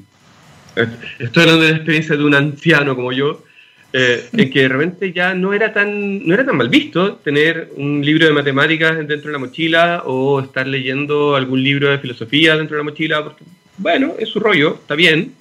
estoy 1.20 1.44
hablando 1.44 1.66
de 1.66 1.72
la 1.72 1.78
experiencia 1.78 2.16
de 2.16 2.24
un 2.24 2.36
anciano 2.36 2.96
como 2.96 3.12
yo, 3.12 3.44
eh, 3.92 4.30
en 4.34 4.52
que 4.52 4.62
de 4.62 4.68
repente 4.68 5.12
ya 5.12 5.34
no 5.34 5.52
era 5.52 5.74
tan 5.74 6.24
no 6.28 6.36
era 6.36 6.46
tan 6.46 6.58
mal 6.58 6.70
visto 6.70 7.16
tener 7.16 7.72
un 7.76 8.06
libro 8.06 8.28
de 8.28 8.34
matemáticas 8.34 8.96
dentro 9.08 9.30
de 9.30 9.32
la 9.32 9.40
mochila 9.40 10.04
o 10.06 10.42
estar 10.42 10.68
leyendo 10.68 11.36
algún 11.36 11.64
libro 11.64 11.90
de 11.90 11.98
filosofía 11.98 12.56
dentro 12.56 12.78
de 12.78 12.84
la 12.84 12.90
mochila 12.92 13.24
porque 13.24 13.44
bueno 13.80 14.14
es 14.20 14.30
su 14.30 14.40
rollo 14.40 14.76
está 14.76 14.94
bien. 14.94 15.34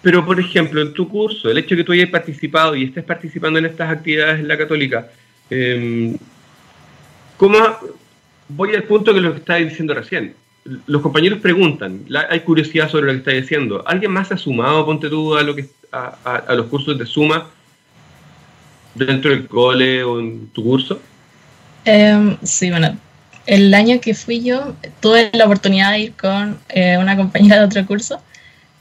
Pero 0.00 0.24
por 0.24 0.40
ejemplo 0.40 0.80
en 0.80 0.94
tu 0.94 1.10
curso 1.10 1.50
el 1.50 1.58
hecho 1.58 1.74
de 1.74 1.82
que 1.82 1.84
tú 1.84 1.92
hayas 1.92 2.08
participado 2.08 2.74
y 2.74 2.84
estés 2.84 3.04
participando 3.04 3.58
en 3.58 3.66
estas 3.66 3.90
actividades 3.90 4.40
en 4.40 4.48
la 4.48 4.56
católica 4.56 5.10
eh, 5.50 6.16
¿cómo 7.36 7.58
voy 8.48 8.74
al 8.74 8.84
punto 8.84 9.12
que 9.12 9.20
lo 9.20 9.32
que 9.32 9.40
estaba 9.40 9.58
diciendo 9.58 9.92
recién 9.92 10.34
los 10.86 11.02
compañeros 11.02 11.40
preguntan, 11.40 12.04
hay 12.28 12.40
curiosidad 12.40 12.90
sobre 12.90 13.06
lo 13.06 13.12
que 13.12 13.18
estás 13.18 13.34
diciendo. 13.34 13.82
¿Alguien 13.86 14.12
más 14.12 14.32
ha 14.32 14.36
sumado, 14.36 14.84
ponte 14.84 15.08
tú, 15.08 15.34
a, 15.36 15.42
lo 15.42 15.54
que, 15.54 15.68
a, 15.92 16.54
los 16.54 16.66
cursos 16.66 16.98
de 16.98 17.06
suma 17.06 17.48
dentro 18.94 19.30
del 19.30 19.46
cole 19.46 20.02
o 20.02 20.20
en 20.20 20.48
tu 20.48 20.62
curso? 20.62 21.00
Em, 21.84 22.36
sí, 22.42 22.70
bueno, 22.70 22.96
el 23.46 23.72
año 23.74 24.00
que 24.00 24.14
fui 24.14 24.42
yo 24.42 24.74
tuve 25.00 25.30
la 25.32 25.44
oportunidad 25.44 25.92
de 25.92 26.00
ir 26.00 26.12
con 26.14 26.58
eh, 26.68 26.96
una 26.98 27.16
compañera 27.16 27.60
de 27.60 27.64
otro 27.64 27.86
curso 27.86 28.20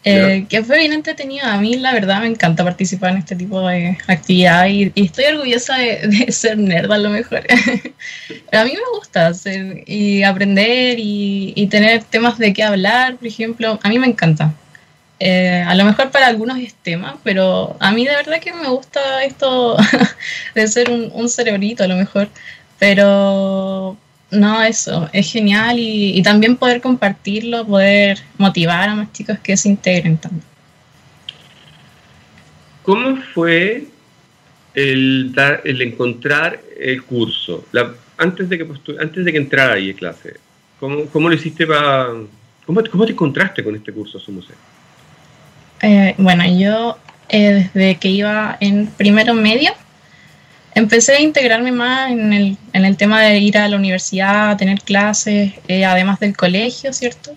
eh, 0.08 0.46
que 0.48 0.64
fue 0.64 0.78
bien 0.78 0.94
entretenido. 0.94 1.48
A 1.48 1.58
mí, 1.58 1.78
la 1.78 1.92
verdad, 1.92 2.22
me 2.22 2.28
encanta 2.28 2.64
participar 2.64 3.12
en 3.12 3.18
este 3.18 3.36
tipo 3.36 3.68
de 3.68 3.98
actividad 4.08 4.68
y, 4.68 4.92
estoy 4.96 5.26
orgullosa 5.26 5.78
de, 5.78 6.28
ser 6.32 6.60
nerd 6.60 6.92
a 6.92 7.00
lo 7.00 7.10
mejor. 7.10 7.40
a 8.52 8.64
mí 8.64 8.72
me 8.72 8.98
gusta 8.98 9.28
hacer 9.28 9.84
y 9.88 10.22
aprender 10.22 10.98
y, 11.00 11.68
tener 11.72 12.04
temas 12.04 12.38
de 12.38 12.54
qué 12.54 12.62
hablar, 12.62 13.16
por 13.16 13.28
ejemplo. 13.28 13.80
A 13.82 13.90
mí 13.90 13.98
me 13.98 14.06
encanta. 14.06 14.54
Eh, 15.20 15.64
a 15.66 15.74
lo 15.74 15.86
mejor 15.86 16.12
para 16.12 16.28
algunos 16.28 16.60
es 16.60 16.76
tema, 16.76 17.18
pero 17.24 17.76
a 17.80 17.92
mí 17.92 18.06
de 18.06 18.16
verdad 18.16 18.40
que 18.40 18.54
me 18.54 18.68
gusta 18.68 19.24
esto 19.24 19.76
de 20.56 20.68
ser 20.68 20.92
un, 20.92 21.10
un 21.14 21.30
cerebrito 21.30 21.84
a 21.84 21.88
lo 21.88 21.96
mejor. 21.96 22.30
Pero, 22.78 23.98
no, 24.36 24.64
eso, 24.64 25.10
es 25.14 25.32
genial 25.32 25.78
y, 25.80 26.22
también 26.24 26.56
poder 26.58 26.82
compartirlo, 26.82 27.66
poder 27.66 28.20
motivar 28.38 28.90
a 28.90 28.96
más 28.96 29.12
chicos 29.14 29.40
que 29.40 29.56
se 29.58 29.70
integren 29.70 30.18
también. 30.18 30.44
¿Cómo 32.84 33.18
fue 33.34 33.86
el, 34.74 35.34
dar, 35.34 35.62
el 35.66 35.82
encontrar 35.82 36.60
el 36.80 37.04
curso? 37.04 37.66
antes, 38.18 38.50
de 38.50 38.58
que 38.58 38.68
antes 39.00 39.26
de 39.26 39.32
que 39.32 39.38
entrara 39.38 39.74
ahí 39.74 39.90
en 39.90 39.98
clase, 39.98 40.36
¿cómo, 40.80 41.06
cómo 41.08 41.30
lo 41.30 41.36
hiciste 41.36 41.66
para... 41.66 42.08
Cómo, 42.66 42.82
¿Cómo, 42.92 43.06
te 43.06 43.12
encontraste 43.12 43.64
con 43.64 43.76
este 43.76 43.92
curso, 43.92 44.20
museo? 44.32 44.56
Eh, 45.82 46.16
bueno, 46.18 46.44
yo 46.58 46.98
eh, 47.30 47.70
desde 47.74 47.96
que 47.98 48.10
iba 48.10 48.58
en 48.60 48.88
primero 48.88 49.34
medio, 49.34 49.72
empecé 50.76 51.14
a 51.14 51.22
integrarme 51.22 51.72
más 51.72 52.12
en 52.12 52.34
el, 52.34 52.58
en 52.74 52.86
el 52.86 52.98
tema 52.98 53.22
de 53.22 53.40
ir 53.40 53.58
a 53.58 53.68
la 53.68 53.78
universidad, 53.78 54.52
a 54.52 54.58
tener 54.58 54.82
clases, 54.82 55.54
eh, 55.68 55.86
además 55.86 56.20
del 56.20 56.36
colegio, 56.36 56.94
¿cierto? 56.94 57.36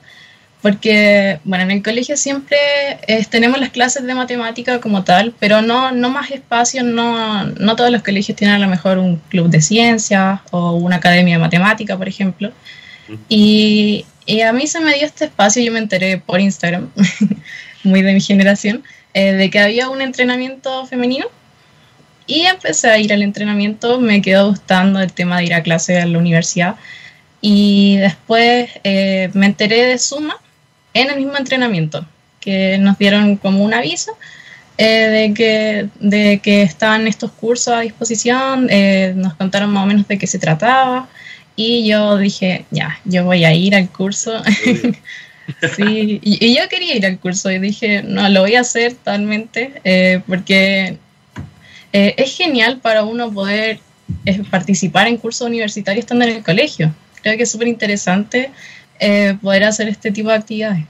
Porque, 0.60 1.38
bueno, 1.44 1.62
en 1.62 1.70
el 1.70 1.82
colegio 1.84 2.16
siempre 2.16 2.58
eh, 3.06 3.24
tenemos 3.30 3.60
las 3.60 3.70
clases 3.70 4.04
de 4.04 4.14
matemática 4.14 4.80
como 4.80 5.04
tal, 5.04 5.32
pero 5.38 5.62
no, 5.62 5.92
no 5.92 6.10
más 6.10 6.32
espacio, 6.32 6.82
no, 6.82 7.44
no 7.44 7.76
todos 7.76 7.92
los 7.92 8.02
colegios 8.02 8.36
tienen 8.36 8.56
a 8.56 8.58
lo 8.58 8.68
mejor 8.68 8.98
un 8.98 9.18
club 9.28 9.48
de 9.48 9.60
ciencias 9.60 10.40
o 10.50 10.72
una 10.72 10.96
academia 10.96 11.36
de 11.36 11.40
matemática, 11.40 11.96
por 11.96 12.08
ejemplo. 12.08 12.50
Y, 13.28 14.04
y, 14.26 14.40
a 14.40 14.52
mí 14.52 14.66
se 14.66 14.80
me 14.80 14.94
dio 14.94 15.06
este 15.06 15.26
espacio, 15.26 15.62
yo 15.62 15.72
me 15.72 15.78
enteré 15.78 16.18
por 16.18 16.40
Instagram, 16.40 16.90
muy 17.84 18.02
de 18.02 18.12
mi 18.12 18.20
generación, 18.20 18.82
eh, 19.14 19.32
de 19.32 19.48
que 19.48 19.60
había 19.60 19.88
un 19.88 20.02
entrenamiento 20.02 20.84
femenino 20.86 21.26
y 22.28 22.42
empecé 22.42 22.88
a 22.90 22.98
ir 22.98 23.12
al 23.12 23.22
entrenamiento, 23.22 23.98
me 23.98 24.20
quedó 24.20 24.50
gustando 24.50 25.00
el 25.00 25.12
tema 25.12 25.38
de 25.38 25.46
ir 25.46 25.54
a 25.54 25.62
clase 25.62 25.98
a 25.98 26.06
la 26.06 26.18
universidad. 26.18 26.76
Y 27.40 27.96
después 27.96 28.70
eh, 28.84 29.30
me 29.32 29.46
enteré 29.46 29.86
de 29.86 29.98
Suma 29.98 30.36
en 30.92 31.08
el 31.08 31.16
mismo 31.16 31.36
entrenamiento, 31.36 32.06
que 32.38 32.76
nos 32.78 32.98
dieron 32.98 33.36
como 33.36 33.64
un 33.64 33.72
aviso 33.72 34.16
eh, 34.76 34.84
de, 34.84 35.34
que, 35.34 35.88
de 36.00 36.40
que 36.40 36.62
estaban 36.62 37.08
estos 37.08 37.32
cursos 37.32 37.72
a 37.72 37.80
disposición, 37.80 38.68
eh, 38.70 39.14
nos 39.16 39.34
contaron 39.34 39.70
más 39.70 39.84
o 39.84 39.86
menos 39.86 40.06
de 40.06 40.18
qué 40.18 40.26
se 40.26 40.38
trataba. 40.38 41.08
Y 41.56 41.88
yo 41.88 42.18
dije, 42.18 42.66
ya, 42.70 43.00
yo 43.04 43.24
voy 43.24 43.46
a 43.46 43.54
ir 43.54 43.74
al 43.74 43.88
curso. 43.88 44.42
sí, 45.76 46.20
y, 46.22 46.46
y, 46.46 46.54
yo 46.54 46.68
quería 46.68 46.94
ir 46.94 47.06
al 47.06 47.18
curso 47.18 47.50
y 47.50 47.58
dije, 47.58 48.02
no, 48.02 48.28
lo 48.28 48.42
voy 48.42 48.56
a 48.56 48.60
hacer 48.60 48.92
totalmente, 48.92 50.20
porque 50.26 50.98
eh, 51.92 52.14
es 52.16 52.36
genial 52.36 52.80
para 52.80 53.04
uno 53.04 53.32
poder 53.32 53.80
eh, 54.26 54.42
participar 54.50 55.06
en 55.08 55.16
cursos 55.16 55.46
universitarios 55.46 56.04
estando 56.04 56.24
en 56.24 56.36
el 56.36 56.44
colegio. 56.44 56.92
Creo 57.22 57.36
que 57.36 57.42
es 57.44 57.50
súper 57.50 57.68
interesante 57.68 58.50
eh, 59.00 59.36
poder 59.40 59.64
hacer 59.64 59.88
este 59.88 60.10
tipo 60.10 60.28
de 60.28 60.34
actividades. 60.36 60.84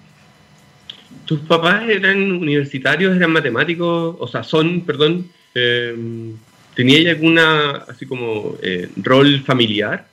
¿Tus 1.25 1.41
papás 1.41 1.83
eran 1.89 2.33
universitarios, 2.33 3.17
eran 3.17 3.33
matemáticos, 3.33 4.17
o 4.19 4.27
sea, 4.29 4.43
son, 4.43 4.81
perdón, 4.81 5.31
¿tenía 6.75 7.11
alguna, 7.11 7.85
así 7.89 8.07
como, 8.07 8.57
rol 8.97 9.43
familiar? 9.45 10.07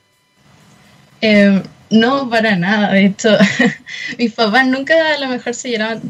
no, 1.90 2.28
para 2.28 2.56
nada. 2.56 2.92
De 2.92 3.06
hecho, 3.06 3.30
mis 4.18 4.32
papás 4.32 4.66
nunca 4.66 4.94
a 5.14 5.18
lo 5.18 5.28
mejor 5.28 5.54
se 5.54 5.70
llevaban 5.70 6.02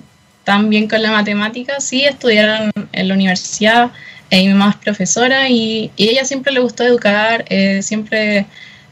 tan 0.46 0.70
bien 0.70 0.88
con 0.88 1.02
la 1.02 1.10
matemática. 1.10 1.80
Sí, 1.80 2.04
estudiaron 2.04 2.70
en 2.92 3.08
la 3.08 3.14
universidad, 3.14 3.90
y 4.30 4.48
mi 4.48 4.54
mamá 4.54 4.70
es 4.70 4.76
profesora 4.76 5.48
y, 5.48 5.90
y 5.96 6.08
ella 6.08 6.24
siempre 6.24 6.52
le 6.52 6.60
gustó 6.60 6.84
educar, 6.84 7.44
eh, 7.48 7.82
siempre 7.82 8.46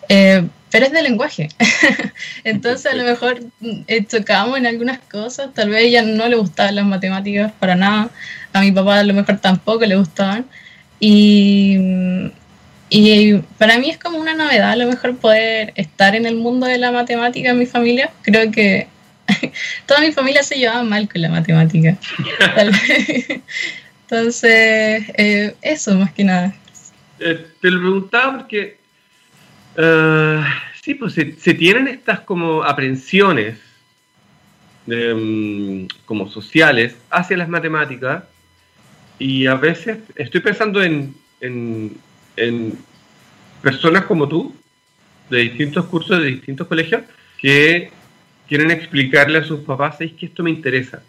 eh, 0.08 0.46
pero 0.74 0.86
es 0.86 0.92
de 0.92 1.02
lenguaje. 1.02 1.48
Entonces 2.44 2.92
a 2.92 2.96
lo 2.96 3.04
mejor 3.04 3.38
eh, 3.86 4.04
chocamos 4.06 4.58
en 4.58 4.66
algunas 4.66 4.98
cosas, 4.98 5.54
tal 5.54 5.68
vez 5.68 5.78
a 5.78 5.86
ella 5.86 6.02
no 6.02 6.26
le 6.28 6.34
gustaban 6.34 6.74
las 6.74 6.84
matemáticas 6.84 7.52
para 7.60 7.76
nada, 7.76 8.10
a 8.52 8.60
mi 8.60 8.72
papá 8.72 8.98
a 8.98 9.04
lo 9.04 9.14
mejor 9.14 9.38
tampoco 9.38 9.86
le 9.86 9.94
gustaban. 9.94 10.46
Y, 10.98 11.78
y 12.90 13.34
para 13.56 13.78
mí 13.78 13.88
es 13.90 13.98
como 13.98 14.18
una 14.18 14.34
novedad 14.34 14.72
a 14.72 14.76
lo 14.76 14.86
mejor 14.88 15.16
poder 15.16 15.72
estar 15.76 16.16
en 16.16 16.26
el 16.26 16.34
mundo 16.34 16.66
de 16.66 16.78
la 16.78 16.90
matemática 16.90 17.50
en 17.50 17.58
mi 17.60 17.66
familia. 17.66 18.10
Creo 18.22 18.50
que 18.50 18.88
toda 19.86 20.00
mi 20.00 20.10
familia 20.10 20.42
se 20.42 20.56
llevaba 20.56 20.82
mal 20.82 21.08
con 21.08 21.22
la 21.22 21.28
matemática. 21.28 21.96
Entonces, 24.14 25.02
eh, 25.16 25.56
eso 25.60 25.92
más 25.96 26.12
que 26.12 26.22
nada. 26.22 26.54
Eh, 27.18 27.48
te 27.60 27.68
lo 27.68 27.80
preguntaba 27.80 28.38
porque 28.38 28.76
uh, 29.76 30.40
sí, 30.80 30.94
pues 30.94 31.14
se, 31.14 31.54
tienen 31.54 31.88
estas 31.88 32.20
como 32.20 32.62
aprensiones 32.62 33.58
um, 34.86 35.88
como 36.04 36.28
sociales 36.28 36.94
hacia 37.10 37.36
las 37.38 37.48
matemáticas 37.48 38.22
y 39.18 39.48
a 39.48 39.56
veces 39.56 39.98
estoy 40.14 40.40
pensando 40.40 40.80
en, 40.80 41.12
en, 41.40 41.96
en 42.36 42.78
personas 43.62 44.04
como 44.04 44.28
tú, 44.28 44.54
de 45.28 45.38
distintos 45.38 45.86
cursos, 45.86 46.20
de 46.20 46.26
distintos 46.26 46.68
colegios, 46.68 47.02
que 47.38 47.90
quieren 48.46 48.70
explicarle 48.70 49.38
a 49.38 49.44
sus 49.44 49.58
papás, 49.62 50.00
es 50.00 50.12
que 50.12 50.26
esto 50.26 50.44
me 50.44 50.50
interesa. 50.50 51.02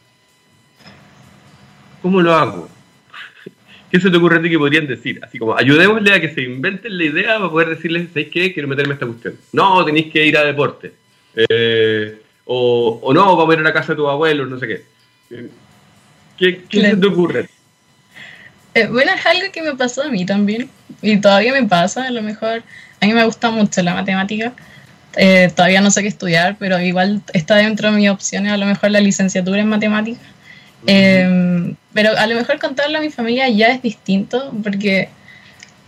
¿Cómo 2.01 2.19
lo 2.19 2.33
hago? 2.33 2.74
¿Qué 3.91 3.99
se 3.99 4.09
te 4.09 4.17
ocurre 4.17 4.39
a 4.39 4.41
ti 4.41 4.49
que 4.49 4.57
podrían 4.57 4.87
decir? 4.87 5.19
Así 5.23 5.37
como, 5.37 5.57
ayudémosle 5.57 6.13
a 6.13 6.19
que 6.19 6.33
se 6.33 6.41
inventen 6.41 6.97
la 6.97 7.03
idea 7.03 7.37
para 7.37 7.49
poder 7.49 7.69
decirles, 7.69 8.09
¿sabes 8.09 8.29
qué? 8.31 8.53
Quiero 8.53 8.67
meterme 8.67 8.91
a 8.91 8.95
esta 8.95 9.05
cuestión. 9.05 9.35
No, 9.53 9.85
tenéis 9.85 10.11
que 10.11 10.25
ir 10.25 10.37
a 10.37 10.43
deporte. 10.43 10.91
Eh, 11.35 12.19
o, 12.45 12.99
o, 13.01 13.13
no, 13.13 13.35
vamos 13.35 13.51
a 13.51 13.53
ir 13.53 13.59
a 13.59 13.63
la 13.63 13.73
casa 13.73 13.93
de 13.93 13.97
tu 13.97 14.07
abuelo, 14.07 14.45
no 14.45 14.59
sé 14.59 14.67
qué. 14.67 14.83
¿Qué, 16.37 16.63
qué 16.69 16.81
se 16.81 16.97
te 16.97 17.07
ocurre? 17.07 17.49
Eh, 18.73 18.87
bueno, 18.87 19.11
es 19.13 19.25
algo 19.25 19.51
que 19.53 19.61
me 19.61 19.73
pasó 19.75 20.03
a 20.03 20.09
mí 20.09 20.25
también. 20.25 20.69
Y 21.01 21.17
todavía 21.17 21.53
me 21.53 21.63
pasa, 21.63 22.07
a 22.07 22.11
lo 22.11 22.21
mejor. 22.21 22.63
A 23.01 23.05
mí 23.05 23.13
me 23.13 23.23
gusta 23.23 23.49
mucho 23.49 23.81
la 23.81 23.93
matemática. 23.93 24.53
Eh, 25.15 25.49
todavía 25.55 25.79
no 25.79 25.91
sé 25.91 26.01
qué 26.01 26.09
estudiar, 26.09 26.57
pero 26.59 26.79
igual 26.81 27.21
está 27.33 27.55
dentro 27.55 27.89
de 27.89 27.97
mis 27.97 28.09
opciones 28.09 28.51
a 28.51 28.57
lo 28.57 28.65
mejor 28.65 28.91
la 28.91 28.99
licenciatura 28.99 29.61
en 29.61 29.69
matemáticas. 29.69 30.21
Eh, 30.87 31.73
pero 31.95 32.15
a 32.15 32.27
lo 32.27 32.35
mejor 32.35 32.59
contarlo 32.59 32.99
a 32.99 33.01
mi 33.01 33.09
familia 33.09 33.49
ya 33.49 33.69
es 33.69 33.81
distinto, 33.81 34.53
porque, 34.61 35.09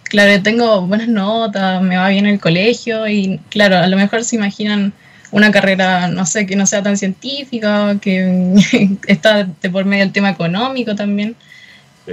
claro, 0.05 0.41
tengo 0.41 0.81
buenas 0.87 1.07
notas, 1.09 1.81
me 1.83 1.97
va 1.97 2.09
bien 2.09 2.25
el 2.25 2.39
colegio 2.39 3.07
y, 3.07 3.39
claro, 3.49 3.77
a 3.77 3.87
lo 3.87 3.95
mejor 3.95 4.23
se 4.23 4.37
imaginan 4.37 4.93
una 5.29 5.51
carrera, 5.51 6.07
no 6.07 6.25
sé, 6.25 6.47
que 6.47 6.55
no 6.55 6.65
sea 6.65 6.81
tan 6.81 6.97
científica, 6.97 7.97
que 8.01 8.55
está 9.07 9.43
de 9.43 9.69
por 9.69 9.85
medio 9.85 10.05
del 10.05 10.13
tema 10.13 10.31
económico 10.31 10.95
también. 10.95 11.35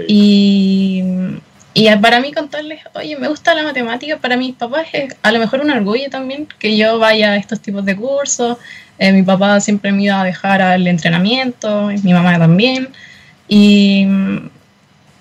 Y 0.09 1.03
y 1.77 1.91
para 1.97 2.21
mí 2.21 2.33
contarles, 2.33 2.83
oye, 2.95 3.17
me 3.17 3.27
gusta 3.27 3.53
la 3.53 3.65
matemática, 3.65 4.19
para 4.19 4.37
mis 4.37 4.55
papás 4.55 4.87
es 4.93 5.17
a 5.23 5.33
lo 5.33 5.41
mejor 5.41 5.61
un 5.61 5.71
orgullo 5.71 6.09
también 6.09 6.47
que 6.61 6.77
yo 6.77 7.01
vaya 7.01 7.33
a 7.33 7.37
estos 7.37 7.61
tipos 7.61 7.85
de 7.85 7.97
cursos. 7.97 8.59
Eh, 9.01 9.11
mi 9.13 9.25
papá 9.25 9.59
siempre 9.59 9.91
me 9.91 10.05
iba 10.05 10.21
a 10.21 10.25
dejar 10.25 10.63
al 10.63 10.87
entrenamiento, 10.87 11.91
mi 12.05 12.13
mamá 12.13 12.39
también. 12.39 12.91
Y, 13.49 14.07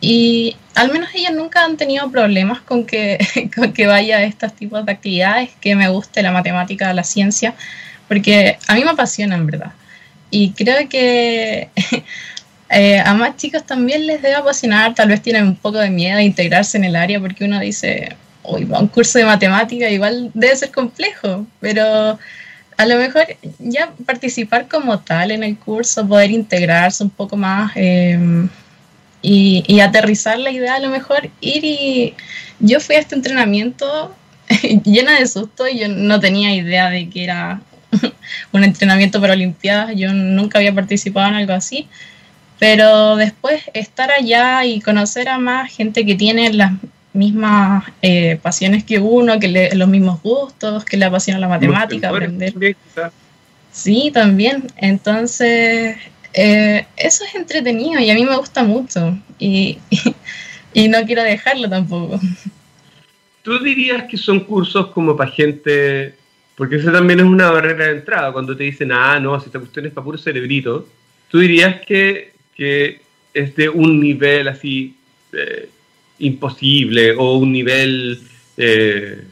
y 0.02 0.56
al 0.76 0.92
menos 0.92 1.10
ellas 1.14 1.34
nunca 1.34 1.64
han 1.64 1.78
tenido 1.78 2.10
problemas 2.10 2.62
con 2.62 2.86
que, 2.86 3.18
con 3.56 3.74
que 3.74 3.88
vaya 3.88 4.18
a 4.18 4.24
estos 4.24 4.54
tipos 4.54 4.86
de 4.86 4.92
actividades, 4.92 5.50
que 5.62 5.76
me 5.76 5.90
guste 5.90 6.22
la 6.22 6.32
matemática, 6.32 6.94
la 6.94 7.04
ciencia, 7.04 7.54
porque 8.08 8.58
a 8.68 8.76
mí 8.76 8.84
me 8.84 8.92
apasiona 8.92 9.36
en 9.36 9.46
verdad. 9.46 9.74
Y 10.30 10.52
creo 10.52 10.90
que 10.90 11.70
Eh, 12.76 13.00
a 13.00 13.14
más 13.14 13.38
chicos 13.38 13.64
también 13.66 14.08
les 14.08 14.22
debe 14.24 14.34
apasionar, 14.36 14.96
tal 14.96 15.10
vez 15.10 15.22
tienen 15.22 15.46
un 15.46 15.56
poco 15.56 15.78
de 15.78 15.92
miedo 15.92 16.18
a 16.18 16.24
integrarse 16.24 16.76
en 16.76 16.86
el 16.86 16.96
área 16.96 17.20
porque 17.20 17.46
uno 17.46 17.60
dice, 17.60 18.16
uy, 18.42 18.66
va 18.66 18.80
un 18.80 18.88
curso 18.88 19.20
de 19.20 19.26
matemática, 19.26 19.90
igual 19.92 20.32
debe 20.34 20.56
ser 20.56 20.72
complejo, 20.72 21.46
pero 21.60 22.18
a 22.78 22.86
lo 22.86 22.98
mejor 22.98 23.26
ya 23.60 23.94
participar 24.06 24.68
como 24.68 25.00
tal 25.00 25.32
en 25.32 25.44
el 25.44 25.58
curso, 25.58 26.08
poder 26.08 26.32
integrarse 26.32 27.04
un 27.04 27.10
poco 27.10 27.38
más 27.38 27.72
em, 27.76 28.50
y, 29.22 29.80
aterrizar 29.80 30.38
la 30.40 30.52
idea, 30.52 30.76
a 30.76 30.80
lo 30.80 30.90
mejor 30.90 31.30
ir 31.42 31.64
y 31.64 32.14
yo 32.60 32.80
fui 32.80 32.96
a 32.96 33.00
este 33.00 33.16
entrenamiento 33.16 34.16
llena 34.86 35.20
de 35.20 35.28
susto 35.28 35.68
y 35.68 35.80
yo 35.80 35.88
no 35.88 36.20
tenía 36.20 36.54
idea 36.54 36.90
de 36.90 37.10
que 37.10 37.24
era 37.24 37.62
un 38.52 38.64
entrenamiento 38.64 39.22
para 39.22 39.34
Olimpiadas, 39.34 39.96
yo 39.96 40.12
nunca 40.14 40.60
había 40.60 40.74
participado 40.74 41.28
en 41.30 41.36
algo 41.36 41.54
así 41.54 41.88
pero 42.64 43.18
después 43.18 43.62
estar 43.74 44.10
allá 44.10 44.64
y 44.64 44.80
conocer 44.80 45.28
a 45.28 45.38
más 45.38 45.70
gente 45.70 46.06
que 46.06 46.16
tiene 46.16 46.54
las 46.54 46.72
mismas 47.14 47.86
eh, 48.02 48.40
pasiones 48.42 48.84
que 48.84 49.00
uno, 49.00 49.40
que 49.40 49.48
le, 49.48 49.76
los 49.76 49.88
mismos 49.88 50.22
gustos, 50.22 50.86
que 50.86 50.98
le 50.98 51.06
apasiona 51.06 51.40
la 51.40 51.48
matemática, 51.48 52.10
aprender. 52.10 52.54
Sí, 53.72 54.12
también. 54.14 54.68
Entonces, 54.78 55.98
eh, 56.34 56.86
eso 56.98 57.24
es 57.26 57.36
entretenido 57.36 58.00
y 58.00 58.10
a 58.10 58.16
mí 58.16 58.26
me 58.26 58.38
gusta 58.38 58.64
mucho 58.64 59.18
y, 59.40 59.78
y, 60.74 60.88
no 60.88 61.04
quiero 61.06 61.24
dejarlo 61.24 61.70
tampoco. 61.70 62.20
¿Tú 63.42 63.60
dirías 63.60 64.04
que 64.04 64.18
son 64.18 64.42
cursos 64.42 64.88
como 64.88 65.18
para 65.18 65.32
gente, 65.32 66.16
porque 66.56 66.78
eso 66.78 66.92
también 66.92 67.20
es 67.20 67.26
una 67.26 67.52
barrera 67.52 67.88
de 67.88 67.98
entrada, 67.98 68.32
cuando 68.32 68.56
te 68.56 68.64
dicen, 68.64 68.92
ah, 68.92 69.20
no, 69.20 69.40
si 69.40 69.48
esta 69.48 69.60
cuestión 69.60 69.86
es 69.86 69.92
para 69.92 70.06
puro 70.06 70.18
cerebrito, 70.18 70.88
tú 71.30 71.40
dirías 71.40 71.82
que 71.86 72.34
que 72.56 73.02
es 73.34 73.56
de 73.56 73.70
un 73.70 74.00
nivel 74.00 74.48
así 74.48 74.96
eh, 75.32 75.70
imposible 76.26 77.14
o 77.18 77.38
un 77.38 77.52
nivel, 77.52 78.20
eh, 78.58 79.24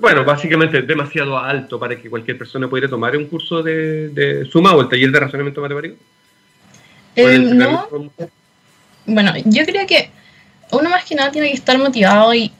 bueno, 0.00 0.24
básicamente 0.24 0.82
demasiado 0.82 1.38
alto 1.38 1.78
para 1.78 1.96
que 1.96 2.10
cualquier 2.10 2.38
persona 2.38 2.68
pudiera 2.68 2.88
tomar 2.88 3.16
un 3.16 3.26
curso 3.26 3.62
de, 3.62 4.46
suma 4.50 4.74
o 4.74 4.80
el 4.82 4.88
taller 4.88 5.10
de 5.10 5.20
razonamiento 5.20 5.60
matemático? 5.60 5.96
Eh, 7.14 7.38
no. 7.38 7.88
Bueno, 9.06 9.32
yo 9.44 9.64
creo 9.64 9.86
que 9.86 10.10
uno 10.72 10.90
más 10.90 11.04
que 11.04 11.14
nada 11.14 11.30
tiene 11.30 11.48
que 11.48 11.54
estar 11.54 11.78
motivado 11.78 12.34
y, 12.34 12.52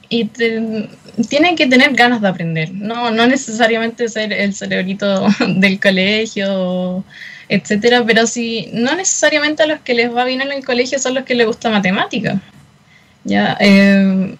tiene 1.29 1.55
que 1.55 1.67
tener 1.67 1.93
ganas 1.93 2.21
de 2.21 2.27
aprender. 2.27 2.71
No, 2.71 3.11
no 3.11 3.27
necesariamente 3.27 4.07
ser 4.07 4.31
el 4.31 4.53
cerebrito 4.53 5.27
del 5.47 5.79
colegio 5.79 7.03
etcétera, 7.49 8.03
pero 8.05 8.27
si 8.27 8.69
no 8.73 8.95
necesariamente 8.95 9.63
a 9.63 9.67
los 9.67 9.79
que 9.81 9.93
les 9.93 10.13
va 10.13 10.25
bien 10.25 10.41
en 10.41 10.51
el 10.51 10.65
colegio 10.65 10.99
son 10.99 11.13
los 11.13 11.23
que 11.23 11.35
les 11.35 11.47
gusta 11.47 11.69
matemática. 11.69 12.41
Ya, 13.27 13.57
eh, 13.59 14.37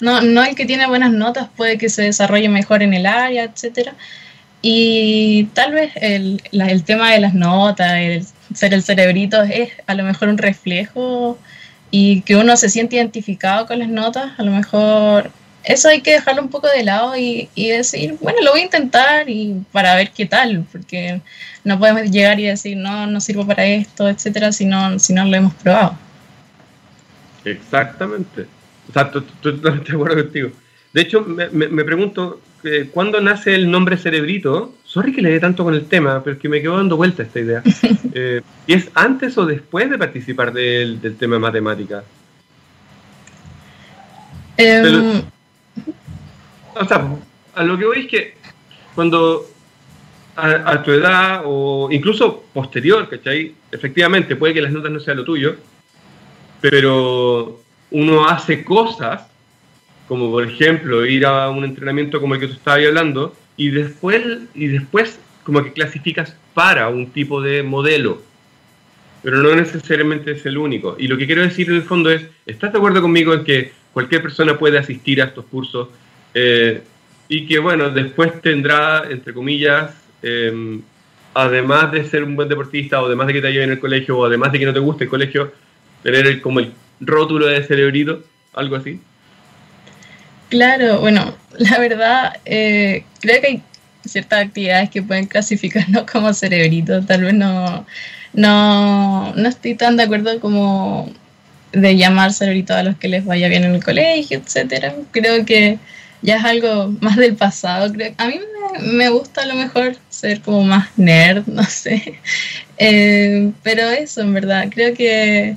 no, 0.00 0.20
no 0.20 0.44
el 0.44 0.54
que 0.54 0.66
tiene 0.66 0.86
buenas 0.86 1.10
notas 1.10 1.48
puede 1.56 1.78
que 1.78 1.88
se 1.88 2.02
desarrolle 2.02 2.48
mejor 2.48 2.82
en 2.82 2.92
el 2.94 3.06
área, 3.06 3.44
etcétera. 3.44 3.94
Y 4.60 5.44
tal 5.54 5.72
vez 5.72 5.92
el, 5.96 6.42
el 6.52 6.84
tema 6.84 7.12
de 7.12 7.20
las 7.20 7.34
notas, 7.34 7.92
el 7.94 8.26
ser 8.54 8.74
el 8.74 8.82
cerebrito 8.82 9.42
es 9.42 9.70
a 9.86 9.94
lo 9.94 10.04
mejor 10.04 10.28
un 10.28 10.38
reflejo 10.38 11.38
y 11.90 12.22
que 12.22 12.36
uno 12.36 12.56
se 12.56 12.68
siente 12.68 12.96
identificado 12.96 13.66
con 13.66 13.78
las 13.78 13.88
notas, 13.88 14.38
a 14.38 14.42
lo 14.42 14.50
mejor 14.52 15.30
eso 15.64 15.88
hay 15.88 16.00
que 16.00 16.12
dejarlo 16.12 16.42
un 16.42 16.48
poco 16.48 16.68
de 16.68 16.84
lado 16.84 17.16
y, 17.16 17.48
y, 17.54 17.68
decir, 17.68 18.16
bueno, 18.20 18.40
lo 18.42 18.52
voy 18.52 18.60
a 18.60 18.64
intentar 18.64 19.28
y 19.28 19.64
para 19.72 19.94
ver 19.96 20.10
qué 20.10 20.26
tal, 20.26 20.64
porque 20.70 21.20
no 21.64 21.78
podemos 21.78 22.02
llegar 22.10 22.38
y 22.38 22.44
decir, 22.44 22.76
no, 22.76 23.06
no 23.06 23.20
sirvo 23.20 23.46
para 23.46 23.64
esto, 23.64 24.08
etcétera, 24.08 24.52
si 24.52 24.64
no, 24.64 24.98
si 24.98 25.12
no 25.12 25.24
lo 25.24 25.36
hemos 25.36 25.54
probado. 25.54 25.98
Exactamente. 27.46 28.46
Exacto, 28.88 29.22
totalmente 29.40 29.90
de 29.92 29.96
acuerdo 29.96 30.22
contigo. 30.22 30.50
De 30.92 31.02
hecho, 31.02 31.22
me, 31.22 31.48
me, 31.50 31.84
pregunto, 31.84 32.40
eh, 32.64 32.88
¿cuándo 32.92 33.20
nace 33.20 33.54
el 33.54 33.70
nombre 33.70 33.96
Cerebrito? 33.96 34.74
Sorry 34.84 35.12
que 35.12 35.22
le 35.22 35.30
dé 35.30 35.40
tanto 35.40 35.62
con 35.62 35.74
el 35.74 35.86
tema, 35.86 36.22
pero 36.22 36.36
es 36.36 36.42
que 36.42 36.48
me 36.48 36.60
quedo 36.60 36.76
dando 36.76 36.96
vuelta 36.96 37.22
esta 37.22 37.40
idea. 37.40 37.62
Eh, 38.18 38.40
¿Y 38.66 38.72
es 38.72 38.90
antes 38.94 39.36
o 39.36 39.44
después 39.44 39.90
de 39.90 39.98
participar 39.98 40.50
del, 40.50 41.02
del 41.02 41.18
tema 41.18 41.34
de 41.34 41.40
matemática? 41.40 42.02
Em, 44.56 45.22
o 46.74 46.84
sea, 46.86 47.14
a 47.54 47.62
lo 47.62 47.76
que 47.76 47.84
voy 47.84 47.98
es 47.98 48.06
que 48.06 48.34
cuando 48.94 49.46
a, 50.34 50.82
tu 50.82 50.92
edad 50.92 51.42
o 51.44 51.88
incluso 51.90 52.44
posterior, 52.54 53.06
¿cachai? 53.06 53.54
Efectivamente, 53.70 54.34
puede 54.36 54.54
que 54.54 54.62
las 54.62 54.72
notas 54.72 54.92
no 54.92 55.00
sean 55.00 55.18
lo 55.18 55.24
tuyo, 55.24 55.56
pero 56.70 57.60
uno 57.92 58.28
hace 58.28 58.64
cosas, 58.64 59.28
como 60.08 60.30
por 60.32 60.44
ejemplo 60.44 61.06
ir 61.06 61.24
a 61.24 61.48
un 61.48 61.64
entrenamiento 61.64 62.20
como 62.20 62.34
el 62.34 62.40
que 62.40 62.48
tú 62.48 62.54
estabas 62.54 62.84
hablando, 62.84 63.34
y 63.56 63.70
después, 63.70 64.22
y 64.54 64.66
después 64.66 65.20
como 65.44 65.62
que 65.62 65.72
clasificas 65.72 66.34
para 66.54 66.88
un 66.88 67.10
tipo 67.10 67.40
de 67.40 67.62
modelo, 67.62 68.20
pero 69.22 69.42
no 69.42 69.54
necesariamente 69.54 70.32
es 70.32 70.44
el 70.44 70.58
único. 70.58 70.96
Y 70.98 71.06
lo 71.06 71.16
que 71.16 71.26
quiero 71.26 71.42
decir 71.42 71.68
en 71.68 71.76
el 71.76 71.82
fondo 71.82 72.10
es, 72.10 72.26
¿estás 72.46 72.72
de 72.72 72.78
acuerdo 72.78 73.00
conmigo 73.00 73.32
en 73.32 73.44
que 73.44 73.72
cualquier 73.92 74.22
persona 74.22 74.58
puede 74.58 74.78
asistir 74.78 75.22
a 75.22 75.26
estos 75.26 75.44
cursos? 75.44 75.88
Eh, 76.34 76.82
y 77.28 77.46
que 77.46 77.60
bueno, 77.60 77.90
después 77.90 78.40
tendrá, 78.42 79.04
entre 79.08 79.32
comillas, 79.32 79.94
em, 80.22 80.82
además 81.32 81.92
de 81.92 82.04
ser 82.04 82.24
un 82.24 82.34
buen 82.34 82.48
deportista, 82.48 83.00
o 83.00 83.06
además 83.06 83.28
de 83.28 83.34
que 83.34 83.42
te 83.42 83.52
lleve 83.52 83.64
en 83.64 83.70
el 83.70 83.78
colegio, 83.78 84.18
o 84.18 84.24
además 84.24 84.50
de 84.50 84.58
que 84.58 84.66
no 84.66 84.72
te 84.72 84.80
guste 84.80 85.04
el 85.04 85.10
colegio, 85.10 85.52
tener 86.12 86.40
como 86.40 86.60
el 86.60 86.72
rótulo 87.00 87.46
de 87.46 87.64
cerebrito, 87.64 88.22
algo 88.54 88.76
así. 88.76 89.00
Claro, 90.48 91.00
bueno, 91.00 91.34
la 91.58 91.78
verdad, 91.78 92.36
eh, 92.44 93.04
creo 93.20 93.40
que 93.40 93.46
hay 93.46 93.62
ciertas 94.04 94.46
actividades 94.46 94.90
que 94.90 95.02
pueden 95.02 95.26
clasificarnos 95.26 96.04
como 96.12 96.32
cerebrito, 96.32 97.02
tal 97.02 97.22
vez 97.22 97.34
no, 97.34 97.84
no, 98.32 99.34
no 99.34 99.48
estoy 99.48 99.74
tan 99.74 99.96
de 99.96 100.04
acuerdo 100.04 100.38
como 100.40 101.12
de 101.72 101.96
llamar 101.96 102.32
cerebrito 102.32 102.74
a 102.74 102.84
los 102.84 102.96
que 102.96 103.08
les 103.08 103.24
vaya 103.24 103.48
bien 103.48 103.64
en 103.64 103.74
el 103.74 103.84
colegio, 103.84 104.38
etcétera. 104.38 104.94
Creo 105.10 105.44
que 105.44 105.78
ya 106.22 106.36
es 106.36 106.44
algo 106.44 106.94
más 107.00 107.16
del 107.16 107.34
pasado. 107.34 107.92
A 108.18 108.28
mí 108.28 108.40
me, 108.80 109.08
gusta 109.08 109.42
a 109.42 109.46
lo 109.46 109.54
mejor 109.54 109.96
ser 110.08 110.40
como 110.40 110.62
más 110.62 110.88
nerd, 110.96 111.46
no 111.48 111.64
sé. 111.64 112.20
Eh, 112.78 113.50
pero 113.64 113.90
eso, 113.90 114.20
en 114.20 114.32
verdad, 114.32 114.68
creo 114.70 114.94
que 114.94 115.56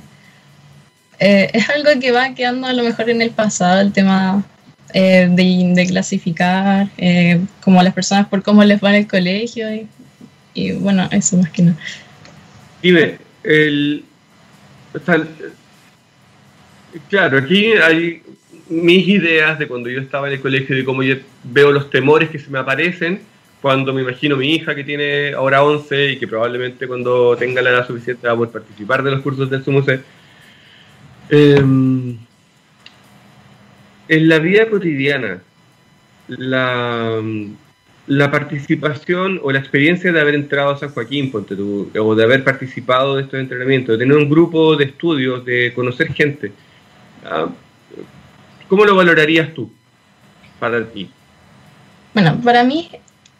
eh, 1.20 1.50
es 1.52 1.68
algo 1.68 1.90
que 2.00 2.10
va 2.10 2.34
quedando 2.34 2.66
a 2.66 2.72
lo 2.72 2.82
mejor 2.82 3.10
en 3.10 3.22
el 3.22 3.30
pasado, 3.30 3.80
el 3.80 3.92
tema 3.92 4.44
eh, 4.94 5.28
de, 5.30 5.86
clasificar 5.86 6.88
como 7.62 7.80
a 7.80 7.84
las 7.84 7.94
personas 7.94 8.26
por 8.26 8.42
cómo 8.42 8.64
les 8.64 8.82
va 8.82 8.90
en 8.90 8.96
el 8.96 9.06
colegio 9.06 9.68
y, 10.54 10.72
bueno, 10.72 11.08
eso 11.12 11.36
más 11.36 11.50
que 11.50 11.62
nada. 11.62 11.78
Dime, 12.82 13.18
el, 13.44 14.04
claro, 17.08 17.38
aquí 17.38 17.72
hay 17.72 18.22
mis 18.68 19.06
ideas 19.06 19.58
de 19.58 19.68
cuando 19.68 19.88
yo 19.90 20.00
estaba 20.00 20.28
en 20.28 20.34
el 20.34 20.40
colegio, 20.40 20.74
de 20.74 20.84
cómo 20.84 21.02
yo 21.02 21.16
veo 21.44 21.70
los 21.70 21.90
temores 21.90 22.30
que 22.30 22.38
se 22.38 22.50
me 22.50 22.58
aparecen 22.58 23.20
cuando 23.60 23.92
me 23.92 24.02
imagino 24.02 24.36
mi 24.36 24.54
hija 24.54 24.74
que 24.74 24.84
tiene 24.84 25.34
ahora 25.34 25.62
11 25.62 26.12
y 26.12 26.18
que 26.18 26.26
probablemente 26.26 26.86
cuando 26.86 27.36
tenga 27.36 27.60
la 27.60 27.70
edad 27.70 27.86
suficiente 27.86 28.26
va 28.26 28.32
a 28.32 28.36
poder 28.36 28.52
participar 28.52 29.02
de 29.02 29.10
los 29.10 29.20
cursos 29.20 29.50
del 29.50 29.62
SUMUSE. 29.62 30.00
Em, 31.30 32.18
en 34.08 34.28
la 34.28 34.38
vida 34.40 34.68
cotidiana, 34.68 35.40
la, 36.26 37.20
participación 38.30 39.40
o 39.42 39.52
la 39.52 39.60
experiencia 39.60 40.12
de 40.12 40.20
haber 40.20 40.34
entrado 40.34 40.70
a 40.70 40.78
San 40.78 40.90
Joaquín, 40.90 41.30
ponte 41.30 41.54
o 41.54 42.14
de 42.16 42.24
haber 42.24 42.42
participado 42.42 43.16
de 43.16 43.22
estos 43.22 43.38
entrenamientos, 43.38 43.96
de 43.96 44.04
tener 44.04 44.18
un 44.18 44.28
grupo 44.28 44.76
de 44.76 44.86
estudios, 44.86 45.44
de 45.44 45.72
conocer 45.74 46.12
gente, 46.12 46.52
¿ah? 47.24 47.48
¿Cómo 48.68 48.84
lo 48.84 48.94
valorarías 48.94 49.52
tú 49.54 49.70
para 50.58 50.84
ti? 50.86 51.10
Bueno, 52.14 52.40
para 52.42 52.62
mí 52.64 52.88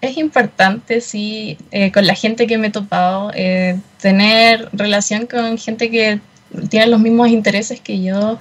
es 0.01 0.17
importante, 0.17 1.01
sí, 1.01 1.59
eh, 1.71 1.93
con 1.93 2.07
la 2.07 2.15
gente 2.15 2.47
que 2.47 2.59
me 2.59 2.69
he 2.69 2.71
topado, 2.71 3.31
eh, 3.35 3.79
tener 4.01 4.69
relación 4.73 5.27
con 5.27 5.59
gente 5.59 5.91
que 5.91 6.21
tiene 6.69 6.87
los 6.87 7.01
mismos 7.01 7.29
intereses 7.29 7.81
que 7.81 8.03
yo. 8.03 8.39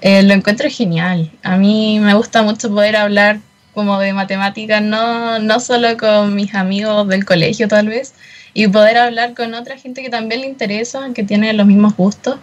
Eh, 0.00 0.22
lo 0.22 0.34
encuentro 0.34 0.68
genial. 0.70 1.30
A 1.42 1.56
mí 1.56 1.98
me 2.00 2.14
gusta 2.14 2.42
mucho 2.42 2.70
poder 2.70 2.96
hablar 2.96 3.40
como 3.74 3.98
de 4.00 4.12
matemáticas, 4.12 4.82
no, 4.82 5.38
no 5.38 5.60
solo 5.60 5.96
con 5.96 6.34
mis 6.34 6.54
amigos 6.54 7.06
del 7.08 7.24
colegio 7.24 7.68
tal 7.68 7.88
vez, 7.88 8.14
y 8.52 8.66
poder 8.66 8.98
hablar 8.98 9.34
con 9.34 9.54
otra 9.54 9.78
gente 9.78 10.02
que 10.02 10.10
también 10.10 10.40
le 10.40 10.48
interesa, 10.48 11.10
que 11.14 11.22
tiene 11.22 11.52
los 11.52 11.66
mismos 11.66 11.96
gustos, 11.96 12.38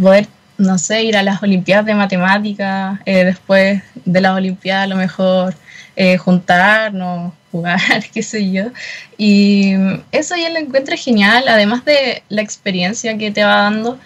poder 0.00 0.26
no 0.62 0.78
sé, 0.78 1.02
ir 1.04 1.16
a 1.16 1.22
las 1.22 1.42
Olimpiadas 1.42 1.86
de 1.86 1.94
Matemáticas, 1.94 3.00
eh, 3.04 3.24
después 3.24 3.82
de 4.04 4.20
las 4.20 4.36
Olimpiadas 4.36 4.84
a 4.84 4.86
lo 4.86 4.96
mejor 4.96 5.54
eh, 5.96 6.16
juntarnos, 6.16 7.32
jugar, 7.50 7.80
qué 8.14 8.22
sé 8.22 8.50
yo. 8.50 8.64
Y 9.18 9.74
eso 10.12 10.36
ya 10.36 10.50
lo 10.50 10.58
encuentro 10.58 10.96
genial, 10.96 11.44
además 11.48 11.84
de 11.84 12.22
la 12.28 12.42
experiencia 12.42 13.18
que 13.18 13.30
te 13.30 13.44
va 13.44 13.62
dando 13.62 13.98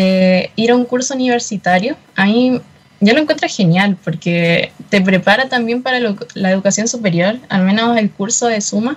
eh, 0.00 0.52
ir 0.54 0.70
a 0.70 0.76
un 0.76 0.84
curso 0.84 1.14
universitario. 1.14 1.96
A 2.14 2.26
mí 2.26 2.60
yo 3.00 3.12
lo 3.14 3.20
encuentro 3.20 3.48
genial 3.48 3.96
porque 4.04 4.70
te 4.90 5.00
prepara 5.00 5.48
también 5.48 5.82
para 5.82 5.98
la 6.34 6.50
educación 6.52 6.86
superior, 6.86 7.40
al 7.48 7.64
menos 7.64 7.96
el 7.96 8.08
curso 8.10 8.46
de 8.46 8.60
Suma. 8.60 8.96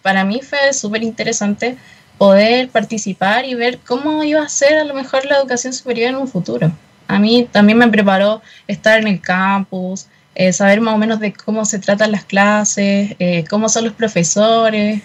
para 0.00 0.24
mí 0.24 0.40
fue 0.42 0.72
súper 0.72 1.02
interesante 1.02 1.76
poder 2.16 2.70
participar 2.70 3.44
y 3.44 3.54
ver 3.54 3.78
cómo 3.86 4.24
iba 4.24 4.42
a 4.42 4.48
ser 4.48 4.78
a 4.78 4.84
lo 4.84 4.94
mejor 4.94 5.26
la 5.26 5.36
educación 5.36 5.74
superior 5.74 6.10
en 6.10 6.16
un 6.16 6.28
futuro. 6.28 6.72
A 7.06 7.18
mí 7.18 7.46
también 7.52 7.76
me 7.76 7.88
preparó 7.88 8.40
estar 8.66 9.00
en 9.00 9.08
el 9.08 9.20
campus, 9.20 10.06
eh, 10.34 10.52
saber 10.54 10.80
más 10.80 10.94
o 10.94 10.98
menos 10.98 11.20
de 11.20 11.34
cómo 11.34 11.66
se 11.66 11.78
tratan 11.78 12.10
las 12.10 12.24
clases, 12.24 13.16
eh, 13.18 13.44
cómo 13.50 13.68
son 13.68 13.84
los 13.84 13.92
profesores. 13.92 15.02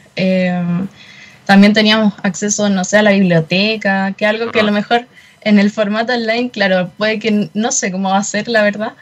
También 1.47 1.73
teníamos 1.73 2.13
acceso, 2.23 2.69
no 2.69 2.83
sé, 2.83 2.97
a 2.97 3.01
la 3.01 3.11
biblioteca, 3.11 4.13
que 4.17 4.25
algo 4.25 4.51
que 4.51 4.59
a 4.59 4.63
lo 4.63 4.73
mejor 4.73 5.07
en 5.41 5.59
el 5.59 5.71
formato 5.71 6.13
online, 6.13 6.51
claro, 6.51 6.91
puede 6.97 7.19
que 7.19 7.49
no 7.53 7.71
sé 7.71 7.89
cómo 7.89 8.09
va 8.09 8.17
a 8.17 8.23
ser, 8.23 8.49
la 8.49 8.63
verdad, 8.63 8.93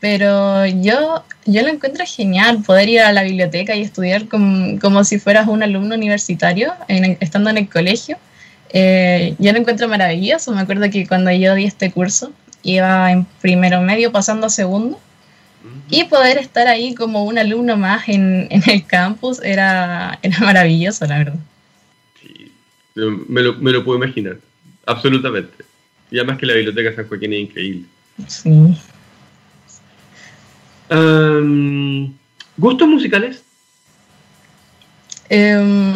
pero 0.00 0.64
yo, 0.64 1.22
yo 1.44 1.62
lo 1.62 1.68
encuentro 1.68 2.06
genial 2.06 2.62
poder 2.62 2.88
ir 2.88 3.00
a 3.02 3.12
la 3.12 3.22
biblioteca 3.22 3.76
y 3.76 3.82
estudiar 3.82 4.28
como, 4.28 5.04
si 5.04 5.18
fueras 5.18 5.46
un 5.46 5.62
alumno 5.62 5.94
universitario 5.94 6.72
estando 6.88 7.50
en 7.50 7.58
el 7.58 7.68
colegio. 7.68 8.16
Eh, 8.72 9.34
yo 9.38 9.52
lo 9.52 9.58
encuentro 9.58 9.86
maravilloso. 9.86 10.52
Me 10.52 10.62
acuerdo 10.62 10.88
que 10.90 11.06
cuando 11.06 11.30
yo 11.32 11.54
di 11.54 11.66
este 11.66 11.90
curso 11.90 12.32
iba 12.62 13.12
en 13.12 13.26
primero 13.42 13.82
medio 13.82 14.10
pasando 14.10 14.46
a 14.46 14.50
segundo 14.50 14.98
y 15.90 16.04
poder 16.04 16.38
estar 16.38 16.66
ahí 16.66 16.94
como 16.94 17.24
un 17.24 17.36
alumno 17.36 17.76
más 17.76 18.08
en, 18.08 18.48
el 18.50 18.86
campus 18.86 19.42
era, 19.42 20.18
era 20.22 20.38
maravilloso, 20.38 21.04
la 21.04 21.18
verdad. 21.18 21.40
Me 22.94 23.42
lo, 23.42 23.54
me 23.54 23.72
lo 23.72 23.84
puedo 23.84 24.02
imaginar, 24.02 24.38
absolutamente. 24.86 25.64
Y 26.10 26.18
además 26.18 26.38
que 26.38 26.46
la 26.46 26.54
biblioteca 26.54 26.90
de 26.90 26.96
San 26.96 27.08
Joaquín 27.08 27.32
es 27.32 27.40
increíble. 27.40 27.84
Sí. 28.26 28.50
¿Gustos 32.56 32.88
musicales? 32.88 33.42
Em, 35.28 35.92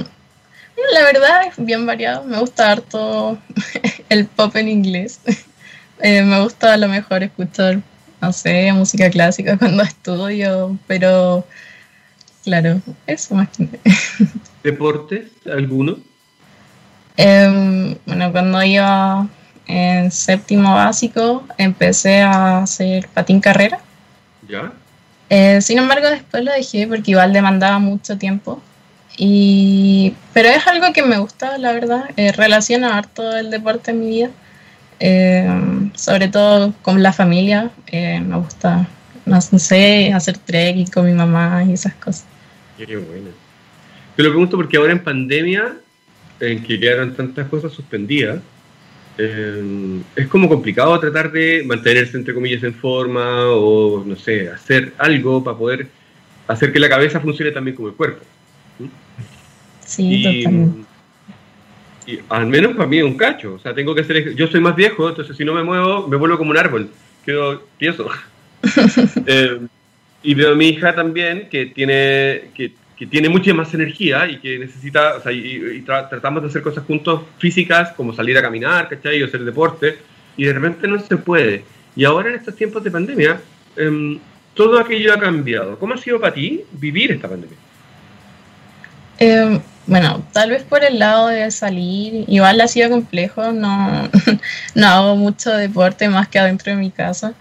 la 0.93 1.03
verdad 1.05 1.49
es 1.49 1.65
bien 1.65 1.85
variado. 1.85 2.25
Me 2.25 2.39
gusta 2.39 2.73
harto 2.73 3.39
el 4.09 4.27
pop 4.27 4.55
en 4.57 4.69
inglés. 4.69 5.21
Eh, 6.01 6.23
me 6.23 6.43
gusta 6.43 6.75
a 6.75 6.77
lo 6.77 6.89
mejor 6.89 7.23
escuchar, 7.23 7.83
no 8.21 8.33
sé, 8.33 8.73
música 8.73 9.11
clásica 9.11 9.57
cuando 9.59 9.83
estudio, 9.83 10.79
pero 10.87 11.47
claro, 12.45 12.81
eso 13.07 13.35
más 13.35 13.49
que... 13.51 13.69
¿Deportes? 14.63 15.31
¿Alguno? 15.47 15.99
Em, 17.17 17.97
bueno, 18.07 18.33
cuando 18.33 18.63
iba 18.63 19.27
en 19.67 20.11
séptimo 20.11 20.75
básico 20.75 21.47
empecé 21.59 22.21
a 22.21 22.59
hacer 22.59 23.09
patín 23.09 23.41
carrera. 23.41 23.79
¿Ya? 24.49 24.73
Eh, 25.31 25.61
sin 25.63 25.79
embargo, 25.79 26.09
después 26.11 26.45
lo 26.45 26.53
dejé 26.53 26.87
porque 26.87 27.13
igual 27.13 27.33
demandaba 27.33 27.79
mucho 27.79 28.19
tiempo. 28.19 28.61
Y, 29.17 30.15
pero 30.33 30.49
es 30.49 30.67
algo 30.67 30.93
que 30.93 31.03
me 31.03 31.19
gusta, 31.19 31.57
la 31.59 31.73
verdad. 31.73 32.11
Eh, 32.17 32.33
relaciona 32.33 32.99
harto 32.99 33.37
el 33.37 33.51
deporte 33.51 33.93
en 33.93 34.01
mi 34.01 34.09
vida. 34.09 34.31
Eh, 35.01 35.49
sobre 35.95 36.29
todo 36.29 36.73
con 36.83 37.03
la 37.03 37.13
familia. 37.13 37.71
Eh, 37.87 38.21
me 38.21 38.39
gusta, 38.39 38.87
no 39.27 39.41
sé, 39.41 40.13
hacer 40.13 40.39
trekking 40.39 40.87
con 40.89 41.07
mi 41.07 41.13
mamá 41.13 41.65
y 41.65 41.73
esas 41.73 41.95
cosas. 41.95 42.27
Qué 42.77 42.97
bueno. 42.97 43.31
Te 44.17 44.23
lo 44.23 44.31
pregunto 44.31 44.57
porque 44.57 44.77
ahora 44.77 44.93
en 44.93 45.03
pandemia, 45.03 45.77
en 46.45 46.63
que 46.63 46.79
quedaron 46.79 47.15
tantas 47.15 47.49
cosas 47.49 47.73
suspendidas, 47.73 48.41
eh, 49.17 50.01
es 50.17 50.27
como 50.27 50.49
complicado 50.49 50.99
tratar 50.99 51.31
de 51.31 51.63
mantenerse, 51.65 52.17
entre 52.17 52.35
comillas, 52.35 52.63
en 52.63 52.75
forma 52.75 53.47
o, 53.49 54.03
no 54.05 54.17
sé, 54.17 54.49
hacer 54.49 54.93
algo 54.99 55.43
para 55.43 55.57
poder 55.57 55.89
hacer 56.47 56.73
que 56.73 56.81
la 56.81 56.89
cabeza 56.89 57.21
funcione 57.21 57.53
también 57.53 57.77
como 57.77 57.89
el 57.89 57.95
cuerpo. 57.95 58.25
Sí, 59.85 60.23
totalmente. 60.23 60.95
Y 62.07 62.19
al 62.29 62.47
menos 62.47 62.77
para 62.77 62.89
mí 62.89 62.99
es 62.99 63.05
un 63.05 63.17
cacho. 63.17 63.55
O 63.55 63.59
sea, 63.59 63.75
tengo 63.75 63.95
que 63.95 64.03
hacer. 64.03 64.35
Yo 64.35 64.47
soy 64.47 64.61
más 64.61 64.77
viejo, 64.77 65.09
entonces 65.09 65.37
si 65.37 65.45
no 65.45 65.55
me 65.55 65.63
muevo, 65.63 66.07
me 66.07 66.17
vuelvo 66.17 66.37
como 66.37 66.51
un 66.51 66.59
árbol. 66.59 66.91
Quedo 67.25 67.63
tieso. 67.79 68.09
eh, 69.27 69.61
y 70.23 70.35
veo 70.35 70.53
a 70.53 70.55
mi 70.55 70.69
hija 70.69 70.95
también, 70.95 71.49
que 71.51 71.67
tiene, 71.67 72.51
que 72.55 72.73
que 73.05 73.11
tiene 73.11 73.29
mucha 73.29 73.53
más 73.53 73.73
energía 73.75 74.27
y 74.27 74.39
que 74.39 74.59
necesita, 74.59 75.17
o 75.17 75.23
sea, 75.23 75.31
y, 75.31 75.83
tratamos 75.83 76.43
de 76.43 76.49
hacer 76.49 76.63
cosas 76.63 76.85
juntos 76.85 77.21
físicas, 77.39 77.93
como 77.93 78.15
salir 78.15 78.39
a 78.39 78.43
caminar, 78.43 78.89
¿cachai? 78.89 79.23
O 79.23 79.27
hacer 79.27 79.45
deporte, 79.45 79.99
y 80.39 80.45
de 80.45 80.53
repente 80.55 80.89
no 80.89 80.99
se 80.99 81.19
puede. 81.19 81.65
Y 81.95 82.05
ahora 82.05 82.31
en 82.31 82.37
estos 82.37 82.57
tiempos 82.57 82.83
de 82.83 82.91
pandemia, 82.91 83.41
em, 83.77 84.19
todo 84.55 84.79
aquello 84.79 85.13
ha 85.13 85.19
cambiado. 85.19 85.79
¿Cómo 85.79 85.93
ha 85.93 85.99
sido 85.99 86.19
para 86.19 86.33
ti 86.33 86.63
vivir 86.73 87.13
esta 87.13 87.29
pandemia? 87.29 87.57
Em, 89.19 89.61
bueno, 89.87 90.25
tal 90.33 90.49
vez 90.49 90.63
por 90.63 90.83
el 90.83 90.99
lado 90.99 91.29
de 91.29 91.51
salir, 91.51 92.25
igual 92.27 92.59
ha 92.63 92.69
sido 92.69 92.89
complejo, 92.89 93.53
no, 93.53 94.09
no 94.75 94.87
hago 94.87 95.17
mucho 95.17 95.51
deporte 95.53 96.09
más 96.09 96.29
que 96.29 96.39
adentro 96.39 96.73
de 96.73 96.79
mi 96.79 96.91
casa. 96.91 97.35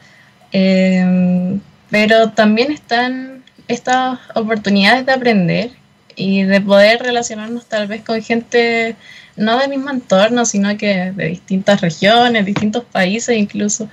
Em, 0.52 1.62
pero 1.90 2.32
también 2.32 2.72
están 2.72 3.43
estas 3.68 4.20
oportunidades 4.36 5.06
de 5.06 5.12
aprender 5.12 5.72
y 6.16 6.44
de 6.44 6.62
poder 6.62 7.02
relacionarnos 7.02 7.66
tal 7.66 7.88
vez 7.88 8.04
con 8.04 8.22
gente 8.22 8.96
no 9.36 9.58
del 9.58 9.70
mismo 9.70 9.90
entorno, 9.90 10.46
sino 10.46 10.78
que 10.78 11.12
de 11.12 11.28
distintas 11.28 11.82
regiones, 11.82 12.46
distintos 12.46 12.84
países 12.84 13.38
incluso. 13.38 13.90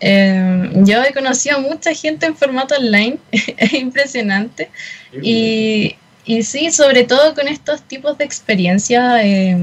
Eh, 0.00 0.70
yo 0.84 1.02
he 1.04 1.12
conocido 1.12 1.58
a 1.58 1.60
mucha 1.60 1.94
gente 1.94 2.26
en 2.26 2.36
formato 2.36 2.74
online, 2.74 3.18
es 3.30 3.72
impresionante. 3.74 4.70
Y, 5.22 5.94
y, 6.24 6.42
sí, 6.42 6.72
sobre 6.72 7.04
todo 7.04 7.34
con 7.34 7.46
estos 7.46 7.82
tipos 7.82 8.18
de 8.18 8.24
experiencias, 8.24 9.20
eh, 9.22 9.56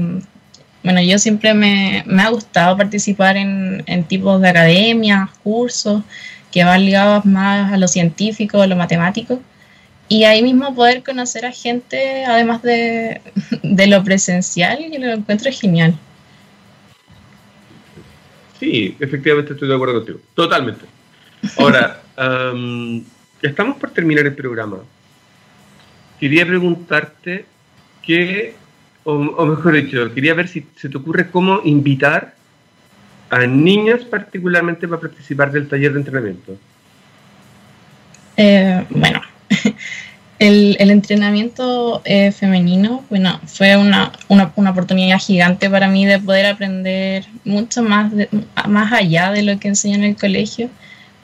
bueno, 0.82 1.02
yo 1.02 1.18
siempre 1.18 1.52
me, 1.52 2.02
me, 2.06 2.22
ha 2.22 2.30
gustado 2.30 2.78
participar 2.78 3.36
en, 3.36 3.82
en 3.84 4.04
tipos 4.04 4.40
de 4.40 4.48
academias, 4.48 5.28
cursos 5.42 6.02
que 6.50 6.64
van 6.64 6.84
ligados 6.84 7.24
más 7.24 7.72
a 7.72 7.76
lo 7.76 7.88
científico, 7.88 8.60
a 8.60 8.66
lo 8.66 8.76
matemático 8.76 9.40
y 10.10 10.24
ahí 10.24 10.42
mismo 10.42 10.74
poder 10.74 11.04
conocer 11.04 11.46
a 11.46 11.52
gente, 11.52 12.24
además 12.24 12.62
de, 12.62 13.20
de 13.62 13.86
lo 13.86 14.02
presencial, 14.02 14.80
y 14.80 14.98
lo 14.98 15.12
encuentro 15.12 15.50
genial. 15.52 15.96
Sí, 18.58 18.96
efectivamente 18.98 19.52
estoy 19.52 19.68
de 19.68 19.74
acuerdo 19.74 19.94
contigo. 19.94 20.18
Totalmente. 20.34 20.84
Ahora, 21.56 22.02
estamos 23.40 23.76
por 23.76 23.90
terminar 23.92 24.26
el 24.26 24.34
programa. 24.34 24.78
Quería 26.18 26.44
preguntarte 26.44 27.44
qué, 28.02 28.54
o, 29.04 29.12
o, 29.12 29.46
mejor 29.46 29.74
dicho, 29.74 30.12
quería 30.12 30.34
ver 30.34 30.48
si 30.48 30.66
se 30.74 30.88
te 30.88 30.98
ocurre 30.98 31.30
cómo 31.30 31.60
invitar 31.64 32.34
a 33.30 33.46
niñas 33.46 34.00
particularmente 34.02 34.86
para 34.88 35.00
participar 35.00 35.52
del 35.52 35.68
taller 35.68 35.92
de 35.92 35.98
entrenamiento. 36.00 36.56
Eh, 38.36 38.84
bueno, 38.90 39.20
el, 40.38 40.76
el, 40.80 40.90
entrenamiento 40.90 42.02
eh, 42.04 42.32
femenino, 42.32 43.04
bueno, 43.08 43.40
fue 43.46 43.76
una, 43.76 44.12
una, 44.28 44.52
una, 44.56 44.70
oportunidad 44.70 45.18
gigante 45.18 45.70
para 45.70 45.88
mí 45.88 46.06
de 46.06 46.18
poder 46.18 46.46
aprender 46.46 47.26
mucho 47.44 47.82
más, 47.82 48.12
más 48.68 48.92
allá 48.92 49.30
de 49.30 49.42
lo 49.42 49.58
que 49.58 49.68
enseñan 49.68 50.02
en 50.02 50.10
el 50.10 50.16
colegio, 50.16 50.68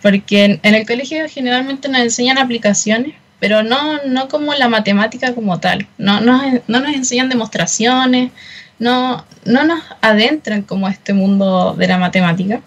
porque 0.00 0.44
en, 0.44 0.61
en, 0.62 0.74
el 0.74 0.86
colegio 0.86 1.26
generalmente 1.28 1.88
nos 1.88 2.02
enseñan 2.02 2.38
aplicaciones, 2.38 3.14
pero 3.40 3.62
no, 3.62 3.98
no 4.07 4.28
como 4.28 4.54
la 4.54 4.68
matemática 4.68 5.34
como 5.34 5.59
tal, 5.59 5.86
no, 5.98 6.20
no, 6.20 6.40
no 6.68 6.80
nos 6.80 6.94
enseñan 6.94 7.28
demostraciones, 7.28 8.30
no, 8.78 9.24
no 9.44 9.64
nos 9.64 9.82
adentran 10.00 10.62
como 10.62 10.88
este 10.88 11.12
mundo 11.12 11.74
de 11.76 11.88
la 11.88 11.98
matemática. 11.98 12.60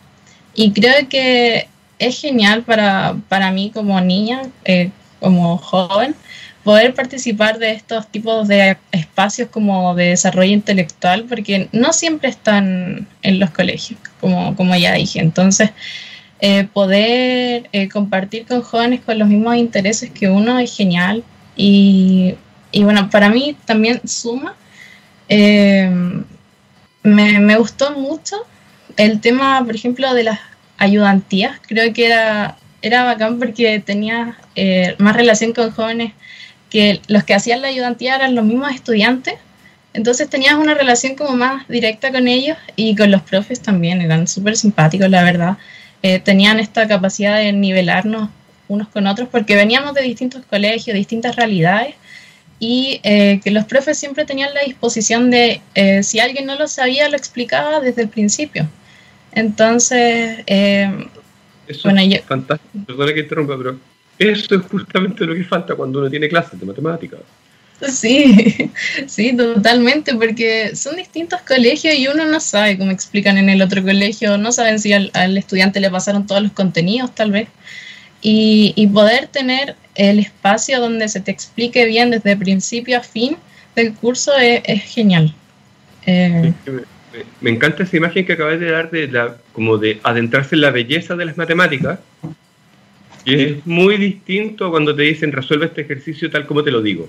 Y 0.56 0.72
creo 0.72 1.08
que 1.08 1.68
es 2.00 2.20
genial 2.20 2.64
para, 2.64 3.16
para 3.28 3.52
mí 3.52 3.72
como 3.74 4.00
niña, 4.02 4.42
eh, 4.66 4.90
como 5.20 5.58
joven, 5.58 6.16
poder 6.64 6.94
participar 6.94 7.60
de 7.60 7.72
estos 7.72 8.08
tipos 8.08 8.48
de 8.48 8.78
espacios 8.92 9.50
como 9.50 9.96
de 9.96 10.10
desarrollo 10.10 10.52
intelectual, 10.52 11.26
porque 11.26 11.68
no 11.72 11.94
siempre 11.94 12.30
están 12.30 13.08
en 13.22 13.40
los 13.40 13.52
colegios, 13.52 14.00
como, 14.20 14.56
como 14.56 14.76
ya 14.76 14.94
dije. 14.94 15.20
Entonces, 15.20 15.72
eh, 16.42 16.68
poder 16.72 17.70
eh, 17.74 17.90
compartir 17.90 18.46
con 18.46 18.62
jóvenes 18.62 19.02
con 19.02 19.20
los 19.20 19.28
mismos 19.28 19.58
intereses 19.58 20.10
que 20.10 20.30
uno 20.30 20.58
es 20.60 20.76
genial. 20.76 21.24
Y, 21.56 22.36
y 22.72 22.84
bueno, 22.84 23.10
para 23.10 23.30
mí 23.30 23.58
también 23.66 24.02
suma. 24.08 24.56
Me, 25.30 27.40
me 27.40 27.58
gustó 27.58 27.92
mucho 27.92 28.36
el 28.98 29.22
tema, 29.22 29.64
por 29.64 29.76
ejemplo, 29.76 30.14
de 30.14 30.24
las 30.24 30.40
ayudantías. 30.78 31.60
Creo 31.68 31.94
que 31.94 32.08
era 32.08 32.58
era 32.82 33.04
bacán 33.04 33.40
porque 33.40 33.80
tenía 33.80 34.38
eh, 34.56 34.96
más 35.00 35.16
relación 35.16 35.54
con 35.54 35.72
jóvenes 35.72 36.14
que 36.70 37.02
los 37.08 37.24
que 37.24 37.34
hacían 37.34 37.62
la 37.62 37.70
ayudantía 37.70 38.16
eran 38.16 38.36
los 38.36 38.46
mismos 38.46 38.74
estudiantes. 38.74 39.36
Entonces 39.94 40.30
tenías 40.30 40.54
una 40.54 40.76
relación 40.76 41.16
como 41.16 41.36
más 41.36 41.68
directa 41.68 42.12
con 42.12 42.28
ellos 42.28 42.58
y 42.76 42.96
con 42.96 43.12
los 43.12 43.24
profes 43.24 43.60
también, 43.60 44.02
eran 44.02 44.28
súper 44.28 44.56
simpáticos, 44.56 45.10
la 45.10 45.24
verdad. 45.24 45.58
Eh, 46.04 46.20
tenían 46.20 46.60
esta 46.60 46.88
capacidad 46.88 47.38
de 47.38 47.52
nivelarnos 47.52 48.30
unos 48.68 48.88
con 48.90 49.08
otros 49.08 49.28
porque 49.30 49.56
veníamos 49.56 49.96
de 49.96 50.04
distintos 50.04 50.46
colegios, 50.46 50.96
distintas 50.96 51.36
realidades 51.36 51.96
y 52.60 53.00
eh, 53.04 53.40
que 53.44 53.52
los 53.52 53.66
profes 53.66 53.98
siempre 53.98 54.26
tenían 54.26 54.54
la 54.54 54.62
disposición 54.62 55.32
de, 55.32 55.62
eh, 55.76 56.04
si 56.04 56.20
alguien 56.20 56.46
no 56.46 56.56
lo 56.56 56.68
sabía, 56.68 57.10
lo 57.10 57.16
explicaba 57.16 57.80
desde 57.80 58.02
el 58.02 58.10
principio. 58.10 58.68
Entonces, 59.32 60.40
eh, 60.46 61.08
eso 61.68 61.82
bueno, 61.86 62.02
es 62.02 62.10
yo... 62.10 62.22
fantástico. 62.24 62.86
Perdona 62.86 63.14
que 63.14 63.20
interrumpa, 63.22 63.58
pero 63.58 63.80
eso 64.18 64.56
es 64.56 64.62
justamente 64.66 65.26
lo 65.26 65.34
que 65.34 65.44
falta 65.46 65.76
cuando 65.76 66.00
uno 66.00 66.10
tiene 66.10 66.28
clases 66.28 66.60
de 66.60 66.66
matemáticas. 66.66 67.20
Sí, 67.88 68.70
sí, 69.08 69.38
totalmente, 69.38 70.14
porque 70.16 70.76
son 70.76 70.98
distintos 70.98 71.40
colegios 71.42 71.96
y 71.96 72.08
uno 72.10 72.26
no 72.26 72.42
sabe 72.42 72.78
cómo 72.78 72.92
explican 72.92 73.38
en 73.38 73.48
el 73.48 73.62
otro 73.62 73.82
colegio, 73.82 74.38
no 74.38 74.52
saben 74.52 74.80
si 74.80 74.92
al, 74.92 75.12
al 75.14 75.38
estudiante 75.38 75.80
le 75.80 75.90
pasaron 75.90 76.28
todos 76.28 76.42
los 76.42 76.52
contenidos 76.52 77.16
tal 77.16 77.32
vez. 77.32 77.48
Y, 78.22 78.74
y, 78.76 78.88
poder 78.88 79.28
tener 79.28 79.76
el 79.96 80.20
espacio 80.20 80.82
donde 80.82 81.08
se 81.08 81.22
te 81.22 81.32
explique 81.32 81.86
bien 81.86 82.10
desde 82.10 82.36
principio 82.36 82.98
a 82.98 83.02
fin 83.02 83.38
del 83.76 83.94
curso 83.94 84.36
es, 84.36 84.62
es 84.66 84.84
genial. 84.84 85.34
Eh, 86.06 86.54
sí, 86.66 86.72
me 87.42 87.50
encanta 87.50 87.84
esa 87.84 87.98
imagen 87.98 88.26
que 88.26 88.34
acabas 88.34 88.60
de 88.60 88.72
dar 88.72 88.92
de 88.92 89.08
la, 89.08 89.38
como 89.54 89.78
de 89.78 90.00
adentrarse 90.04 90.56
en 90.56 90.62
la 90.62 90.72
belleza 90.72 91.16
de 91.16 91.26
las 91.26 91.38
matemáticas. 91.38 92.00
Y 93.26 93.36
es 93.36 93.66
muy 93.66 93.98
distinto 93.98 94.70
cuando 94.72 94.96
te 94.96 95.04
dicen 95.04 95.32
resuelve 95.32 95.68
este 95.68 95.82
ejercicio 95.82 96.30
tal 96.30 96.46
como 96.46 96.64
te 96.64 96.72
lo 96.72 96.82
digo. 96.82 97.08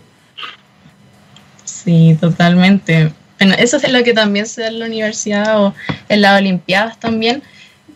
Sí, 1.64 2.16
totalmente. 2.20 3.12
Bueno, 3.38 3.54
eso 3.58 3.78
es 3.78 3.90
lo 3.90 4.02
que 4.04 4.12
también 4.12 4.46
se 4.46 4.62
da 4.62 4.68
en 4.68 4.80
la 4.80 4.86
universidad 4.86 5.64
o 5.64 5.74
en 6.08 6.20
las 6.20 6.38
Olimpiadas 6.38 7.00
también, 7.00 7.42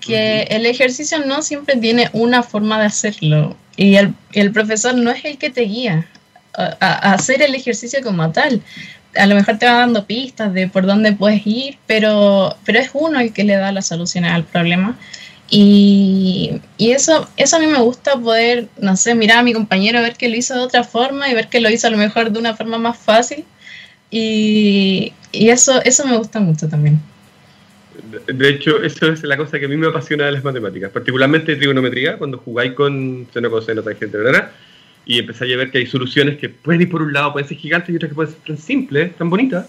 que 0.04 0.42
el 0.50 0.66
ejercicio 0.66 1.24
no 1.24 1.42
siempre 1.42 1.76
tiene 1.76 2.10
una 2.12 2.42
forma 2.42 2.78
de 2.80 2.86
hacerlo 2.86 3.56
y 3.76 3.96
el, 3.96 4.14
el 4.32 4.52
profesor 4.52 4.94
no 4.94 5.10
es 5.10 5.24
el 5.24 5.38
que 5.38 5.50
te 5.50 5.62
guía 5.62 6.06
a, 6.54 6.76
a 6.80 7.12
hacer 7.14 7.42
el 7.42 7.54
ejercicio 7.54 8.00
como 8.02 8.30
tal 8.30 8.62
a 9.16 9.26
lo 9.26 9.34
mejor 9.34 9.58
te 9.58 9.66
va 9.66 9.78
dando 9.78 10.06
pistas 10.06 10.52
de 10.52 10.68
por 10.68 10.86
dónde 10.86 11.12
puedes 11.12 11.46
ir, 11.46 11.78
pero, 11.86 12.56
pero 12.64 12.78
es 12.78 12.90
uno 12.92 13.20
el 13.20 13.32
que 13.32 13.44
le 13.44 13.56
da 13.56 13.72
las 13.72 13.86
soluciones 13.86 14.32
al 14.32 14.44
problema. 14.44 14.98
Y, 15.50 16.60
y, 16.78 16.92
eso, 16.92 17.28
eso 17.36 17.56
a 17.56 17.58
mí 17.58 17.66
me 17.66 17.80
gusta 17.80 18.16
poder, 18.16 18.68
no 18.78 18.96
sé, 18.96 19.14
mirar 19.14 19.38
a 19.38 19.42
mi 19.42 19.52
compañero, 19.52 20.00
ver 20.00 20.16
que 20.16 20.28
lo 20.28 20.36
hizo 20.36 20.54
de 20.54 20.60
otra 20.60 20.84
forma 20.84 21.28
y 21.28 21.34
ver 21.34 21.48
que 21.48 21.60
lo 21.60 21.70
hizo 21.70 21.86
a 21.86 21.90
lo 21.90 21.98
mejor 21.98 22.30
de 22.30 22.38
una 22.38 22.56
forma 22.56 22.78
más 22.78 22.96
fácil. 22.96 23.44
Y, 24.10 25.12
y 25.32 25.50
eso, 25.50 25.82
eso 25.84 26.06
me 26.06 26.16
gusta 26.16 26.40
mucho 26.40 26.68
también. 26.68 27.00
De 28.26 28.48
hecho, 28.48 28.82
eso 28.82 29.12
es 29.12 29.22
la 29.22 29.36
cosa 29.36 29.58
que 29.58 29.66
a 29.66 29.68
mí 29.68 29.76
me 29.76 29.86
apasiona 29.86 30.26
de 30.26 30.32
las 30.32 30.44
matemáticas, 30.44 30.90
particularmente 30.90 31.56
trigonometría, 31.56 32.16
cuando 32.16 32.38
jugáis 32.38 32.72
con 32.72 33.26
seno, 33.32 33.50
coseno, 33.50 33.82
tangente, 33.82 34.16
¿verdad? 34.18 34.50
y 35.06 35.18
empecé 35.18 35.52
a 35.52 35.56
ver 35.56 35.70
que 35.70 35.78
hay 35.78 35.86
soluciones 35.86 36.38
que 36.38 36.48
pueden 36.48 36.82
ir 36.82 36.90
por 36.90 37.02
un 37.02 37.12
lado, 37.12 37.32
pueden 37.32 37.48
ser 37.48 37.58
gigantes 37.58 37.90
y 37.90 37.96
otras 37.96 38.10
que 38.10 38.14
pueden 38.14 38.32
ser 38.32 38.42
tan 38.42 38.58
simples, 38.58 39.16
tan 39.16 39.28
bonitas. 39.28 39.68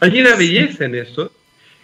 Hay 0.00 0.20
una 0.20 0.34
belleza 0.36 0.84
en 0.84 0.94
eso. 0.94 1.30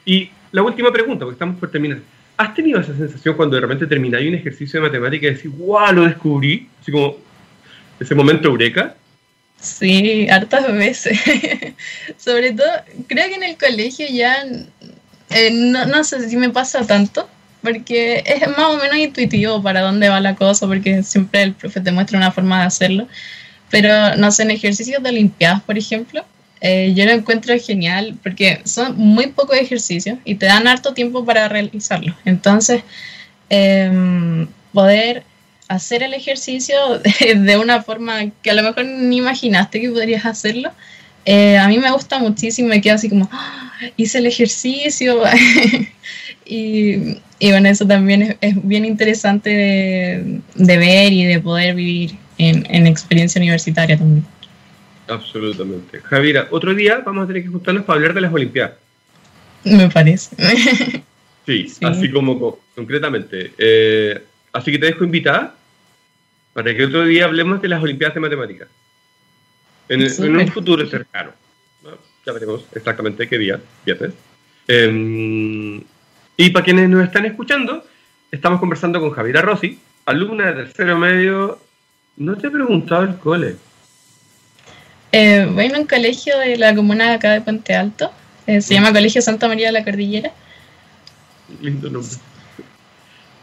Y 0.04 0.30
la 0.52 0.62
última 0.62 0.90
pregunta, 0.92 1.24
porque 1.24 1.34
estamos 1.34 1.58
por 1.58 1.70
terminar. 1.70 1.98
¿Has 2.38 2.54
tenido 2.54 2.80
esa 2.80 2.96
sensación 2.96 3.34
cuando 3.34 3.56
de 3.56 3.62
repente 3.62 3.86
termináis 3.86 4.28
un 4.28 4.34
ejercicio 4.34 4.80
de 4.80 4.88
matemática 4.88 5.26
y 5.26 5.34
decís, 5.34 5.50
wow, 5.56 5.92
lo 5.92 6.04
descubrí? 6.04 6.68
Así 6.80 6.92
como 6.92 7.16
ese 7.98 8.14
momento 8.14 8.48
eureka. 8.48 8.94
Sí, 9.60 10.28
hartas 10.30 10.70
veces. 10.72 11.18
Sobre 12.16 12.52
todo, 12.52 12.70
creo 13.06 13.28
que 13.28 13.34
en 13.34 13.42
el 13.42 13.56
colegio 13.56 14.06
ya, 14.10 14.44
eh, 15.30 15.50
no, 15.52 15.86
no 15.86 16.04
sé 16.04 16.28
si 16.28 16.36
me 16.36 16.50
pasa 16.50 16.86
tanto, 16.86 17.28
porque 17.62 18.22
es 18.24 18.46
más 18.48 18.66
o 18.68 18.76
menos 18.76 18.96
intuitivo 18.96 19.62
para 19.62 19.80
dónde 19.80 20.08
va 20.08 20.20
la 20.20 20.36
cosa, 20.36 20.66
porque 20.66 21.02
siempre 21.02 21.42
el 21.42 21.52
profe 21.54 21.80
te 21.80 21.92
muestra 21.92 22.18
una 22.18 22.32
forma 22.32 22.60
de 22.60 22.66
hacerlo. 22.66 23.08
Pero, 23.70 24.16
no 24.16 24.30
sé, 24.30 24.44
en 24.44 24.52
ejercicios 24.52 25.02
de 25.02 25.08
Olimpiadas, 25.08 25.62
por 25.62 25.76
ejemplo, 25.76 26.24
eh, 26.60 26.92
yo 26.94 27.04
lo 27.04 27.10
encuentro 27.10 27.54
genial 27.58 28.16
porque 28.22 28.60
son 28.64 28.96
muy 28.96 29.26
pocos 29.26 29.56
ejercicios 29.56 30.18
y 30.24 30.36
te 30.36 30.46
dan 30.46 30.68
harto 30.68 30.94
tiempo 30.94 31.24
para 31.24 31.48
realizarlo. 31.48 32.14
Entonces, 32.24 32.82
eh, 33.50 34.46
poder 34.72 35.24
hacer 35.68 36.02
el 36.02 36.14
ejercicio 36.14 37.00
de, 37.00 37.34
de, 37.36 37.56
una 37.58 37.82
forma 37.82 38.30
que 38.42 38.50
a 38.50 38.54
lo 38.54 38.62
mejor 38.62 38.84
ni 38.84 39.16
imaginaste 39.16 39.80
que 39.80 39.90
podrías 39.90 40.24
hacerlo, 40.24 40.70
eh, 41.26 41.58
a 41.58 41.66
mí 41.66 41.78
me 41.78 41.90
gusta 41.90 42.20
muchísimo, 42.20 42.68
me 42.68 42.80
quedo 42.80 42.94
así 42.94 43.08
como, 43.08 43.28
¡Ah! 43.32 43.72
hice 43.96 44.18
el 44.18 44.26
ejercicio. 44.26 45.22
y, 46.46 47.18
y, 47.40 47.50
bueno, 47.50 47.68
eso 47.68 47.84
también 47.84 48.22
es, 48.22 48.36
es 48.40 48.66
bien 48.66 48.84
interesante 48.84 49.50
de, 49.50 50.40
de, 50.54 50.78
ver 50.78 51.12
y 51.12 51.24
de 51.24 51.40
poder 51.40 51.74
vivir 51.74 52.12
en, 52.38 52.64
en, 52.72 52.86
experiencia 52.86 53.40
universitaria 53.40 53.98
también. 53.98 54.24
Absolutamente. 55.08 56.00
Javiera, 56.00 56.46
otro 56.50 56.72
día 56.74 57.02
vamos 57.04 57.24
a 57.24 57.26
tener 57.26 57.42
que 57.42 57.48
juntarnos 57.48 57.84
para 57.84 57.96
hablar 57.96 58.14
de 58.14 58.20
las 58.20 58.32
Olimpiadas. 58.32 58.74
Me 59.64 59.88
parece. 59.90 60.36
sí, 61.44 61.68
sí, 61.68 61.84
así 61.84 62.08
como 62.08 62.60
concretamente. 62.76 63.52
Eh, 63.58 64.22
así 64.52 64.70
que 64.70 64.78
te 64.78 64.86
dejo 64.86 65.02
invitada 65.02 65.56
para 66.52 66.72
que 66.72 66.84
otro 66.84 67.04
día 67.04 67.24
hablemos 67.24 67.60
de 67.60 67.68
las 67.68 67.82
Olimpiadas 67.82 68.14
de 68.14 68.20
Matemáticas. 68.20 68.68
En, 69.88 70.02
en 70.02 70.36
un 70.36 70.48
futuro 70.48 70.86
cercano. 70.86 71.32
Ya 72.24 72.32
veremos 72.32 72.64
exactamente 72.74 73.28
qué 73.28 73.38
día, 73.38 73.60
viernes. 73.84 74.12
Em, 74.66 75.80
y 76.36 76.50
para 76.50 76.64
quienes 76.64 76.88
nos 76.88 77.04
están 77.04 77.24
escuchando, 77.24 77.84
estamos 78.30 78.58
conversando 78.58 79.00
con 79.00 79.12
Javiera 79.12 79.42
Rossi, 79.42 79.78
alumna 80.04 80.46
de 80.46 80.64
tercero 80.64 80.98
medio. 80.98 81.60
¿No 82.16 82.36
te 82.36 82.48
he 82.48 82.50
preguntado 82.50 83.04
el 83.04 83.16
cole? 83.16 83.56
Eh, 85.12 85.48
en 85.56 85.76
un 85.76 85.86
colegio 85.86 86.36
de 86.38 86.56
la 86.56 86.74
comuna 86.74 87.10
de 87.10 87.14
acá 87.14 87.32
de 87.32 87.40
Puente 87.40 87.74
Alto. 87.74 88.10
Eh, 88.46 88.60
se 88.60 88.74
llama 88.74 88.92
Colegio 88.92 89.22
Santa 89.22 89.48
María 89.48 89.68
de 89.68 89.72
la 89.72 89.84
Cordillera. 89.84 90.32
Lindo 91.60 91.90
nombre. 91.90 92.16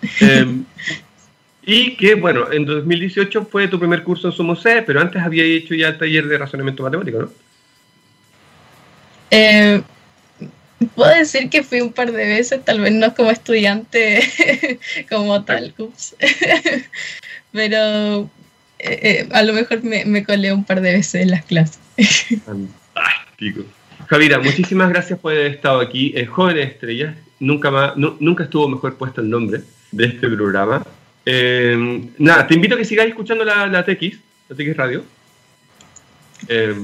Em, 0.19 0.65
y 1.65 1.95
que, 1.95 2.15
bueno, 2.15 2.51
en 2.51 2.65
2018 2.65 3.45
fue 3.45 3.67
tu 3.67 3.79
primer 3.79 4.03
curso 4.03 4.27
en 4.27 4.33
Somosé, 4.33 4.81
pero 4.81 4.99
antes 4.99 5.21
había 5.21 5.43
hecho 5.43 5.73
ya 5.73 5.89
el 5.89 5.97
taller 5.97 6.27
de 6.27 6.37
razonamiento 6.37 6.83
matemático, 6.83 7.19
¿no? 7.19 7.31
Eh, 9.31 9.81
puedo 10.93 11.15
decir 11.15 11.49
que 11.49 11.63
fui 11.63 11.81
un 11.81 11.93
par 11.93 12.11
de 12.11 12.25
veces, 12.25 12.63
tal 12.65 12.81
vez 12.81 12.91
no 12.91 13.15
como 13.15 13.31
estudiante 13.31 14.29
como 15.09 15.43
tal, 15.45 15.73
ups. 15.77 16.15
pero 17.51 18.29
eh, 18.79 18.99
eh, 19.01 19.29
a 19.31 19.43
lo 19.43 19.53
mejor 19.53 19.83
me, 19.83 20.03
me, 20.05 20.23
colé 20.23 20.51
un 20.51 20.65
par 20.65 20.81
de 20.81 20.91
veces 20.91 21.21
en 21.21 21.31
las 21.31 21.45
clases. 21.45 21.79
Fantástico. 22.45 23.63
Javiera, 24.07 24.39
muchísimas 24.39 24.89
gracias 24.89 25.17
por 25.17 25.31
haber 25.31 25.47
estado 25.47 25.79
aquí. 25.79 26.13
Jóvenes 26.25 26.73
Estrellas, 26.73 27.15
nunca, 27.39 27.71
más, 27.71 27.93
nunca 27.95 28.43
estuvo 28.43 28.67
mejor 28.67 28.97
puesto 28.97 29.21
el 29.21 29.29
nombre 29.29 29.61
de 29.91 30.05
este 30.05 30.27
programa. 30.27 30.85
Eh, 31.25 32.09
nada, 32.17 32.47
te 32.47 32.53
invito 32.53 32.75
a 32.75 32.77
que 32.77 32.85
sigáis 32.85 33.09
escuchando 33.09 33.43
la, 33.43 33.67
la 33.67 33.85
TX, 33.85 34.17
la 34.49 34.55
TX 34.55 34.77
Radio. 34.77 35.03
Eh, 36.47 36.75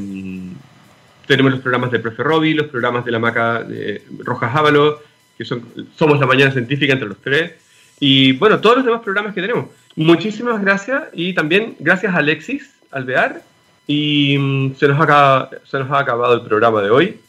tenemos 1.28 1.52
los 1.52 1.62
programas 1.62 1.92
de 1.92 2.00
Profe 2.00 2.24
Robbie, 2.24 2.56
los 2.56 2.68
programas 2.68 3.06
de 3.06 3.12
la 3.12 3.20
Maca 3.20 3.64
de 3.64 4.04
Rojas 4.20 4.56
Ávalo, 4.56 5.02
que 5.38 5.46
son 5.46 5.64
Somos 5.96 6.20
la 6.20 6.26
Mañana 6.26 6.52
Científica 6.52 6.94
entre 6.94 7.08
los 7.08 7.20
tres. 7.22 7.54
Y 8.00 8.34
bueno, 8.34 8.60
todos 8.60 8.78
los 8.78 8.86
demás 8.86 9.02
programas 9.02 9.36
que 9.36 9.42
tenemos. 9.42 9.68
Muchísimas 9.96 10.62
gracias 10.62 11.04
y 11.14 11.34
también 11.34 11.76
gracias 11.80 12.14
a 12.14 12.18
Alexis 12.18 12.74
Alvear. 12.92 13.44
Y 13.86 14.38
mm, 14.40 14.76
se, 14.76 14.88
nos 14.88 14.98
ha, 15.08 15.50
se 15.66 15.80
nos 15.80 15.92
ha 15.92 16.00
acabado 16.00 16.34
el 16.36 16.42
programa 16.42 16.82
de 16.82 16.90
hoy. 16.90 17.20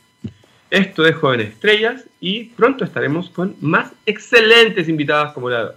Esto 0.70 1.04
es 1.04 1.16
Jóvenes 1.16 1.48
Estrellas 1.48 2.04
y 2.20 2.44
pronto 2.44 2.84
estaremos 2.84 3.28
con 3.28 3.56
más 3.60 3.92
excelentes 4.06 4.88
invitadas 4.88 5.32
como 5.32 5.50
la 5.50 5.74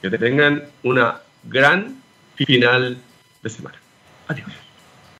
que 0.00 0.10
tengan 0.10 0.64
una 0.82 1.20
gran 1.44 2.00
final 2.36 2.98
de 3.42 3.50
semana. 3.50 3.78
Adiós. 4.28 4.67